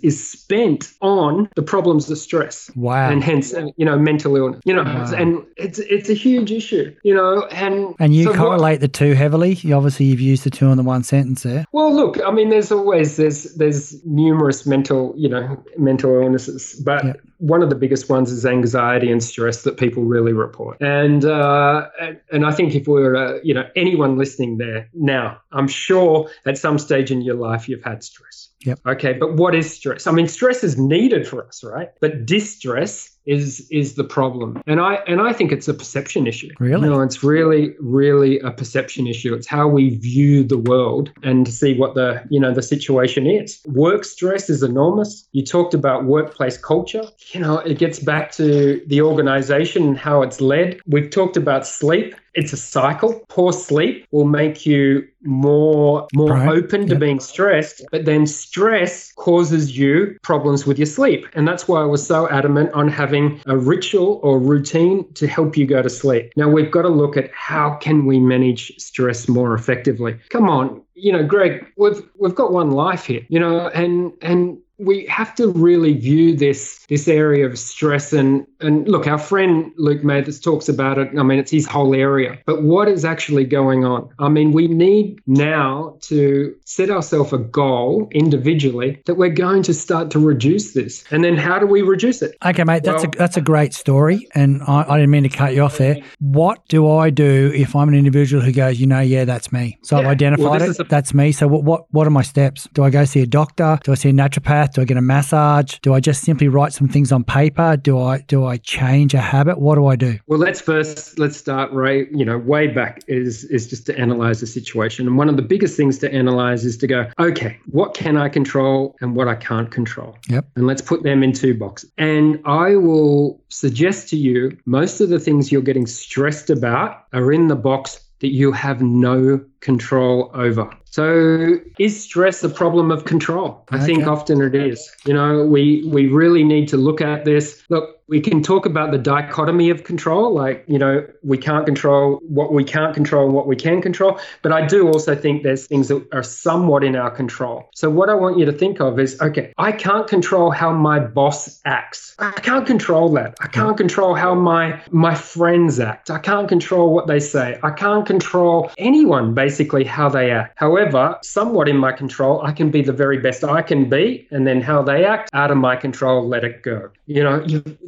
is 0.04 0.30
spent 0.32 0.94
on 1.02 1.50
the 1.56 1.62
problems 1.62 2.10
of 2.10 2.18
stress 2.18 2.70
Wow. 2.76 3.10
and 3.10 3.24
hence, 3.24 3.54
uh, 3.54 3.68
you 3.78 3.86
know, 3.86 3.98
mental 3.98 4.36
illness, 4.36 4.62
you 4.66 4.74
know, 4.74 4.83
Wow. 4.84 5.14
and 5.16 5.46
it's, 5.58 5.80
it's 5.80 6.10
a 6.10 6.14
huge 6.14 6.52
issue, 6.52 6.96
you 7.04 7.14
know, 7.14 7.46
and, 7.48 7.96
and 8.00 8.16
you 8.16 8.24
so 8.26 8.30
what- 8.32 8.38
correlate 8.40 8.80
the 8.80 8.88
two 8.88 9.14
heavily. 9.14 9.54
You 9.56 9.76
obviously 9.76 10.06
you've 10.08 10.20
used 10.22 10.44
the 10.44 10.50
two 10.50 10.68
in 10.72 10.78
the 10.78 10.84
one 10.84 11.04
sentence 11.04 11.44
there. 11.44 11.66
Well, 11.72 11.94
look, 11.94 12.20
I 12.26 12.32
mean, 12.32 12.50
there's 12.50 12.72
always 12.72 13.18
there's 13.18 13.56
there's 13.56 14.04
numerous 14.06 14.66
mental, 14.66 15.14
you 15.18 15.30
know, 15.30 15.64
mental 15.78 16.12
illnesses, 16.22 16.82
but 16.84 17.04
Yeah. 17.06 17.14
One 17.44 17.62
of 17.62 17.70
the 17.70 17.76
biggest 17.76 18.10
ones 18.10 18.32
is 18.32 18.46
anxiety 18.46 19.12
and 19.12 19.22
stress 19.22 19.64
that 19.64 19.76
people 19.76 20.04
really 20.04 20.32
report. 20.32 20.78
And 20.80 21.26
uh, 21.26 21.90
and, 22.00 22.20
and 22.32 22.46
I 22.46 22.52
think 22.54 22.74
if 22.74 22.88
we're 22.88 23.18
uh, 23.18 23.40
you 23.44 23.54
know 23.54 23.70
anyone 23.76 24.18
listening 24.18 24.60
there 24.60 24.90
now, 24.94 25.40
I'm 25.52 25.68
sure 25.68 26.30
at 26.46 26.58
some 26.58 26.80
stage 26.80 27.12
in 27.12 27.22
your 27.22 27.36
life 27.36 27.68
you've 27.68 27.84
had 27.84 28.02
stress. 28.02 28.50
Yep. 28.66 28.80
Okay, 28.86 29.14
but 29.14 29.34
what 29.34 29.56
is 29.56 29.74
stress? 29.74 30.08
I 30.08 30.12
mean, 30.12 30.28
stress 30.28 30.64
is 30.64 30.78
needed 30.78 31.28
for 31.28 31.46
us, 31.46 31.64
right? 31.66 31.90
But 32.00 32.26
distress 32.26 33.10
is 33.26 33.68
is 33.72 33.96
the 33.96 34.04
problem, 34.04 34.62
and 34.68 34.80
I 34.80 34.96
and 35.08 35.22
I 35.22 35.34
think 35.34 35.52
it's 35.52 35.68
a 35.68 35.74
perception 35.74 36.28
issue. 36.28 36.50
Really? 36.60 36.88
No, 36.90 37.02
it's 37.02 37.24
really 37.24 37.76
really 37.80 38.40
a 38.40 38.52
perception 38.52 39.08
issue. 39.08 39.34
It's 39.34 39.48
how 39.48 39.68
we 39.68 39.96
view 39.98 40.44
the 40.44 40.58
world 40.58 41.12
and 41.24 41.48
see 41.48 41.78
what 41.78 41.96
the 41.96 42.24
you 42.30 42.40
know 42.40 42.54
the 42.54 42.62
situation 42.62 43.28
is. 43.28 43.62
Work 43.66 44.06
stress 44.06 44.50
is 44.50 44.64
enormous. 44.64 45.28
You 45.32 45.44
talked 45.44 45.74
about 45.74 46.06
workplace 46.06 46.58
culture. 46.58 47.04
You 47.34 47.40
know, 47.40 47.58
it 47.58 47.80
gets 47.80 48.00
back 48.00 48.32
to 48.34 48.82
the 48.88 49.02
organization 49.02 49.84
and 49.84 49.98
how 49.98 50.22
it's 50.22 50.40
led. 50.40 50.80
We've 50.88 51.10
talked 51.10 51.36
about 51.36 51.66
sleep. 51.66 52.16
It's 52.36 52.54
a 52.54 52.58
cycle. 52.58 53.24
Poor 53.28 53.52
sleep 53.54 54.08
will 54.12 54.26
make 54.26 54.66
you 54.66 55.08
more 55.24 56.08
more 56.14 56.32
Right. 56.32 56.50
open 56.50 56.82
to 56.88 56.94
Yep. 56.94 57.00
being 57.00 57.20
stressed, 57.20 57.86
but 57.92 58.06
then 58.06 58.26
stress 58.28 59.12
causes 59.16 59.78
you 59.78 60.16
problems 60.24 60.66
with 60.68 60.78
your 60.78 60.86
sleep. 60.86 61.26
And 61.34 61.48
that's 61.48 61.68
why 61.68 61.82
I 61.82 61.86
was 61.86 62.06
so 62.06 62.28
adamant 62.30 62.72
on 62.74 62.88
having 62.88 63.40
a 63.46 63.58
ritual 63.58 64.20
or 64.24 64.40
routine 64.40 65.06
to 65.16 65.28
help 65.28 65.56
you 65.58 65.66
go 65.66 65.82
to 65.82 65.90
sleep. 65.90 66.32
Now 66.36 66.50
we've 66.50 66.72
got 66.72 66.84
to 66.84 66.90
look 66.90 67.18
at 67.18 67.32
how 67.34 67.76
can 67.76 68.06
we 68.06 68.20
manage 68.20 68.74
stress 68.78 69.28
more 69.28 69.54
effectively. 69.54 70.16
Come 70.30 70.50
on, 70.50 70.82
you 70.96 71.12
know, 71.12 71.24
Greg, 71.24 71.66
we've 71.78 72.02
we've 72.18 72.36
got 72.36 72.52
one 72.52 72.72
life 72.72 73.06
here, 73.06 73.22
you 73.30 73.40
know, 73.40 73.70
and 73.70 74.12
and 74.22 74.58
we 74.80 75.06
have 75.06 75.36
to 75.36 75.50
really 75.50 75.94
view 75.94 76.36
this 76.36 76.84
this 76.90 77.08
area 77.08 77.46
of 77.46 77.58
stress 77.60 78.12
and 78.12 78.46
and 78.60 78.88
look 78.88 79.06
our 79.08 79.20
friend 79.20 79.72
luke 79.78 80.04
mathis 80.04 80.40
talks 80.40 80.68
about 80.68 80.98
it 80.98 81.08
i 81.18 81.24
mean 81.24 81.38
it's 81.38 81.52
his 81.52 81.66
whole 81.68 81.94
area 81.94 82.38
but 82.46 82.64
what 82.64 82.88
is 82.88 83.06
actually 83.06 83.46
going 83.46 83.86
on 83.86 84.10
i 84.20 84.28
mean 84.28 84.52
we 84.52 84.68
need 84.68 85.20
now 85.28 85.96
to 86.02 86.56
set 86.66 86.90
ourselves 86.90 87.32
a 87.34 87.38
goal 87.38 88.08
individually 88.12 89.00
that 89.06 89.16
we're 89.16 89.30
going 89.30 89.62
to 89.62 89.74
start 89.74 90.10
to 90.10 90.18
reduce 90.20 90.74
this 90.74 91.04
and 91.12 91.24
then 91.24 91.38
how 91.38 91.60
do 91.60 91.68
we 91.68 91.82
reduce 91.82 92.22
it 92.22 92.36
Okay, 92.44 92.64
mate, 92.64 92.84
that's 92.84 93.04
Well- 93.04 93.12
a 93.14 93.18
that's 93.18 93.38
a 93.38 93.42
great 93.42 93.74
story, 93.74 94.28
and 94.36 94.62
I, 94.64 94.86
I 94.88 94.98
didn't 94.98 95.12
mean 95.12 95.24
to 95.24 95.30
cut 95.30 95.54
you 95.56 95.62
off 95.62 95.78
there. 95.78 95.98
What 96.20 96.68
do 96.68 96.90
I 96.90 97.10
do 97.10 97.52
if 97.56 97.76
I'm 97.76 97.88
an 97.88 97.96
individual 97.96 98.42
who 98.44 98.52
goes, 98.52 98.80
you 98.80 98.88
know, 98.88 99.00
yeah, 99.00 99.24
that's 99.26 99.52
me. 99.52 99.78
So 99.82 99.98
I've 99.98 100.06
identified 100.08 100.62
well, 100.62 100.70
it. 100.70 100.80
a- 100.80 100.84
that's 100.84 101.14
me. 101.14 101.32
So 101.32 101.48
what, 101.48 101.64
what 101.64 101.86
what 101.92 102.06
are 102.06 102.10
my 102.10 102.22
steps? 102.22 102.68
Do 102.74 102.84
I 102.84 102.90
go 102.90 103.06
see 103.06 103.22
a 103.22 103.26
doctor? 103.26 103.80
Do 103.84 103.92
I 103.92 103.96
see 103.96 104.10
a 104.10 104.14
naturopath? 104.14 104.63
Do 104.72 104.82
I 104.82 104.86
get 104.86 104.98
a 104.98 105.02
massage? 105.02 105.78
Do 105.80 105.94
I 105.94 106.00
just 106.00 106.22
simply 106.24 106.48
write 106.48 106.74
some 106.74 106.88
things 106.88 107.12
on 107.12 107.24
paper? 107.24 107.78
Do 107.78 108.00
I 108.00 108.20
do 108.22 108.46
I 108.46 108.58
change 108.58 109.14
a 109.14 109.20
habit? 109.22 109.60
What 109.60 109.76
do 109.76 109.88
I 109.88 109.96
do? 109.96 110.20
Well, 110.28 110.40
let's 110.40 110.62
first 110.62 111.20
let's 111.20 111.38
start 111.38 111.72
right. 111.72 112.08
You 112.12 112.26
know, 112.26 112.38
way 112.38 112.68
back 112.68 113.02
is 113.08 113.44
is 113.46 113.68
just 113.68 113.86
to 113.88 113.98
analyze 113.98 114.40
the 114.40 114.48
situation, 114.48 115.08
and 115.08 115.18
one 115.18 115.30
of 115.30 115.36
the 115.36 115.42
biggest 115.42 115.76
things 115.76 115.98
to 116.00 116.14
analyze 116.14 116.66
is 116.66 116.78
to 116.78 116.88
go, 116.88 117.10
okay, 117.20 117.58
what 117.72 117.94
can 117.94 118.18
I 118.18 118.30
control 118.30 118.96
and 119.02 119.16
what 119.16 119.28
I 119.28 119.36
can't 119.36 119.72
control, 119.72 120.18
Yep. 120.30 120.46
and 120.56 120.68
let's 120.68 120.82
put 120.82 121.04
them 121.04 121.24
in 121.24 121.34
two 121.34 121.54
boxes. 121.54 121.92
And 121.98 122.40
I 122.46 122.76
will 122.76 123.42
suggest 123.50 124.10
to 124.10 124.18
you 124.18 124.58
most 124.66 125.02
of 125.02 125.10
the 125.10 125.20
things 125.20 125.52
you're 125.52 125.62
getting 125.62 125.88
stressed 125.88 126.50
about 126.50 127.06
are 127.14 127.32
in 127.32 127.48
the 127.48 127.56
box 127.56 128.00
that 128.20 128.30
you 128.30 128.52
have 128.52 128.82
no 128.82 129.44
control 129.60 130.32
over. 130.34 130.70
So 130.94 131.58
is 131.80 132.04
stress 132.04 132.44
a 132.44 132.50
problem 132.50 132.92
of 132.92 133.06
control? 133.06 133.66
I 133.72 133.80
think 133.80 134.06
often 134.06 134.44
it 134.44 134.54
is. 134.54 134.92
You 135.08 135.16
know, 135.16 135.44
we 135.44 135.84
we 135.88 136.06
really 136.06 136.44
need 136.44 136.68
to 136.68 136.78
look 136.78 137.02
at 137.02 137.26
this. 137.26 137.64
Look, 137.70 138.04
we 138.08 138.20
can 138.20 138.44
talk 138.44 138.68
about 138.68 138.92
the 138.92 138.98
dichotomy 138.98 139.72
of 139.72 139.86
control, 139.86 140.36
like, 140.36 140.64
you 140.68 140.78
know, 140.78 141.04
we 141.24 141.38
can't 141.38 141.66
control 141.66 142.20
what 142.22 142.54
we 142.54 142.64
can't 142.64 142.94
control 142.94 143.26
and 143.26 143.34
what 143.34 143.48
we 143.48 143.56
can 143.56 143.82
control. 143.82 144.20
But 144.44 144.52
I 144.52 144.68
do 144.68 144.88
also 144.88 145.16
think 145.16 145.42
there's 145.42 145.66
things 145.66 145.88
that 145.88 146.06
are 146.12 146.22
somewhat 146.22 146.84
in 146.84 146.96
our 146.96 147.10
control. 147.10 147.70
So 147.74 147.90
what 147.90 148.10
I 148.10 148.14
want 148.14 148.38
you 148.38 148.46
to 148.46 148.52
think 148.52 148.80
of 148.82 149.00
is, 149.00 149.20
okay, 149.22 149.54
I 149.58 149.72
can't 149.72 150.08
control 150.08 150.52
how 150.52 150.72
my 150.74 151.00
boss 151.00 151.60
acts. 151.66 152.16
I 152.20 152.32
can't 152.32 152.68
control 152.68 153.10
that. 153.14 153.36
I 153.42 153.48
can't 153.48 153.78
control 153.78 154.14
how 154.14 154.36
my 154.36 154.80
my 154.92 155.16
friends 155.16 155.80
act. 155.80 156.12
I 156.12 156.20
can't 156.20 156.48
control 156.48 156.94
what 156.94 157.08
they 157.08 157.20
say. 157.20 157.58
I 157.64 157.72
can't 157.72 158.06
control 158.06 158.70
anyone 158.78 159.34
basically 159.34 159.86
how 159.86 160.10
they 160.10 160.30
act. 160.30 160.54
However, 160.58 160.83
somewhat 161.24 161.68
in 161.70 161.78
my 161.78 161.92
control, 161.92 162.42
I 162.42 162.52
can 162.52 162.72
be 162.72 162.82
the 162.82 162.94
very 162.94 163.18
best 163.18 163.44
I 163.44 163.62
can 163.62 163.90
be, 163.90 164.28
and 164.32 164.48
then 164.48 164.62
how 164.62 164.82
they 164.82 165.06
act 165.06 165.30
out 165.34 165.52
of 165.52 165.58
my 165.58 165.76
control, 165.76 166.28
let 166.28 166.44
it 166.44 166.64
go. 166.64 166.90
You 167.06 167.24
know, 167.24 167.46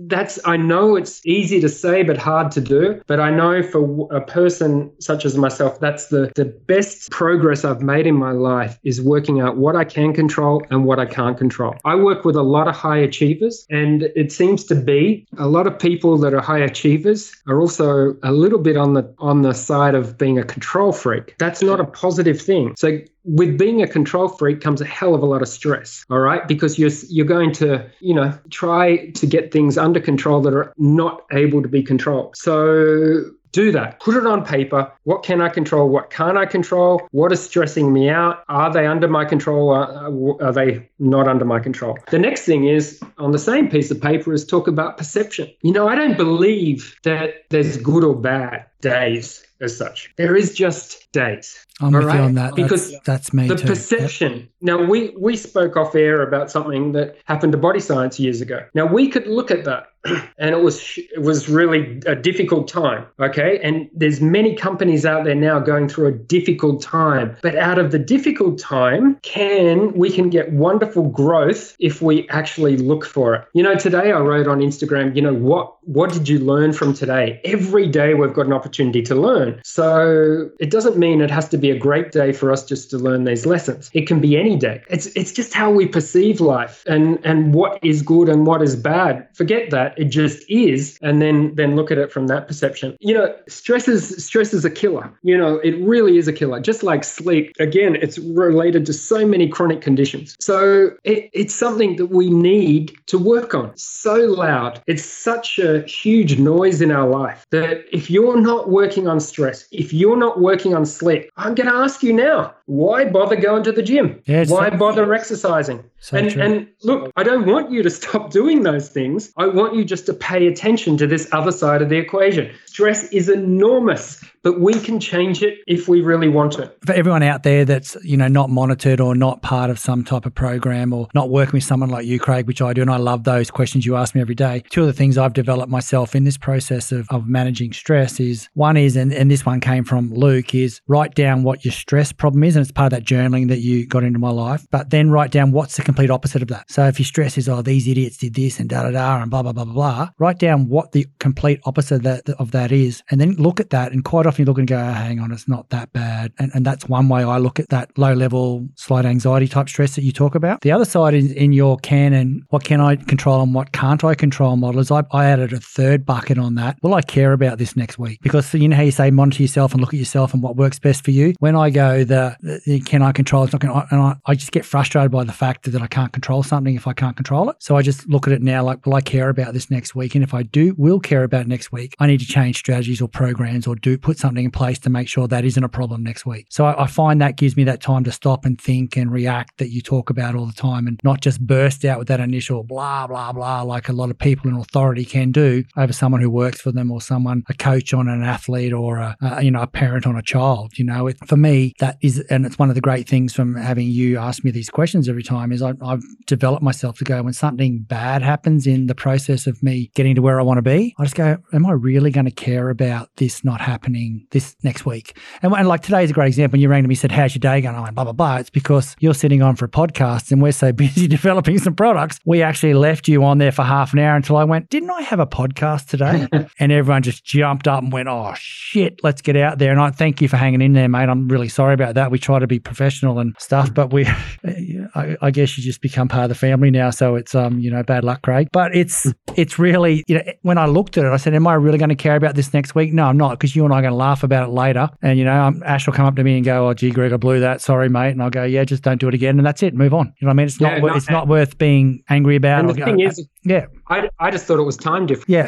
that's 0.07 0.39
I 0.45 0.57
know 0.57 0.95
it's 0.95 1.25
easy 1.25 1.59
to 1.61 1.69
say 1.69 2.03
but 2.03 2.17
hard 2.17 2.51
to 2.51 2.61
do. 2.61 3.01
But 3.07 3.19
I 3.19 3.29
know 3.29 3.63
for 3.63 4.07
a 4.13 4.21
person 4.21 4.91
such 4.99 5.25
as 5.25 5.37
myself, 5.37 5.79
that's 5.79 6.07
the 6.07 6.31
the 6.35 6.45
best 6.45 7.11
progress 7.11 7.63
I've 7.65 7.81
made 7.81 8.07
in 8.07 8.15
my 8.15 8.31
life 8.31 8.79
is 8.83 9.01
working 9.01 9.41
out 9.41 9.57
what 9.57 9.75
I 9.75 9.83
can 9.83 10.13
control 10.13 10.63
and 10.69 10.85
what 10.85 10.99
I 10.99 11.05
can't 11.05 11.37
control. 11.37 11.75
I 11.85 11.95
work 11.95 12.25
with 12.25 12.35
a 12.35 12.43
lot 12.43 12.67
of 12.67 12.75
high 12.75 12.97
achievers, 12.97 13.65
and 13.69 14.03
it 14.15 14.31
seems 14.31 14.63
to 14.65 14.75
be 14.75 15.25
a 15.37 15.47
lot 15.47 15.67
of 15.67 15.77
people 15.79 16.17
that 16.17 16.33
are 16.33 16.41
high 16.41 16.59
achievers 16.59 17.33
are 17.47 17.59
also 17.59 18.15
a 18.23 18.31
little 18.31 18.59
bit 18.59 18.77
on 18.77 18.93
the 18.93 19.13
on 19.19 19.41
the 19.41 19.53
side 19.53 19.95
of 19.95 20.17
being 20.17 20.37
a 20.37 20.43
control 20.43 20.91
freak. 20.91 21.35
That's 21.39 21.61
not 21.61 21.79
a 21.79 21.85
positive 21.85 22.41
thing. 22.41 22.75
So 22.77 22.84
with 23.23 23.57
being 23.57 23.81
a 23.81 23.87
control 23.87 24.27
freak 24.27 24.61
comes 24.61 24.81
a 24.81 24.85
hell 24.85 25.15
of 25.15 25.21
a 25.21 25.25
lot 25.25 25.41
of 25.41 25.47
stress 25.47 26.05
all 26.09 26.19
right? 26.19 26.47
Because 26.47 26.77
you're 26.77 26.91
you're 27.09 27.25
going 27.25 27.51
to 27.53 27.85
you 27.99 28.13
know 28.13 28.37
try 28.49 29.07
to 29.11 29.25
get 29.25 29.51
things 29.51 29.77
under 29.77 29.99
control 29.99 30.41
that 30.41 30.53
are 30.53 30.73
not 30.77 31.25
able 31.31 31.61
to 31.61 31.67
be 31.67 31.83
controlled. 31.83 32.35
So 32.37 33.31
do 33.51 33.71
that. 33.71 34.01
Put 34.01 34.15
it 34.15 34.27
on 34.27 34.43
paper. 34.43 34.91
What 35.03 35.23
can 35.23 35.39
i 35.39 35.47
control? 35.47 35.87
What 35.87 36.09
can't 36.09 36.37
i 36.37 36.45
control? 36.45 37.07
What 37.11 37.31
is 37.31 37.41
stressing 37.41 37.93
me 37.93 38.09
out? 38.09 38.43
Are 38.49 38.71
they 38.71 38.85
under 38.85 39.07
my 39.07 39.23
control? 39.23 39.69
Are, 39.69 40.43
are 40.43 40.51
they 40.51 40.89
not 40.99 41.29
under 41.29 41.45
my 41.45 41.59
control? 41.59 41.97
The 42.11 42.19
next 42.19 42.41
thing 42.41 42.65
is 42.65 43.01
on 43.17 43.31
the 43.31 43.39
same 43.39 43.69
piece 43.69 43.91
of 43.91 44.01
paper 44.01 44.33
is 44.33 44.45
talk 44.45 44.67
about 44.67 44.97
perception. 44.97 45.49
You 45.61 45.71
know 45.71 45.87
i 45.87 45.95
don't 45.95 46.17
believe 46.17 46.97
that 47.03 47.45
there's 47.49 47.77
good 47.77 48.03
or 48.03 48.15
bad 48.15 48.65
days 48.93 49.45
as 49.61 49.75
such 49.77 50.13
there 50.17 50.35
is 50.35 50.53
just 50.53 51.11
days 51.11 51.65
I'm 51.81 51.91
with 51.91 52.03
you 52.03 52.09
on 52.09 52.35
that. 52.35 52.55
because 52.55 52.91
that's, 52.91 53.05
that's 53.05 53.33
me 53.33 53.49
the 53.49 53.55
too. 53.55 53.67
perception. 53.67 54.47
Now 54.61 54.81
we 54.81 55.13
we 55.19 55.35
spoke 55.35 55.75
off 55.75 55.93
air 55.93 56.21
about 56.21 56.49
something 56.49 56.93
that 56.93 57.17
happened 57.25 57.51
to 57.51 57.57
body 57.57 57.81
science 57.81 58.17
years 58.17 58.39
ago. 58.39 58.65
Now 58.73 58.85
we 58.85 59.09
could 59.09 59.27
look 59.27 59.51
at 59.51 59.65
that, 59.65 59.87
and 60.37 60.55
it 60.55 60.61
was 60.61 60.97
it 60.97 61.21
was 61.21 61.49
really 61.49 62.01
a 62.05 62.15
difficult 62.15 62.69
time. 62.69 63.05
Okay, 63.19 63.59
and 63.61 63.89
there's 63.93 64.21
many 64.21 64.55
companies 64.55 65.05
out 65.05 65.25
there 65.25 65.35
now 65.35 65.59
going 65.59 65.89
through 65.89 66.07
a 66.07 66.13
difficult 66.13 66.81
time. 66.81 67.35
But 67.41 67.57
out 67.57 67.77
of 67.77 67.91
the 67.91 67.99
difficult 67.99 68.57
time, 68.57 69.19
can 69.21 69.91
we 69.91 70.09
can 70.09 70.29
get 70.29 70.53
wonderful 70.53 71.09
growth 71.09 71.75
if 71.79 72.01
we 72.01 72.27
actually 72.29 72.77
look 72.77 73.05
for 73.05 73.35
it. 73.35 73.45
You 73.53 73.63
know, 73.63 73.75
today 73.75 74.13
I 74.13 74.19
wrote 74.19 74.47
on 74.47 74.59
Instagram. 74.59 75.13
You 75.13 75.23
know 75.23 75.33
what 75.33 75.74
what 75.85 76.11
did 76.11 76.27
you 76.27 76.39
learn 76.39 76.73
from 76.73 76.93
today? 76.93 77.39
Every 77.43 77.87
day 77.87 78.13
we've 78.13 78.33
got 78.33 78.47
an 78.47 78.53
opportunity 78.53 79.01
to 79.03 79.15
learn. 79.15 79.61
So 79.63 80.49
it 80.59 80.71
doesn't 80.71 80.97
mean 80.97 81.21
it 81.21 81.31
has 81.31 81.47
to 81.49 81.57
be 81.57 81.69
a 81.71 81.77
great 81.77 82.11
day 82.11 82.33
for 82.33 82.51
us 82.51 82.65
just 82.65 82.89
to 82.89 82.97
learn 82.97 83.23
these 83.23 83.45
lessons. 83.45 83.89
It 83.93 84.07
can 84.07 84.19
be 84.19 84.37
any 84.37 84.55
day. 84.57 84.81
It's 84.89 85.07
it's 85.07 85.31
just 85.31 85.53
how 85.53 85.71
we 85.71 85.87
perceive 85.87 86.41
life 86.41 86.83
and 86.87 87.23
and 87.23 87.53
what 87.53 87.79
is 87.83 88.01
good 88.01 88.29
and 88.29 88.45
what 88.45 88.61
is 88.61 88.75
bad. 88.75 89.27
Forget 89.33 89.69
that. 89.69 89.97
It 89.97 90.05
just 90.05 90.43
is 90.49 90.97
and 91.01 91.21
then 91.21 91.53
then 91.55 91.75
look 91.75 91.91
at 91.91 91.97
it 91.97 92.11
from 92.11 92.27
that 92.27 92.47
perception. 92.47 92.97
You 92.99 93.13
know, 93.13 93.35
stress 93.47 93.87
is 93.87 94.25
stress 94.25 94.53
is 94.53 94.65
a 94.65 94.71
killer. 94.71 95.11
You 95.21 95.37
know, 95.37 95.57
it 95.57 95.75
really 95.81 96.17
is 96.17 96.27
a 96.27 96.33
killer. 96.33 96.59
Just 96.59 96.83
like 96.83 97.03
sleep. 97.03 97.53
Again, 97.59 97.95
it's 97.95 98.17
related 98.17 98.85
to 98.87 98.93
so 98.93 99.25
many 99.25 99.47
chronic 99.47 99.81
conditions. 99.81 100.35
So 100.39 100.91
it, 101.03 101.29
it's 101.33 101.53
something 101.53 101.95
that 101.97 102.07
we 102.07 102.29
need 102.29 102.97
to 103.07 103.19
work 103.19 103.53
on. 103.53 103.75
So 103.77 104.15
loud. 104.15 104.81
It's 104.87 105.05
such 105.05 105.59
a 105.59 105.74
huge 105.83 106.37
noise 106.39 106.81
in 106.81 106.91
our 106.91 107.07
life 107.07 107.45
that 107.51 107.85
if 107.91 108.09
you're 108.09 108.39
not 108.39 108.69
working 108.69 109.07
on 109.07 109.19
stress, 109.19 109.67
if 109.71 109.93
you're 109.93 110.17
not 110.17 110.39
working 110.39 110.75
on 110.75 110.85
sleep, 110.85 111.29
I'm 111.37 111.55
going 111.55 111.69
to 111.69 111.75
ask 111.75 112.03
you 112.03 112.13
now, 112.13 112.53
why 112.65 113.05
bother 113.05 113.35
going 113.35 113.63
to 113.63 113.71
the 113.71 113.83
gym? 113.83 114.21
Yeah, 114.25 114.45
why 114.47 114.69
bother 114.69 115.13
exercising? 115.13 115.83
So 116.05 116.17
and 116.17 116.31
and 116.39 116.67
look, 116.83 117.11
I 117.15 117.23
don't 117.23 117.47
want 117.47 117.71
you 117.71 117.81
to 117.81 117.89
stop 117.89 118.29
doing 118.39 118.61
those 118.61 118.89
things. 118.89 119.33
I 119.37 119.47
want 119.47 119.73
you 119.75 119.83
just 119.83 120.05
to 120.05 120.13
pay 120.13 120.45
attention 120.45 120.97
to 120.97 121.07
this 121.07 121.27
other 121.31 121.51
side 121.51 121.81
of 121.81 121.89
the 121.89 121.97
equation. 121.97 122.51
Stress 122.67 123.05
is 123.11 123.27
enormous, 123.27 124.23
but 124.45 124.59
we 124.59 124.73
can 124.73 124.99
change 124.99 125.41
it 125.41 125.57
if 125.65 125.87
we 125.87 126.01
really 126.01 126.27
want 126.27 126.51
to. 126.53 126.71
for 126.85 126.93
everyone 126.93 127.23
out 127.23 127.41
there 127.41 127.65
that's 127.65 127.97
you 128.03 128.15
know 128.15 128.27
not 128.27 128.51
monitored 128.51 128.99
or 129.01 129.15
not 129.15 129.41
part 129.41 129.71
of 129.71 129.79
some 129.79 130.03
type 130.03 130.27
of 130.27 130.35
program 130.35 130.93
or 130.93 131.07
not 131.15 131.31
working 131.31 131.53
with 131.53 131.63
someone 131.63 131.89
like 131.89 132.05
you 132.05 132.19
craig 132.19 132.45
which 132.45 132.61
i 132.61 132.71
do 132.71 132.81
and 132.81 132.91
i 132.91 132.97
love 132.97 133.23
those 133.23 133.49
questions 133.49 133.85
you 133.85 133.95
ask 133.95 134.13
me 134.13 134.21
every 134.21 134.35
day 134.35 134.63
two 134.69 134.81
of 134.81 134.87
the 134.87 134.93
things 134.93 135.17
i've 135.17 135.33
developed 135.33 135.71
myself 135.71 136.15
in 136.15 136.23
this 136.23 136.37
process 136.37 136.91
of, 136.91 137.07
of 137.09 137.27
managing 137.27 137.73
stress 137.73 138.19
is 138.19 138.47
one 138.53 138.77
is 138.77 138.95
and, 138.95 139.11
and 139.11 139.31
this 139.31 139.45
one 139.45 139.59
came 139.59 139.83
from 139.83 140.13
luke 140.13 140.53
is 140.53 140.79
write 140.87 141.15
down 141.15 141.41
what 141.41 141.65
your 141.65 141.71
stress 141.71 142.11
problem 142.11 142.43
is 142.43 142.55
and 142.55 142.61
it's 142.61 142.71
part 142.71 142.93
of 142.93 142.99
that 142.99 143.05
journaling 143.05 143.47
that 143.47 143.59
you 143.59 143.87
got 143.87 144.03
into 144.03 144.19
my 144.19 144.29
life 144.29 144.67
but 144.69 144.91
then 144.91 145.09
write 145.09 145.31
down 145.31 145.51
what's 145.51 145.75
the 145.75 145.81
complete 145.95 146.11
opposite 146.11 146.41
of 146.41 146.49
that. 146.49 146.69
So 146.69 146.85
if 146.87 146.99
your 146.99 147.05
stress 147.05 147.37
is 147.37 147.47
oh 147.47 147.61
these 147.61 147.87
idiots 147.87 148.17
did 148.17 148.33
this 148.33 148.59
and 148.59 148.69
da 148.69 148.83
da 148.83 148.91
da 148.91 149.21
and 149.21 149.31
blah 149.31 149.41
blah 149.41 149.53
blah 149.53 149.63
blah 149.63 149.73
blah 149.73 150.09
write 150.19 150.39
down 150.39 150.67
what 150.67 150.91
the 150.91 151.07
complete 151.19 151.61
opposite 151.63 151.95
of 151.95 152.03
that, 152.03 152.29
of 152.37 152.51
that 152.51 152.71
is 152.71 153.01
and 153.09 153.21
then 153.21 153.31
look 153.35 153.61
at 153.61 153.69
that 153.69 153.93
and 153.93 154.03
quite 154.03 154.25
often 154.25 154.41
you 154.41 154.45
look 154.45 154.57
and 154.57 154.67
go 154.67 154.77
oh, 154.77 154.91
hang 154.91 155.21
on 155.21 155.31
it's 155.31 155.47
not 155.47 155.69
that 155.69 155.91
bad 155.93 156.33
and, 156.37 156.51
and 156.53 156.65
that's 156.65 156.89
one 156.89 157.07
way 157.07 157.23
i 157.23 157.37
look 157.37 157.59
at 157.59 157.69
that 157.69 157.97
low 157.97 158.13
level 158.13 158.67
slight 158.75 159.05
anxiety 159.05 159.47
type 159.47 159.69
stress 159.69 159.95
that 159.95 160.03
you 160.03 160.11
talk 160.11 160.35
about. 160.35 160.61
The 160.61 160.71
other 160.71 160.85
side 160.85 161.13
is 161.13 161.31
in 161.31 161.53
your 161.53 161.77
can 161.77 162.11
and 162.13 162.43
what 162.49 162.65
can 162.65 162.81
i 162.81 162.97
control 162.97 163.41
and 163.41 163.53
what 163.53 163.71
can't 163.71 164.03
i 164.03 164.15
control 164.15 164.57
model 164.57 164.81
is 164.81 164.91
I, 164.91 165.03
I 165.11 165.25
added 165.25 165.53
a 165.53 165.59
third 165.59 166.05
bucket 166.05 166.37
on 166.37 166.55
that. 166.55 166.77
Will 166.81 166.93
i 166.93 167.01
care 167.01 167.31
about 167.31 167.57
this 167.57 167.75
next 167.75 167.97
week? 167.97 168.19
Because 168.21 168.53
you 168.53 168.67
know 168.67 168.75
how 168.75 168.83
you 168.83 168.91
say 168.91 169.11
monitor 169.11 169.41
yourself 169.41 169.71
and 169.71 169.81
look 169.81 169.93
at 169.93 169.99
yourself 169.99 170.33
and 170.33 170.43
what 170.43 170.57
works 170.57 170.79
best 170.79 171.05
for 171.05 171.11
you? 171.11 171.33
When 171.39 171.55
i 171.55 171.69
go 171.69 172.03
the, 172.03 172.35
the 172.65 172.81
can 172.81 173.01
i 173.01 173.11
control 173.11 173.43
it's 173.43 173.53
not 173.53 173.61
going 173.61 173.85
and 173.91 174.01
I, 174.01 174.15
I 174.25 174.35
just 174.35 174.51
get 174.51 174.65
frustrated 174.65 175.11
by 175.11 175.23
the 175.23 175.33
fact 175.33 175.71
that 175.71 175.81
i 175.81 175.84
can't 175.87 176.13
control 176.13 176.43
something 176.43 176.75
if 176.75 176.87
i 176.87 176.93
can't 176.93 177.15
control 177.15 177.49
it. 177.49 177.57
So 177.59 177.75
i 177.75 177.81
just 177.81 178.07
look 178.07 178.27
at 178.27 178.33
it 178.33 178.41
now 178.41 178.63
like 178.63 178.85
will 178.85 178.95
i 178.95 179.01
care 179.01 179.29
about 179.29 179.53
this 179.53 179.69
next 179.69 179.95
week? 179.95 180.15
And 180.15 180.23
if 180.23 180.33
i 180.33 180.43
do 180.43 180.75
will 180.77 180.99
care 180.99 181.23
about 181.23 181.47
next 181.47 181.71
week 181.71 181.95
i 181.99 182.07
need 182.07 182.19
to 182.19 182.25
change 182.25 182.57
strategies 182.57 183.01
or 183.01 183.07
programs 183.07 183.67
or 183.67 183.75
do 183.75 183.97
put 183.97 184.17
something 184.17 184.45
in 184.45 184.51
place 184.51 184.79
to 184.79 184.89
make 184.89 185.07
sure 185.07 185.27
that 185.27 185.45
isn't 185.45 185.63
a 185.63 185.69
problem 185.69 186.03
next 186.03 186.25
week. 186.25 186.47
So 186.49 186.65
I, 186.65 186.83
I 186.83 186.87
find 186.87 187.21
that 187.21 187.37
gives 187.37 187.55
me 187.57 187.63
that 187.65 187.81
time 187.81 188.03
to 188.05 188.11
stop 188.11 188.45
and 188.45 188.59
think 188.59 188.97
and 188.97 189.11
react 189.11 189.57
that 189.57 189.69
you 189.69 189.81
talk 189.81 190.09
about 190.09 190.35
all 190.35 190.45
the 190.45 190.53
time 190.53 190.87
and 190.87 190.99
not 191.03 191.21
just 191.21 191.39
burst 191.39 191.85
out 191.85 191.99
with 191.99 192.07
that 192.07 192.19
initial 192.19 192.63
blah 192.63 193.07
blah 193.07 193.31
blah 193.31 193.61
like 193.61 193.89
a 193.89 193.93
lot 193.93 194.09
of 194.09 194.17
people 194.17 194.49
in 194.49 194.57
authority 194.57 195.05
can 195.05 195.31
do 195.31 195.63
over 195.77 195.93
someone 195.93 196.21
who 196.21 196.29
works 196.29 196.61
for 196.61 196.71
them 196.71 196.91
or 196.91 197.01
someone 197.01 197.43
a 197.49 197.53
coach 197.53 197.93
on 197.93 198.07
an 198.07 198.23
athlete 198.23 198.73
or 198.73 198.97
a, 198.97 199.15
a 199.21 199.43
you 199.43 199.51
know 199.51 199.61
a 199.61 199.67
parent 199.67 200.05
on 200.05 200.15
a 200.15 200.21
child 200.21 200.77
you 200.77 200.85
know? 200.85 201.07
It, 201.07 201.17
for 201.25 201.37
me 201.37 201.73
that 201.79 201.97
is 202.01 202.19
and 202.29 202.45
it's 202.45 202.57
one 202.57 202.69
of 202.69 202.75
the 202.75 202.81
great 202.81 203.07
things 203.07 203.33
from 203.33 203.55
having 203.55 203.87
you 203.87 204.17
ask 204.17 204.43
me 204.43 204.51
these 204.51 204.69
questions 204.69 205.09
every 205.09 205.23
time 205.23 205.51
is 205.51 205.61
I, 205.65 205.73
I've 205.81 206.03
developed 206.25 206.63
myself 206.63 206.97
to 206.99 207.03
go 207.03 207.21
when 207.23 207.33
something 207.33 207.79
bad 207.79 208.21
happens 208.21 208.67
in 208.67 208.87
the 208.87 208.95
process 208.95 209.47
of 209.47 209.61
me 209.61 209.91
getting 209.95 210.15
to 210.15 210.21
where 210.21 210.39
I 210.39 210.43
want 210.43 210.57
to 210.57 210.61
be 210.61 210.95
I 210.97 211.03
just 211.03 211.15
go 211.15 211.37
am 211.53 211.65
I 211.65 211.71
really 211.71 212.11
going 212.11 212.25
to 212.25 212.31
care 212.31 212.69
about 212.69 213.09
this 213.17 213.43
not 213.43 213.61
happening 213.61 214.27
this 214.31 214.55
next 214.63 214.85
week? 214.85 215.17
And, 215.41 215.53
and 215.53 215.67
like 215.67 215.89
is 215.89 216.09
a 216.09 216.13
great 216.13 216.27
example 216.27 216.53
when 216.55 216.61
you 216.61 216.69
rang 216.69 216.83
to 216.83 216.87
me 216.87 216.93
and 216.93 216.99
said 216.99 217.11
how's 217.11 217.35
your 217.35 217.39
day 217.39 217.61
going? 217.61 217.75
I 217.75 217.81
went 217.81 217.95
blah 217.95 218.03
blah 218.03 218.13
blah. 218.13 218.37
It's 218.37 218.49
because 218.49 218.95
you're 218.99 219.13
sitting 219.13 219.41
on 219.41 219.55
for 219.55 219.65
a 219.65 219.69
podcast 219.69 220.31
and 220.31 220.41
we're 220.41 220.51
so 220.51 220.71
busy 220.85 221.07
developing 221.07 221.57
some 221.59 221.75
products 221.75 222.19
we 222.25 222.41
actually 222.41 222.73
left 222.73 223.07
you 223.07 223.23
on 223.23 223.37
there 223.37 223.51
for 223.51 223.63
half 223.63 223.93
an 223.93 223.99
hour 223.99 224.15
until 224.15 224.37
I 224.37 224.43
went 224.43 224.69
didn't 224.69 224.89
I 224.89 225.01
have 225.01 225.19
a 225.19 225.27
podcast 225.27 225.87
today? 225.87 226.27
And 226.59 226.71
everyone 226.71 227.01
just 227.01 227.25
jumped 227.25 227.67
up 227.67 227.83
and 227.83 227.91
went 227.91 228.07
oh 228.07 228.33
shit 228.35 229.03
let's 229.03 229.21
get 229.21 229.35
out 229.35 229.57
there. 229.57 229.71
And 229.71 229.79
I 229.79 229.91
thank 229.91 230.21
you 230.21 230.27
for 230.27 230.37
hanging 230.37 230.61
in 230.61 230.73
there 230.73 230.87
mate. 230.87 231.09
I'm 231.09 231.27
really 231.27 231.49
sorry 231.49 231.73
about 231.73 231.95
that. 231.95 232.11
We 232.11 232.19
try 232.19 232.39
to 232.39 232.47
be 232.47 232.59
professional 232.59 233.19
and 233.19 233.35
stuff 233.39 233.73
but 233.73 233.91
we 233.91 234.05
I, 234.45 235.17
I 235.21 235.31
guess 235.31 235.54
you 235.57 235.63
just 235.63 235.81
become 235.81 236.07
part 236.07 236.23
of 236.23 236.29
the 236.29 236.35
family 236.35 236.71
now 236.71 236.89
so 236.89 237.15
it's 237.15 237.33
um 237.35 237.59
you 237.59 237.71
know 237.71 237.83
bad 237.83 238.03
luck 238.03 238.21
Craig. 238.21 238.47
But 238.51 238.75
it's 238.75 239.11
it's 239.35 239.57
really 239.59 240.03
you 240.07 240.15
know 240.15 240.23
when 240.41 240.57
I 240.57 240.65
looked 240.65 240.97
at 240.97 241.05
it 241.05 241.11
I 241.11 241.17
said 241.17 241.33
am 241.33 241.47
I 241.47 241.53
really 241.55 241.77
going 241.77 241.89
to 241.89 241.95
care 241.95 242.15
about 242.15 242.35
this 242.35 242.53
next 242.53 242.75
week? 242.75 242.93
No 242.93 243.05
I'm 243.05 243.17
not 243.17 243.31
because 243.31 243.55
you 243.55 243.65
and 243.65 243.73
I 243.73 243.79
are 243.79 243.81
going 243.81 243.91
to 243.93 243.97
laugh 243.97 244.23
about 244.23 244.47
it 244.49 244.51
later. 244.51 244.89
And 245.01 245.17
you 245.19 245.25
know 245.25 245.39
um, 245.41 245.63
Ash 245.65 245.85
will 245.85 245.93
come 245.93 246.05
up 246.05 246.15
to 246.15 246.23
me 246.23 246.35
and 246.37 246.45
go 246.45 246.67
oh 246.69 246.73
gee 246.73 246.91
Greg 246.91 247.13
I 247.13 247.17
blew 247.17 247.39
that. 247.41 247.61
Sorry 247.61 247.89
mate. 247.89 248.11
And 248.11 248.21
I'll 248.23 248.29
go 248.29 248.43
yeah 248.43 248.63
just 248.63 248.83
don't 248.83 248.99
do 248.99 249.07
it 249.07 249.13
again. 249.13 249.37
And 249.37 249.45
that's 249.45 249.63
it 249.63 249.73
move 249.73 249.93
on. 249.93 250.07
You 250.19 250.25
know 250.25 250.29
what 250.29 250.31
I 250.31 250.33
mean? 250.35 250.45
It's 250.47 250.59
not 250.61 250.73
Yeah, 250.73 250.81
wor- 250.81 250.89
no, 250.91 250.95
it's 250.95 251.09
not 251.09 251.27
worth 251.27 251.57
being 251.57 252.03
angry 252.09 252.35
about 252.35 252.59
And 252.61 252.69
the 252.69 252.73
go- 252.73 252.85
thing 252.85 252.99
is, 253.01 253.27
yeah 253.43 253.65
I, 253.87 254.09
I 254.19 254.31
just 254.31 254.45
thought 254.45 254.59
it 254.59 254.63
was 254.63 254.77
time 254.77 255.05
difference. 255.05 255.29
Yeah. 255.29 255.45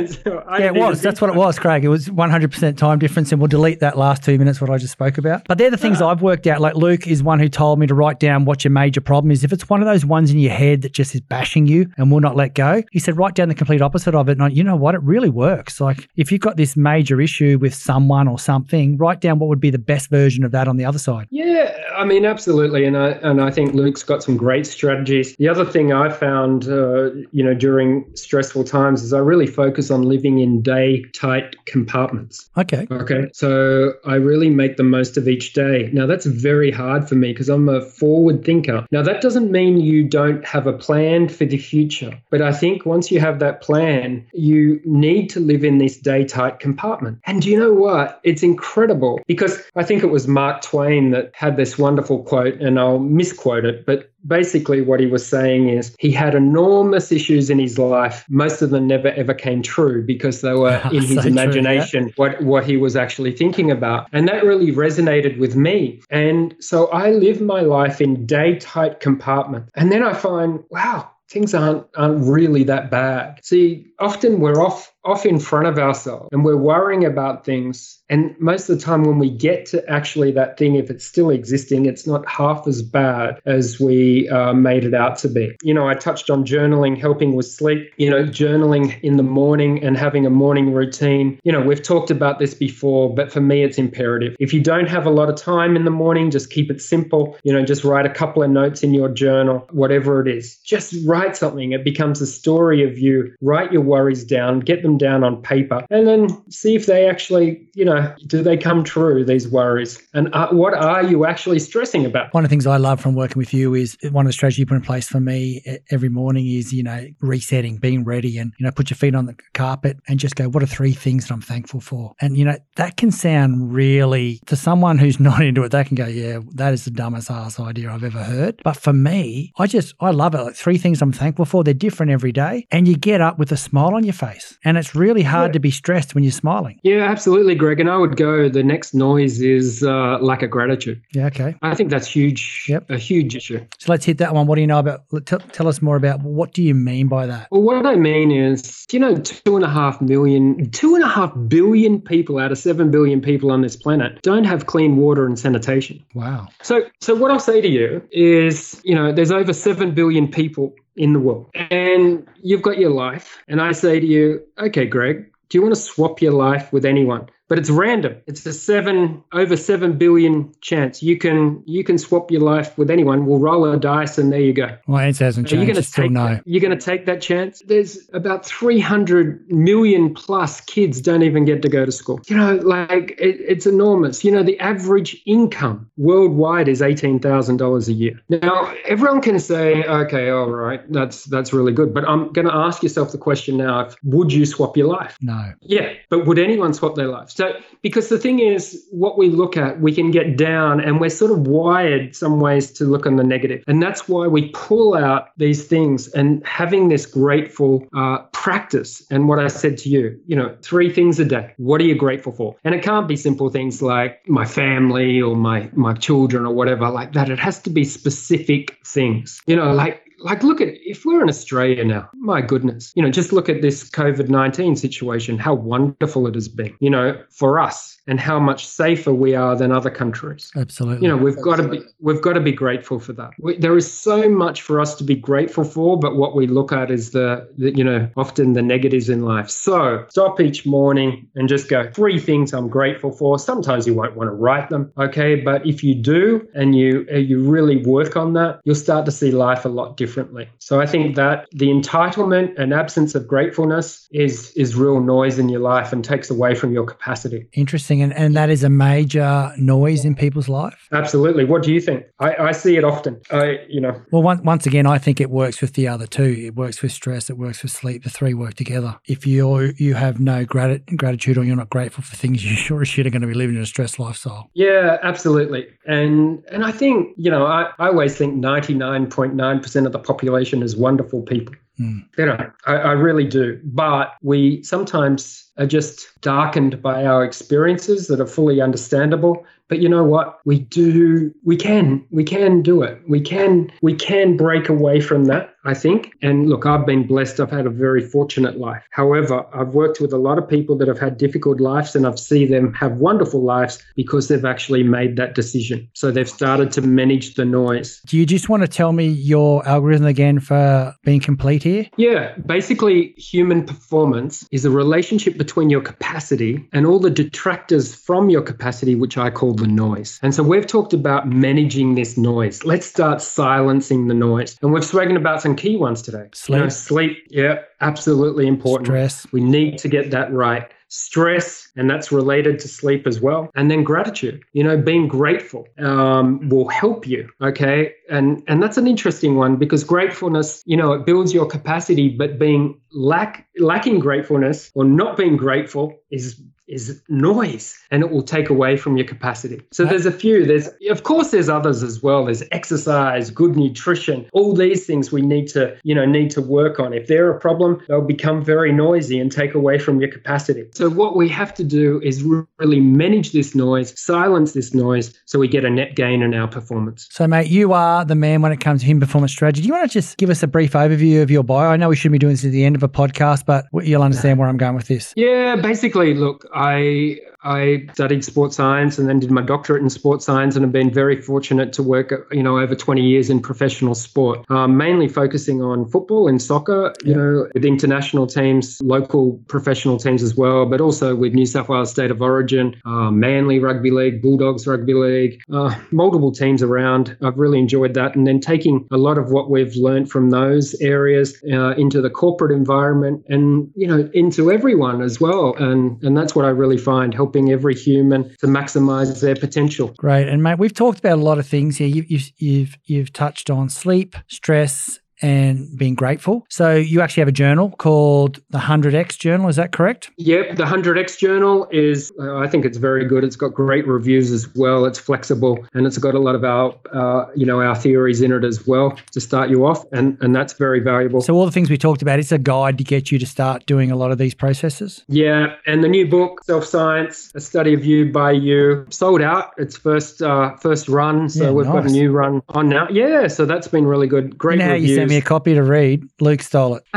So 0.10 0.42
I 0.48 0.58
Yeah, 0.58 0.66
it 0.66 0.74
was. 0.74 1.02
That's 1.02 1.20
what 1.20 1.30
it 1.30 1.36
was, 1.36 1.58
Craig. 1.58 1.84
It 1.84 1.88
was 1.88 2.08
100% 2.08 2.76
time 2.76 2.98
difference, 2.98 3.32
and 3.32 3.40
we'll 3.40 3.48
delete 3.48 3.80
that 3.80 3.96
last 3.96 4.22
two 4.24 4.38
minutes 4.38 4.60
what 4.60 4.70
I 4.70 4.76
just 4.76 4.92
spoke 4.92 5.18
about. 5.18 5.46
But 5.46 5.58
they're 5.58 5.70
the 5.70 5.76
things 5.76 6.02
I've 6.02 6.22
worked 6.22 6.46
out. 6.46 6.60
Like 6.60 6.74
Luke 6.74 7.06
is 7.06 7.22
one 7.22 7.38
who 7.38 7.48
told 7.48 7.78
me 7.78 7.86
to 7.86 7.94
write 7.94 8.18
down 8.18 8.44
what 8.44 8.64
your 8.64 8.70
major 8.70 9.00
problem 9.00 9.30
is. 9.30 9.44
If 9.44 9.52
it's 9.52 9.68
one 9.68 9.80
of 9.80 9.86
those 9.86 10.04
ones 10.04 10.30
in 10.30 10.38
your 10.38 10.52
head 10.52 10.82
that 10.82 10.92
just 10.92 11.14
is 11.14 11.20
bashing 11.20 11.66
you 11.66 11.90
and 11.96 12.10
will 12.10 12.20
not 12.20 12.36
let 12.36 12.54
go, 12.54 12.82
he 12.90 12.98
said 12.98 13.16
write 13.16 13.34
down 13.34 13.48
the 13.48 13.54
complete 13.54 13.82
opposite 13.82 14.14
of 14.14 14.28
it. 14.28 14.32
And 14.32 14.42
I, 14.42 14.48
you 14.48 14.64
know 14.64 14.76
what? 14.76 14.94
It 14.94 15.02
really 15.02 15.30
works. 15.30 15.80
Like 15.80 16.08
if 16.16 16.32
you've 16.32 16.40
got 16.40 16.56
this 16.56 16.76
major 16.76 17.20
issue 17.20 17.58
with 17.60 17.74
someone 17.74 18.28
or 18.28 18.38
something, 18.38 18.96
write 18.96 19.20
down 19.20 19.38
what 19.38 19.48
would 19.48 19.60
be 19.60 19.70
the 19.70 19.78
best 19.78 20.10
version 20.10 20.44
of 20.44 20.52
that 20.52 20.68
on 20.68 20.76
the 20.76 20.84
other 20.84 20.98
side. 20.98 21.28
Yeah, 21.30 21.76
I 21.96 22.04
mean, 22.04 22.24
absolutely, 22.24 22.84
and 22.84 22.96
I 22.96 23.10
and 23.22 23.40
I 23.40 23.50
think 23.50 23.74
Luke's 23.74 24.02
got 24.02 24.22
some 24.22 24.36
great 24.36 24.66
strategies. 24.66 25.36
The 25.36 25.48
other 25.48 25.64
thing 25.64 25.92
I 25.92 26.10
found, 26.10 26.68
uh, 26.68 27.10
you 27.32 27.44
know, 27.44 27.54
during 27.54 27.69
stressful 28.14 28.64
times 28.64 29.02
is 29.02 29.12
I 29.12 29.18
really 29.18 29.46
focus 29.46 29.90
on 29.90 30.02
living 30.02 30.38
in 30.38 30.62
day 30.62 31.04
tight 31.14 31.56
compartments. 31.66 32.50
Okay. 32.56 32.86
Okay, 32.90 33.30
so 33.32 33.92
I 34.06 34.14
really 34.14 34.50
make 34.50 34.76
the 34.76 34.82
most 34.82 35.16
of 35.16 35.28
each 35.28 35.52
day. 35.52 35.90
Now 35.92 36.06
that's 36.06 36.26
very 36.26 36.70
hard 36.70 37.08
for 37.08 37.14
me 37.14 37.32
because 37.32 37.48
I'm 37.48 37.68
a 37.68 37.80
forward 37.80 38.44
thinker. 38.44 38.86
Now 38.90 39.02
that 39.02 39.20
doesn't 39.20 39.50
mean 39.50 39.78
you 39.80 40.04
don't 40.04 40.44
have 40.44 40.66
a 40.66 40.72
plan 40.72 41.28
for 41.28 41.44
the 41.44 41.58
future, 41.58 42.20
but 42.30 42.42
I 42.42 42.52
think 42.52 42.86
once 42.86 43.10
you 43.10 43.20
have 43.20 43.38
that 43.38 43.62
plan, 43.62 44.26
you 44.32 44.80
need 44.84 45.28
to 45.30 45.40
live 45.40 45.64
in 45.64 45.78
this 45.78 45.96
day 45.96 46.24
tight 46.24 46.58
compartment. 46.58 47.18
And 47.24 47.42
do 47.42 47.50
you 47.50 47.58
know 47.58 47.72
what? 47.72 48.20
It's 48.24 48.42
incredible 48.42 49.20
because 49.26 49.60
I 49.76 49.82
think 49.82 50.02
it 50.02 50.10
was 50.10 50.26
Mark 50.26 50.62
Twain 50.62 51.10
that 51.10 51.30
had 51.34 51.56
this 51.56 51.78
wonderful 51.78 52.22
quote, 52.22 52.54
and 52.60 52.78
I'll 52.78 52.98
misquote 52.98 53.64
it, 53.64 53.86
but 53.86 54.10
basically 54.26 54.80
what 54.80 55.00
he 55.00 55.06
was 55.06 55.26
saying 55.26 55.68
is 55.68 55.94
he 55.98 56.10
had 56.10 56.34
enormous 56.34 57.12
issues 57.12 57.50
in 57.50 57.58
his 57.58 57.78
life. 57.78 58.24
Most 58.28 58.62
of 58.62 58.70
them 58.70 58.86
never 58.86 59.08
ever 59.08 59.34
came 59.34 59.62
true 59.62 60.04
because 60.04 60.40
they 60.40 60.54
were 60.54 60.80
in 60.92 61.02
So 61.02 61.08
his 61.14 61.24
true, 61.24 61.24
yeah. 61.24 61.30
imagination 61.30 62.12
what 62.16 62.42
what 62.42 62.64
he 62.64 62.76
was 62.76 62.96
actually 62.96 63.32
thinking 63.32 63.70
about. 63.70 64.08
And 64.12 64.28
that 64.28 64.44
really 64.44 64.72
resonated 64.72 65.38
with 65.38 65.56
me. 65.56 66.00
And 66.10 66.54
so 66.60 66.86
i 66.88 67.10
live 67.10 67.40
my 67.40 67.60
life 67.60 68.00
in 68.00 68.26
day 68.26 68.56
tight 68.56 69.00
compartments 69.00 69.70
and 69.74 69.90
then 69.92 70.02
i 70.02 70.12
find 70.12 70.62
wow 70.70 71.10
things 71.30 71.54
aren't 71.54 71.86
aren't 71.96 72.26
really 72.26 72.64
that 72.64 72.90
bad. 72.90 73.38
See 73.42 73.86
often 74.00 74.40
we're 74.40 74.60
off 74.60 74.92
off 75.04 75.24
in 75.24 75.40
front 75.40 75.66
of 75.66 75.78
ourselves 75.78 76.28
and 76.32 76.44
we're 76.44 76.56
worrying 76.56 77.04
about 77.04 77.44
things. 77.44 77.98
And 78.08 78.34
most 78.38 78.68
of 78.68 78.78
the 78.78 78.84
time 78.84 79.04
when 79.04 79.18
we 79.18 79.30
get 79.30 79.66
to 79.66 79.88
actually 79.88 80.32
that 80.32 80.58
thing 80.58 80.74
if 80.74 80.90
it's 80.90 81.04
still 81.04 81.30
existing 81.30 81.86
it's 81.86 82.06
not 82.06 82.28
half 82.28 82.66
as 82.66 82.82
bad 82.82 83.40
as 83.46 83.80
we 83.80 84.28
uh, 84.28 84.52
made 84.52 84.84
it 84.84 84.94
out 84.94 85.16
to 85.18 85.28
be. 85.28 85.56
You 85.62 85.74
know 85.74 85.88
i 85.88 85.94
touched 85.94 86.28
on 86.28 86.44
journaling 86.44 86.98
helping 86.98 87.34
with 87.34 87.46
sleep 87.46 87.92
you 87.96 88.10
know 88.10 88.24
journaling 88.24 89.00
in 89.02 89.16
the 89.16 89.22
morning 89.22 89.82
and 89.82 89.96
having 89.96 90.26
a 90.26 90.30
morning 90.30 90.72
routine. 90.72 91.38
You 91.44 91.52
know 91.52 91.60
we've 91.62 91.82
talked 91.82 92.10
about 92.10 92.38
this 92.38 92.54
before 92.54 93.14
but 93.14 93.32
for 93.32 93.40
me 93.40 93.62
it's 93.62 93.78
imperative. 93.78 94.36
If 94.38 94.52
you 94.52 94.60
don't 94.60 94.88
have 94.88 95.06
a 95.06 95.10
lot 95.10 95.30
of 95.30 95.36
time 95.36 95.76
in 95.76 95.84
the 95.84 95.90
morning 95.90 96.30
just 96.30 96.50
keep 96.50 96.70
it 96.70 96.82
simple. 96.82 97.38
You 97.42 97.52
know 97.52 97.64
just 97.64 97.84
write 97.84 98.06
a 98.06 98.10
couple 98.10 98.42
of 98.42 98.50
notes 98.50 98.82
in 98.82 98.92
your 98.92 99.08
journal 99.08 99.66
whatever 99.70 100.20
it 100.20 100.28
is. 100.28 100.56
Just 100.58 100.94
write 101.06 101.36
something. 101.36 101.72
It 101.72 101.84
becomes 101.84 102.20
a 102.20 102.26
story 102.26 102.84
of 102.84 102.98
you. 102.98 103.34
Write 103.40 103.72
your 103.72 103.82
worries 103.82 104.24
down. 104.24 104.60
Get 104.60 104.82
them 104.82 104.89
down 104.98 105.24
on 105.24 105.40
paper 105.42 105.84
and 105.90 106.06
then 106.06 106.28
see 106.50 106.74
if 106.74 106.86
they 106.86 107.08
actually 107.08 107.66
you 107.74 107.84
know 107.84 108.14
do 108.26 108.42
they 108.42 108.56
come 108.56 108.84
true 108.84 109.24
these 109.24 109.48
worries 109.48 110.00
and 110.14 110.32
uh, 110.34 110.48
what 110.50 110.74
are 110.74 111.02
you 111.02 111.26
actually 111.26 111.58
stressing 111.58 112.04
about 112.04 112.32
One 112.34 112.44
of 112.44 112.50
the 112.50 112.54
things 112.54 112.66
I 112.66 112.76
love 112.76 113.00
from 113.00 113.14
working 113.14 113.38
with 113.38 113.54
you 113.54 113.74
is 113.74 113.96
one 114.10 114.26
of 114.26 114.28
the 114.28 114.32
strategies 114.32 114.58
you 114.58 114.66
put 114.66 114.76
in 114.76 114.82
place 114.82 115.08
for 115.08 115.20
me 115.20 115.62
every 115.90 116.08
morning 116.08 116.46
is, 116.46 116.72
you 116.72 116.82
know, 116.82 117.06
resetting, 117.20 117.78
being 117.78 118.04
ready 118.04 118.38
and, 118.38 118.52
you 118.58 118.64
know, 118.64 118.72
put 118.72 118.90
your 118.90 118.96
feet 118.96 119.14
on 119.14 119.26
the 119.26 119.36
carpet 119.54 119.98
and 120.08 120.18
just 120.18 120.36
go, 120.36 120.48
what 120.48 120.62
are 120.62 120.66
three 120.66 120.92
things 120.92 121.26
that 121.26 121.34
I'm 121.34 121.40
thankful 121.40 121.80
for? 121.80 122.14
And, 122.20 122.36
you 122.36 122.44
know, 122.44 122.56
that 122.76 122.96
can 122.96 123.10
sound 123.10 123.72
really, 123.72 124.40
to 124.46 124.56
someone 124.56 124.98
who's 124.98 125.20
not 125.30 125.42
into 125.42 125.62
it, 125.62 125.70
they 125.70 125.84
can 125.84 125.94
go, 125.94 126.06
yeah, 126.06 126.40
that 126.54 126.72
is 126.72 126.84
the 126.84 126.90
dumbest 126.90 127.30
ass 127.30 127.58
idea 127.60 127.92
I've 127.92 128.04
ever 128.04 128.22
heard. 128.22 128.60
But 128.64 128.76
for 128.76 128.92
me, 128.92 129.52
I 129.58 129.66
just, 129.66 129.94
I 130.00 130.10
love 130.10 130.34
it. 130.34 130.42
Like 130.42 130.56
three 130.56 130.78
things 130.78 131.02
I'm 131.02 131.12
thankful 131.12 131.44
for. 131.44 131.64
They're 131.64 131.74
different 131.74 132.12
every 132.12 132.32
day. 132.32 132.66
And 132.70 132.86
you 132.86 132.96
get 132.96 133.20
up 133.20 133.38
with 133.38 133.52
a 133.52 133.56
smile 133.56 133.94
on 133.94 134.04
your 134.04 134.12
face. 134.14 134.58
And 134.64 134.76
it's 134.80 134.94
really 134.94 135.22
hard 135.22 135.50
Yeah. 135.50 135.52
to 135.52 135.60
be 135.60 135.70
stressed 135.70 136.14
when 136.14 136.24
you're 136.24 136.32
smiling. 136.32 136.80
yeah 136.82 137.10
absolutely 137.10 137.54
greg 137.54 137.78
and 137.80 137.88
i 137.90 137.96
would 137.96 138.16
go 138.16 138.48
the 138.48 138.62
next 138.62 138.94
noise 138.94 139.40
is 139.40 139.82
uh, 139.82 140.18
lack 140.20 140.42
of 140.42 140.50
gratitude 140.50 141.00
Yeah. 141.14 141.26
Okay. 141.26 141.54
i 141.62 141.74
think 141.76 141.90
that's 141.90 142.08
huge 142.08 142.66
Yep. 142.68 142.90
a 142.90 142.98
huge 142.98 143.36
issue 143.36 143.60
So 143.78 143.92
let's 143.92 144.04
hit 144.04 144.18
that 144.18 144.34
one. 144.34 144.46
What 144.46 144.56
do 144.56 144.60
you 144.60 144.66
know 144.66 144.78
about, 144.78 145.02
tell, 145.26 145.38
tell 145.38 145.68
us 145.68 145.80
more 145.82 145.96
about 145.96 146.20
what 146.22 146.52
do 146.52 146.62
you 146.62 146.74
mean 146.74 147.08
by 147.08 147.26
that? 147.26 147.48
Well, 147.50 147.62
what 147.62 147.86
I 147.86 147.96
mean 147.96 148.30
is, 148.30 148.86
you 148.92 148.98
know, 148.98 149.14
two 149.16 149.56
and 149.56 149.64
a 149.64 149.68
half 149.68 150.00
million, 150.00 150.70
two 150.70 150.94
and 150.94 151.04
a 151.04 151.08
half 151.08 151.32
billion 151.48 152.00
people 152.00 152.38
out 152.38 152.50
of 152.52 152.58
seven 152.58 152.90
billion 152.90 153.20
people 153.20 153.50
on 153.50 153.60
this 153.62 153.76
planet 153.76 154.20
don't 154.22 154.44
have 154.44 154.66
clean 154.66 154.96
water 154.96 155.26
and 155.26 155.38
sanitation. 155.38 156.04
Wow. 156.14 156.48
So, 156.62 156.82
so 157.00 157.14
what 157.14 157.30
I'll 157.30 157.40
say 157.52 157.60
to 157.60 157.68
you 157.68 158.02
is, 158.12 158.80
you 158.84 158.94
know, 158.94 159.12
there's 159.12 159.30
over 159.32 159.52
seven 159.52 159.92
billion 159.94 160.28
people 160.28 160.74
in 161.00 161.14
the 161.14 161.18
world, 161.18 161.46
and 161.54 162.28
you've 162.42 162.60
got 162.60 162.76
your 162.76 162.90
life. 162.90 163.38
And 163.48 163.58
I 163.58 163.72
say 163.72 163.98
to 163.98 164.06
you, 164.06 164.42
okay, 164.58 164.84
Greg, 164.84 165.32
do 165.48 165.56
you 165.56 165.62
want 165.62 165.74
to 165.74 165.80
swap 165.80 166.20
your 166.20 166.32
life 166.32 166.70
with 166.74 166.84
anyone? 166.84 167.26
But 167.50 167.58
it's 167.58 167.68
random. 167.68 168.14
It's 168.28 168.46
a 168.46 168.52
seven 168.52 169.24
over 169.32 169.56
seven 169.56 169.98
billion 169.98 170.54
chance. 170.60 171.02
You 171.02 171.18
can 171.18 171.64
you 171.66 171.82
can 171.82 171.98
swap 171.98 172.30
your 172.30 172.42
life 172.42 172.78
with 172.78 172.92
anyone. 172.92 173.26
We'll 173.26 173.40
roll 173.40 173.64
a 173.64 173.76
dice, 173.76 174.18
and 174.18 174.32
there 174.32 174.40
you 174.40 174.52
go. 174.52 174.78
My 174.86 175.06
answer 175.06 175.24
hasn't 175.24 175.48
changed. 175.48 175.66
going 175.66 175.82
to 175.82 175.92
take 175.92 176.12
no. 176.12 176.28
that? 176.28 176.42
You're 176.46 176.60
going 176.60 176.78
to 176.78 176.82
take 176.82 177.06
that 177.06 177.20
chance? 177.20 177.60
There's 177.66 178.08
about 178.12 178.46
300 178.46 179.50
million 179.50 180.14
plus 180.14 180.60
kids 180.60 181.00
don't 181.00 181.24
even 181.24 181.44
get 181.44 181.60
to 181.62 181.68
go 181.68 181.84
to 181.84 181.90
school. 181.90 182.20
You 182.28 182.36
know, 182.36 182.54
like 182.54 183.16
it, 183.18 183.40
it's 183.40 183.66
enormous. 183.66 184.22
You 184.22 184.30
know, 184.30 184.44
the 184.44 184.58
average 184.60 185.20
income 185.26 185.90
worldwide 185.96 186.68
is 186.68 186.80
$18,000 186.80 187.88
a 187.88 187.92
year. 187.92 188.20
Now, 188.28 188.72
everyone 188.86 189.22
can 189.22 189.40
say, 189.40 189.82
okay, 189.82 190.30
all 190.30 190.50
right, 190.50 190.80
that's 190.92 191.24
that's 191.24 191.52
really 191.52 191.72
good. 191.72 191.92
But 191.92 192.08
I'm 192.08 192.32
going 192.32 192.46
to 192.46 192.54
ask 192.54 192.84
yourself 192.84 193.10
the 193.10 193.18
question 193.18 193.56
now: 193.56 193.90
Would 194.04 194.32
you 194.32 194.46
swap 194.46 194.76
your 194.76 194.86
life? 194.86 195.18
No. 195.20 195.52
Yeah, 195.62 195.94
but 196.10 196.26
would 196.26 196.38
anyone 196.38 196.74
swap 196.74 196.94
their 196.94 197.08
life? 197.08 197.39
So, 197.40 197.54
because 197.80 198.10
the 198.10 198.18
thing 198.18 198.40
is, 198.40 198.86
what 198.90 199.16
we 199.16 199.30
look 199.30 199.56
at, 199.56 199.80
we 199.80 199.94
can 199.94 200.10
get 200.10 200.36
down, 200.36 200.78
and 200.78 201.00
we're 201.00 201.08
sort 201.08 201.30
of 201.30 201.46
wired 201.46 202.14
some 202.14 202.38
ways 202.38 202.70
to 202.72 202.84
look 202.84 203.06
on 203.06 203.16
the 203.16 203.24
negative, 203.24 203.64
and 203.66 203.82
that's 203.82 204.06
why 204.06 204.26
we 204.26 204.50
pull 204.50 204.94
out 204.94 205.28
these 205.38 205.66
things 205.66 206.08
and 206.08 206.46
having 206.46 206.90
this 206.90 207.06
grateful 207.06 207.88
uh, 207.96 208.18
practice. 208.32 209.02
And 209.10 209.26
what 209.26 209.38
I 209.38 209.48
said 209.48 209.78
to 209.78 209.88
you, 209.88 210.20
you 210.26 210.36
know, 210.36 210.54
three 210.60 210.92
things 210.92 211.18
a 211.18 211.24
day. 211.24 211.54
What 211.56 211.80
are 211.80 211.84
you 211.84 211.94
grateful 211.94 212.32
for? 212.32 212.56
And 212.62 212.74
it 212.74 212.82
can't 212.82 213.08
be 213.08 213.16
simple 213.16 213.48
things 213.48 213.80
like 213.80 214.20
my 214.28 214.44
family 214.44 215.22
or 215.22 215.34
my 215.34 215.70
my 215.72 215.94
children 215.94 216.44
or 216.44 216.52
whatever 216.52 216.90
like 216.90 217.14
that. 217.14 217.30
It 217.30 217.38
has 217.38 217.58
to 217.62 217.70
be 217.70 217.84
specific 217.84 218.76
things. 218.84 219.40
You 219.46 219.56
know, 219.56 219.72
like 219.72 220.09
like 220.20 220.42
look 220.42 220.60
at 220.60 220.68
if 220.84 221.04
we're 221.04 221.22
in 221.22 221.28
australia 221.28 221.84
now 221.84 222.08
my 222.14 222.40
goodness 222.40 222.92
you 222.94 223.02
know 223.02 223.10
just 223.10 223.32
look 223.32 223.48
at 223.48 223.62
this 223.62 223.88
covid-19 223.90 224.78
situation 224.78 225.38
how 225.38 225.54
wonderful 225.54 226.26
it 226.26 226.34
has 226.34 226.48
been 226.48 226.74
you 226.80 226.90
know 226.90 227.20
for 227.30 227.58
us 227.58 228.00
and 228.10 228.18
how 228.18 228.40
much 228.40 228.66
safer 228.66 229.14
we 229.14 229.36
are 229.36 229.54
than 229.54 229.70
other 229.70 229.88
countries. 229.88 230.50
Absolutely. 230.56 231.02
you 231.02 231.08
know 231.08 231.16
we've 231.16 231.40
got 231.40 231.56
to 231.56 231.68
be 231.68 231.80
we've 232.00 232.20
got 232.20 232.32
to 232.32 232.40
be 232.40 232.52
grateful 232.52 232.98
for 232.98 233.12
that. 233.12 233.30
We, 233.38 233.56
there 233.56 233.76
is 233.76 233.90
so 233.90 234.28
much 234.28 234.62
for 234.62 234.80
us 234.80 234.96
to 234.96 235.04
be 235.04 235.14
grateful 235.14 235.62
for 235.62 235.98
but 235.98 236.16
what 236.16 236.34
we 236.34 236.48
look 236.48 236.72
at 236.72 236.90
is 236.90 237.12
the, 237.12 237.48
the 237.56 237.74
you 237.74 237.84
know 237.84 238.10
often 238.16 238.54
the 238.54 238.62
negatives 238.62 239.08
in 239.08 239.24
life. 239.24 239.48
So 239.48 240.06
stop 240.08 240.40
each 240.40 240.66
morning 240.66 241.28
and 241.36 241.48
just 241.48 241.68
go 241.68 241.88
three 241.92 242.18
things 242.18 242.52
i'm 242.52 242.68
grateful 242.68 243.12
for. 243.12 243.38
Sometimes 243.38 243.86
you 243.86 243.94
won't 243.94 244.16
want 244.16 244.28
to 244.28 244.34
write 244.34 244.70
them 244.70 244.92
okay? 244.98 245.36
But 245.36 245.64
if 245.64 245.84
you 245.84 245.94
do 245.94 246.48
and 246.54 246.74
you 246.74 247.06
uh, 247.12 247.16
you 247.16 247.40
really 247.40 247.76
work 247.76 248.16
on 248.16 248.32
that 248.32 248.60
you'll 248.64 248.74
start 248.74 249.06
to 249.06 249.12
see 249.12 249.30
life 249.30 249.64
a 249.64 249.68
lot 249.68 249.96
differently 250.10 250.48
so 250.58 250.80
i 250.80 250.86
think 250.86 251.14
that 251.14 251.46
the 251.52 251.66
entitlement 251.66 252.58
and 252.58 252.74
absence 252.74 253.14
of 253.14 253.28
gratefulness 253.28 254.08
is 254.10 254.50
is 254.56 254.74
real 254.74 255.00
noise 255.00 255.38
in 255.38 255.48
your 255.48 255.60
life 255.60 255.92
and 255.92 256.04
takes 256.04 256.30
away 256.30 256.54
from 256.54 256.72
your 256.72 256.84
capacity 256.84 257.46
Interesting. 257.52 258.02
And, 258.02 258.12
and 258.14 258.34
that 258.36 258.50
is 258.50 258.64
a 258.64 258.68
major 258.68 259.52
noise 259.58 260.04
in 260.04 260.14
people's 260.14 260.48
life. 260.48 260.88
Absolutely. 260.92 261.44
What 261.44 261.62
do 261.62 261.72
you 261.72 261.80
think? 261.80 262.06
I, 262.18 262.34
I 262.36 262.52
see 262.52 262.76
it 262.76 262.84
often. 262.84 263.20
I, 263.30 263.58
you 263.68 263.80
know, 263.80 264.00
Well, 264.10 264.22
one, 264.22 264.42
once 264.44 264.66
again, 264.66 264.86
I 264.86 264.98
think 264.98 265.20
it 265.20 265.30
works 265.30 265.60
with 265.60 265.74
the 265.74 265.86
other 265.88 266.06
two. 266.06 266.34
It 266.46 266.56
works 266.56 266.82
with 266.82 266.92
stress. 266.92 267.30
It 267.30 267.38
works 267.38 267.62
with 267.62 267.70
sleep. 267.70 268.04
The 268.04 268.10
three 268.10 268.34
work 268.34 268.54
together. 268.54 268.98
If 269.06 269.26
you 269.26 269.72
you 269.76 269.94
have 269.94 270.20
no 270.20 270.44
grati- 270.44 270.96
gratitude 270.96 271.38
or 271.38 271.44
you're 271.44 271.56
not 271.56 271.70
grateful 271.70 272.02
for 272.02 272.16
things, 272.16 272.44
you 272.50 272.56
sure 272.56 272.82
as 272.82 272.88
shit 272.88 273.06
are 273.06 273.10
going 273.10 273.22
to 273.22 273.28
be 273.28 273.34
living 273.34 273.56
in 273.56 273.62
a 273.62 273.66
stressed 273.66 273.98
lifestyle. 273.98 274.50
yeah, 274.54 274.98
absolutely. 275.02 275.68
And 275.86 276.42
and 276.50 276.64
I 276.64 276.72
think 276.72 277.14
you 277.16 277.30
know, 277.30 277.46
I, 277.46 277.70
I 277.78 277.88
always 277.88 278.16
think 278.16 278.34
ninety 278.34 278.74
nine 278.74 279.08
point 279.08 279.34
nine 279.34 279.60
percent 279.60 279.86
of 279.86 279.92
the 279.92 279.98
population 280.04 280.62
is 280.62 280.76
wonderful 280.76 281.22
people. 281.22 281.54
Mm. 281.78 282.04
You 282.18 282.26
know, 282.26 282.50
I, 282.66 282.74
I 282.74 282.92
really 282.92 283.24
do. 283.24 283.60
But 283.64 284.14
we 284.22 284.62
sometimes 284.62 285.50
are 285.56 285.66
just 285.66 286.08
darkened 286.20 286.82
by 286.82 287.06
our 287.06 287.24
experiences 287.24 288.06
that 288.08 288.20
are 288.20 288.26
fully 288.26 288.60
understandable. 288.60 289.44
But 289.68 289.78
you 289.78 289.88
know 289.88 290.04
what? 290.04 290.40
We 290.44 290.60
do, 290.60 291.32
we 291.44 291.56
can, 291.56 292.04
we 292.10 292.24
can 292.24 292.60
do 292.60 292.82
it. 292.82 293.00
We 293.08 293.20
can, 293.20 293.70
we 293.82 293.94
can 293.94 294.36
break 294.36 294.68
away 294.68 295.00
from 295.00 295.26
that, 295.26 295.54
I 295.64 295.74
think. 295.74 296.12
And 296.22 296.48
look, 296.48 296.66
I've 296.66 296.86
been 296.86 297.06
blessed. 297.06 297.40
I've 297.40 297.50
had 297.50 297.66
a 297.66 297.70
very 297.70 298.00
fortunate 298.00 298.58
life. 298.58 298.82
However, 298.90 299.44
I've 299.54 299.74
worked 299.74 300.00
with 300.00 300.12
a 300.12 300.18
lot 300.18 300.38
of 300.38 300.48
people 300.48 300.76
that 300.78 300.88
have 300.88 300.98
had 300.98 301.18
difficult 301.18 301.60
lives 301.60 301.94
and 301.94 302.06
I've 302.06 302.18
seen 302.18 302.50
them 302.50 302.72
have 302.74 302.98
wonderful 302.98 303.42
lives 303.42 303.82
because 303.96 304.28
they've 304.28 304.44
actually 304.44 304.82
made 304.82 305.16
that 305.16 305.34
decision. 305.34 305.88
So 305.94 306.10
they've 306.10 306.28
started 306.28 306.72
to 306.72 306.82
manage 306.82 307.34
the 307.34 307.44
noise. 307.44 308.00
Do 308.06 308.16
you 308.16 308.26
just 308.26 308.48
want 308.48 308.62
to 308.62 308.68
tell 308.68 308.92
me 308.92 309.08
your 309.08 309.66
algorithm 309.68 310.06
again 310.06 310.40
for 310.40 310.94
being 311.04 311.20
complete 311.20 311.62
here? 311.62 311.88
Yeah. 311.96 312.34
Basically, 312.46 313.14
human 313.16 313.64
performance 313.64 314.46
is 314.50 314.64
a 314.64 314.70
relationship 314.70 315.36
between 315.36 315.70
your 315.70 315.82
capacity 315.82 316.66
and 316.72 316.86
all 316.86 316.98
the 316.98 317.10
detractors 317.10 317.94
from 317.94 318.30
your 318.30 318.42
capacity, 318.42 318.94
which 318.94 319.18
I 319.18 319.30
call 319.30 319.54
the 319.54 319.66
noise. 319.66 320.18
And 320.22 320.34
so 320.34 320.42
we've 320.42 320.66
talked 320.66 320.92
about 320.92 321.28
managing 321.28 321.94
this 321.94 322.16
noise. 322.16 322.64
Let's 322.64 322.86
start 322.86 323.20
silencing 323.20 324.08
the 324.08 324.14
noise. 324.14 324.56
And 324.62 324.72
we've 324.72 324.84
spoken 324.84 325.16
about 325.16 325.42
some 325.42 325.49
key 325.56 325.76
ones 325.76 326.02
today. 326.02 326.28
Sleep. 326.32 326.56
You 326.56 326.62
know, 326.62 326.68
sleep, 326.68 327.18
yeah, 327.28 327.60
absolutely 327.80 328.46
important. 328.46 328.86
Stress. 328.86 329.26
We 329.32 329.40
need 329.40 329.78
to 329.78 329.88
get 329.88 330.10
that 330.10 330.32
right. 330.32 330.70
Stress, 330.88 331.68
and 331.76 331.88
that's 331.88 332.10
related 332.10 332.58
to 332.60 332.68
sleep 332.68 333.06
as 333.06 333.20
well. 333.20 333.48
And 333.54 333.70
then 333.70 333.84
gratitude. 333.84 334.42
You 334.52 334.64
know, 334.64 334.76
being 334.76 335.06
grateful 335.06 335.68
um, 335.78 336.48
will 336.48 336.68
help 336.68 337.06
you. 337.06 337.28
Okay, 337.40 337.94
and 338.10 338.42
and 338.48 338.62
that's 338.62 338.76
an 338.76 338.86
interesting 338.86 339.36
one 339.36 339.56
because 339.56 339.84
gratefulness, 339.84 340.62
you 340.66 340.76
know, 340.76 340.92
it 340.92 341.06
builds 341.06 341.32
your 341.32 341.46
capacity, 341.46 342.08
but 342.08 342.38
being 342.38 342.78
lack 342.92 343.46
lacking 343.58 344.00
gratefulness 344.00 344.70
or 344.74 344.84
not 344.84 345.16
being 345.16 345.36
grateful 345.36 345.96
is 346.10 346.40
is 346.70 347.02
noise 347.08 347.76
and 347.90 348.02
it 348.02 348.10
will 348.10 348.22
take 348.22 348.48
away 348.48 348.76
from 348.76 348.96
your 348.96 349.06
capacity. 349.06 349.60
So 349.72 349.84
there's 349.84 350.06
a 350.06 350.12
few. 350.12 350.46
There's 350.46 350.68
of 350.88 351.02
course 351.02 351.32
there's 351.32 351.48
others 351.48 351.82
as 351.82 352.02
well. 352.02 352.26
There's 352.26 352.44
exercise, 352.52 353.30
good 353.30 353.56
nutrition, 353.56 354.28
all 354.32 354.54
these 354.54 354.86
things 354.86 355.10
we 355.10 355.20
need 355.20 355.48
to, 355.48 355.76
you 355.82 355.94
know, 355.94 356.06
need 356.06 356.30
to 356.32 356.40
work 356.40 356.78
on. 356.78 356.94
If 356.94 357.08
they're 357.08 357.30
a 357.30 357.38
problem, 357.38 357.82
they'll 357.88 358.00
become 358.00 358.44
very 358.44 358.72
noisy 358.72 359.18
and 359.18 359.32
take 359.32 359.54
away 359.54 359.78
from 359.78 360.00
your 360.00 360.10
capacity. 360.10 360.64
So 360.72 360.88
what 360.88 361.16
we 361.16 361.28
have 361.28 361.52
to 361.54 361.64
do 361.64 362.00
is 362.02 362.22
really 362.22 362.80
manage 362.80 363.32
this 363.32 363.54
noise, 363.54 363.98
silence 364.00 364.52
this 364.52 364.72
noise 364.72 365.12
so 365.24 365.38
we 365.38 365.48
get 365.48 365.64
a 365.64 365.70
net 365.70 365.96
gain 365.96 366.22
in 366.22 366.34
our 366.34 366.48
performance. 366.48 367.08
So, 367.10 367.26
mate, 367.26 367.48
you 367.48 367.72
are 367.72 367.99
the 368.08 368.14
man 368.14 368.42
when 368.42 368.52
it 368.52 368.60
comes 368.60 368.80
to 368.80 368.86
human 368.86 369.00
performance 369.00 369.32
strategy. 369.32 369.62
Do 369.62 369.68
you 369.68 369.74
want 369.74 369.90
to 369.90 369.92
just 369.92 370.16
give 370.16 370.30
us 370.30 370.42
a 370.42 370.46
brief 370.46 370.72
overview 370.72 371.22
of 371.22 371.30
your 371.30 371.42
bio? 371.42 371.70
I 371.70 371.76
know 371.76 371.88
we 371.88 371.96
shouldn't 371.96 372.12
be 372.12 372.18
doing 372.18 372.32
this 372.32 372.44
at 372.44 372.52
the 372.52 372.64
end 372.64 372.76
of 372.76 372.82
a 372.82 372.88
podcast, 372.88 373.44
but 373.46 373.66
you'll 373.84 374.02
understand 374.02 374.38
where 374.38 374.48
I'm 374.48 374.56
going 374.56 374.74
with 374.74 374.88
this. 374.88 375.12
Yeah, 375.16 375.56
basically, 375.56 376.14
look, 376.14 376.46
I 376.54 377.18
I 377.42 377.86
studied 377.94 378.24
sports 378.24 378.56
science 378.56 378.98
and 378.98 379.08
then 379.08 379.20
did 379.20 379.30
my 379.30 379.42
doctorate 379.42 379.82
in 379.82 379.90
sports 379.90 380.26
science 380.26 380.56
and 380.56 380.64
have 380.64 380.72
been 380.72 380.92
very 380.92 381.20
fortunate 381.20 381.72
to 381.74 381.82
work, 381.82 382.28
you 382.32 382.42
know, 382.42 382.58
over 382.58 382.74
20 382.74 383.02
years 383.02 383.30
in 383.30 383.40
professional 383.40 383.94
sport, 383.94 384.44
um, 384.50 384.76
mainly 384.76 385.08
focusing 385.08 385.62
on 385.62 385.86
football 385.86 386.28
and 386.28 386.42
soccer, 386.42 386.92
you 387.04 387.14
know, 387.14 387.48
with 387.54 387.64
international 387.64 388.26
teams, 388.26 388.80
local 388.82 389.40
professional 389.48 389.96
teams 389.96 390.22
as 390.22 390.36
well, 390.36 390.66
but 390.66 390.80
also 390.80 391.16
with 391.16 391.32
New 391.32 391.46
South 391.46 391.68
Wales 391.68 391.90
State 391.90 392.10
of 392.10 392.20
Origin, 392.20 392.78
uh, 392.84 393.10
Manly 393.10 393.58
Rugby 393.58 393.90
League, 393.90 394.20
Bulldogs 394.20 394.66
Rugby 394.66 394.94
League, 394.94 395.42
uh, 395.52 395.74
multiple 395.90 396.32
teams 396.32 396.62
around. 396.62 397.16
I've 397.22 397.38
really 397.38 397.58
enjoyed 397.58 397.94
that. 397.94 398.14
And 398.14 398.26
then 398.26 398.40
taking 398.40 398.86
a 398.90 398.98
lot 398.98 399.16
of 399.16 399.30
what 399.30 399.50
we've 399.50 399.74
learned 399.76 400.10
from 400.10 400.30
those 400.30 400.74
areas 400.80 401.42
uh, 401.50 401.70
into 401.70 402.02
the 402.02 402.10
corporate 402.10 402.52
environment 402.52 403.24
and, 403.28 403.70
you 403.74 403.86
know, 403.86 404.10
into 404.12 404.52
everyone 404.52 405.00
as 405.00 405.20
well. 405.20 405.54
And, 405.58 406.02
and 406.02 406.16
that's 406.16 406.34
what 406.34 406.44
I 406.44 406.48
really 406.48 406.78
find 406.78 407.14
helping 407.14 407.29
helping 407.30 407.52
every 407.52 407.76
human 407.76 408.24
to 408.38 408.46
maximize 408.46 409.20
their 409.20 409.36
potential. 409.36 409.94
Great. 409.98 410.28
And 410.28 410.42
mate, 410.42 410.58
we've 410.58 410.74
talked 410.74 410.98
about 410.98 411.16
a 411.18 411.22
lot 411.22 411.38
of 411.38 411.46
things 411.46 411.76
here. 411.76 411.86
You, 411.86 412.04
you've, 412.08 412.32
you've, 412.38 412.78
you've 412.86 413.12
touched 413.12 413.50
on 413.50 413.68
sleep, 413.68 414.16
stress, 414.26 414.98
and 415.22 415.76
being 415.76 415.94
grateful. 415.94 416.46
So 416.48 416.74
you 416.74 417.00
actually 417.00 417.22
have 417.22 417.28
a 417.28 417.32
journal 417.32 417.70
called 417.72 418.40
the 418.50 418.58
100X 418.58 419.18
Journal. 419.18 419.48
Is 419.48 419.56
that 419.56 419.72
correct? 419.72 420.10
Yep. 420.16 420.56
The 420.56 420.64
100X 420.64 421.18
Journal 421.18 421.68
is, 421.70 422.12
uh, 422.18 422.36
I 422.36 422.46
think 422.48 422.64
it's 422.64 422.78
very 422.78 423.04
good. 423.06 423.24
It's 423.24 423.36
got 423.36 423.48
great 423.54 423.86
reviews 423.86 424.30
as 424.30 424.52
well. 424.54 424.84
It's 424.84 424.98
flexible 424.98 425.64
and 425.74 425.86
it's 425.86 425.98
got 425.98 426.14
a 426.14 426.18
lot 426.18 426.34
of 426.34 426.44
our, 426.44 426.74
uh, 426.92 427.26
you 427.34 427.46
know, 427.46 427.60
our 427.60 427.76
theories 427.76 428.20
in 428.20 428.32
it 428.32 428.44
as 428.44 428.66
well 428.66 428.96
to 429.12 429.20
start 429.20 429.50
you 429.50 429.66
off. 429.66 429.84
And, 429.92 430.16
and 430.20 430.34
that's 430.34 430.54
very 430.54 430.80
valuable. 430.80 431.20
So 431.20 431.34
all 431.34 431.44
the 431.44 431.52
things 431.52 431.70
we 431.70 431.78
talked 431.78 432.02
about, 432.02 432.18
it's 432.18 432.32
a 432.32 432.38
guide 432.38 432.78
to 432.78 432.84
get 432.84 433.12
you 433.12 433.18
to 433.18 433.26
start 433.26 433.66
doing 433.66 433.90
a 433.90 433.96
lot 433.96 434.10
of 434.10 434.18
these 434.18 434.34
processes. 434.34 435.04
Yeah. 435.08 435.54
And 435.66 435.84
the 435.84 435.88
new 435.88 436.06
book, 436.06 436.44
Self 436.44 436.64
Science, 436.64 437.30
A 437.34 437.40
Study 437.40 437.74
of 437.74 437.84
You 437.84 438.10
by 438.10 438.32
You, 438.32 438.86
sold 438.90 439.22
out 439.22 439.52
its 439.58 439.76
first, 439.76 440.22
uh, 440.22 440.56
first 440.56 440.88
run. 440.88 441.28
So 441.28 441.44
Yeah, 441.44 441.50
we've 441.50 441.66
got 441.66 441.86
a 441.86 441.90
new 441.90 442.10
run 442.10 442.42
on 442.48 442.68
now. 442.68 442.88
Yeah. 442.90 443.28
So 443.28 443.44
that's 443.44 443.68
been 443.68 443.86
really 443.86 444.06
good. 444.06 444.38
Great 444.38 444.58
know 444.58 444.72
reviews. 444.72 445.09
Me 445.10 445.16
a 445.16 445.22
copy 445.22 445.54
to 445.54 445.62
read? 445.62 446.02
Luke 446.20 446.42
stole 446.42 446.76
it. 446.76 446.84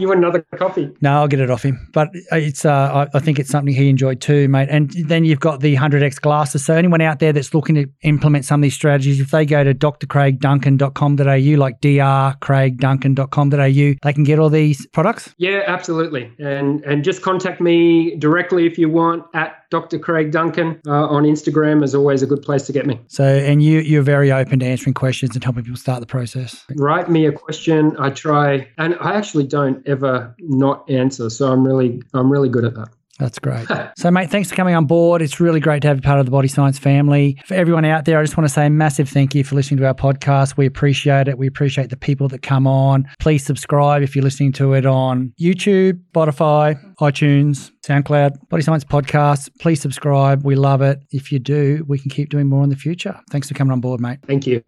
you 0.00 0.08
want 0.08 0.18
another 0.18 0.44
copy? 0.56 0.90
No, 1.00 1.12
I'll 1.12 1.28
get 1.28 1.40
it 1.40 1.50
off 1.50 1.64
him. 1.64 1.88
But 1.92 2.08
it's, 2.32 2.64
uh, 2.64 3.06
I, 3.12 3.16
I 3.16 3.20
think 3.20 3.38
it's 3.38 3.50
something 3.50 3.74
he 3.74 3.88
enjoyed 3.88 4.20
too, 4.20 4.48
mate. 4.48 4.68
And 4.70 4.90
then 4.90 5.24
you've 5.24 5.40
got 5.40 5.60
the 5.60 5.76
100x 5.76 6.20
glasses. 6.20 6.64
So 6.64 6.74
anyone 6.74 7.00
out 7.00 7.20
there 7.20 7.32
that's 7.32 7.54
looking 7.54 7.76
to 7.76 7.86
implement 8.02 8.44
some 8.44 8.60
of 8.60 8.62
these 8.62 8.74
strategies, 8.74 9.20
if 9.20 9.30
they 9.30 9.46
go 9.46 9.62
to 9.62 9.72
drcraigduncan.com.au, 9.74 11.58
like 11.58 11.80
drcraigduncan.com.au, 11.80 13.94
they 14.02 14.12
can 14.12 14.24
get 14.24 14.38
all 14.38 14.50
these 14.50 14.86
products. 14.88 15.34
Yeah, 15.38 15.62
absolutely. 15.66 16.30
And 16.38 16.82
and 16.84 17.04
just 17.04 17.22
contact 17.22 17.60
me 17.60 18.16
directly 18.16 18.66
if 18.66 18.78
you 18.78 18.88
want 18.88 19.24
at 19.34 19.61
Dr. 19.72 19.98
Craig 19.98 20.30
Duncan 20.30 20.78
uh, 20.86 21.06
on 21.08 21.22
Instagram 21.22 21.82
is 21.82 21.94
always 21.94 22.22
a 22.22 22.26
good 22.26 22.42
place 22.42 22.64
to 22.66 22.72
get 22.74 22.84
me. 22.84 23.00
So, 23.08 23.24
and 23.24 23.62
you, 23.62 23.80
you're 23.80 24.02
very 24.02 24.30
open 24.30 24.58
to 24.58 24.66
answering 24.66 24.92
questions 24.92 25.34
and 25.34 25.42
helping 25.42 25.64
people 25.64 25.78
start 25.78 26.00
the 26.00 26.06
process. 26.06 26.66
Write 26.76 27.08
me 27.08 27.24
a 27.24 27.32
question. 27.32 27.96
I 27.98 28.10
try, 28.10 28.68
and 28.76 28.94
I 29.00 29.14
actually 29.14 29.46
don't 29.46 29.82
ever 29.88 30.36
not 30.40 30.88
answer. 30.90 31.30
So 31.30 31.50
I'm 31.50 31.66
really 31.66 32.02
I'm 32.12 32.30
really 32.30 32.50
good 32.50 32.66
at 32.66 32.74
that. 32.74 32.90
That's 33.22 33.38
great. 33.38 33.68
so, 33.96 34.10
mate, 34.10 34.30
thanks 34.30 34.50
for 34.50 34.56
coming 34.56 34.74
on 34.74 34.86
board. 34.86 35.22
It's 35.22 35.38
really 35.38 35.60
great 35.60 35.80
to 35.82 35.88
have 35.88 35.98
you 35.98 36.02
part 36.02 36.18
of 36.18 36.26
the 36.26 36.32
Body 36.32 36.48
Science 36.48 36.76
family. 36.76 37.40
For 37.46 37.54
everyone 37.54 37.84
out 37.84 38.04
there, 38.04 38.18
I 38.18 38.22
just 38.24 38.36
want 38.36 38.48
to 38.48 38.52
say 38.52 38.66
a 38.66 38.70
massive 38.70 39.08
thank 39.08 39.32
you 39.32 39.44
for 39.44 39.54
listening 39.54 39.78
to 39.78 39.86
our 39.86 39.94
podcast. 39.94 40.56
We 40.56 40.66
appreciate 40.66 41.28
it. 41.28 41.38
We 41.38 41.46
appreciate 41.46 41.90
the 41.90 41.96
people 41.96 42.26
that 42.28 42.42
come 42.42 42.66
on. 42.66 43.08
Please 43.20 43.44
subscribe 43.44 44.02
if 44.02 44.16
you're 44.16 44.24
listening 44.24 44.52
to 44.54 44.72
it 44.74 44.86
on 44.86 45.32
YouTube, 45.40 46.00
Spotify, 46.12 46.76
iTunes, 46.96 47.70
SoundCloud, 47.86 48.48
Body 48.48 48.62
Science 48.62 48.84
Podcast. 48.84 49.50
Please 49.60 49.80
subscribe. 49.80 50.44
We 50.44 50.56
love 50.56 50.82
it. 50.82 50.98
If 51.10 51.30
you 51.30 51.38
do, 51.38 51.84
we 51.86 52.00
can 52.00 52.10
keep 52.10 52.28
doing 52.28 52.48
more 52.48 52.64
in 52.64 52.70
the 52.70 52.76
future. 52.76 53.20
Thanks 53.30 53.46
for 53.46 53.54
coming 53.54 53.72
on 53.72 53.80
board, 53.80 54.00
mate. 54.00 54.18
Thank 54.26 54.48
you. 54.48 54.62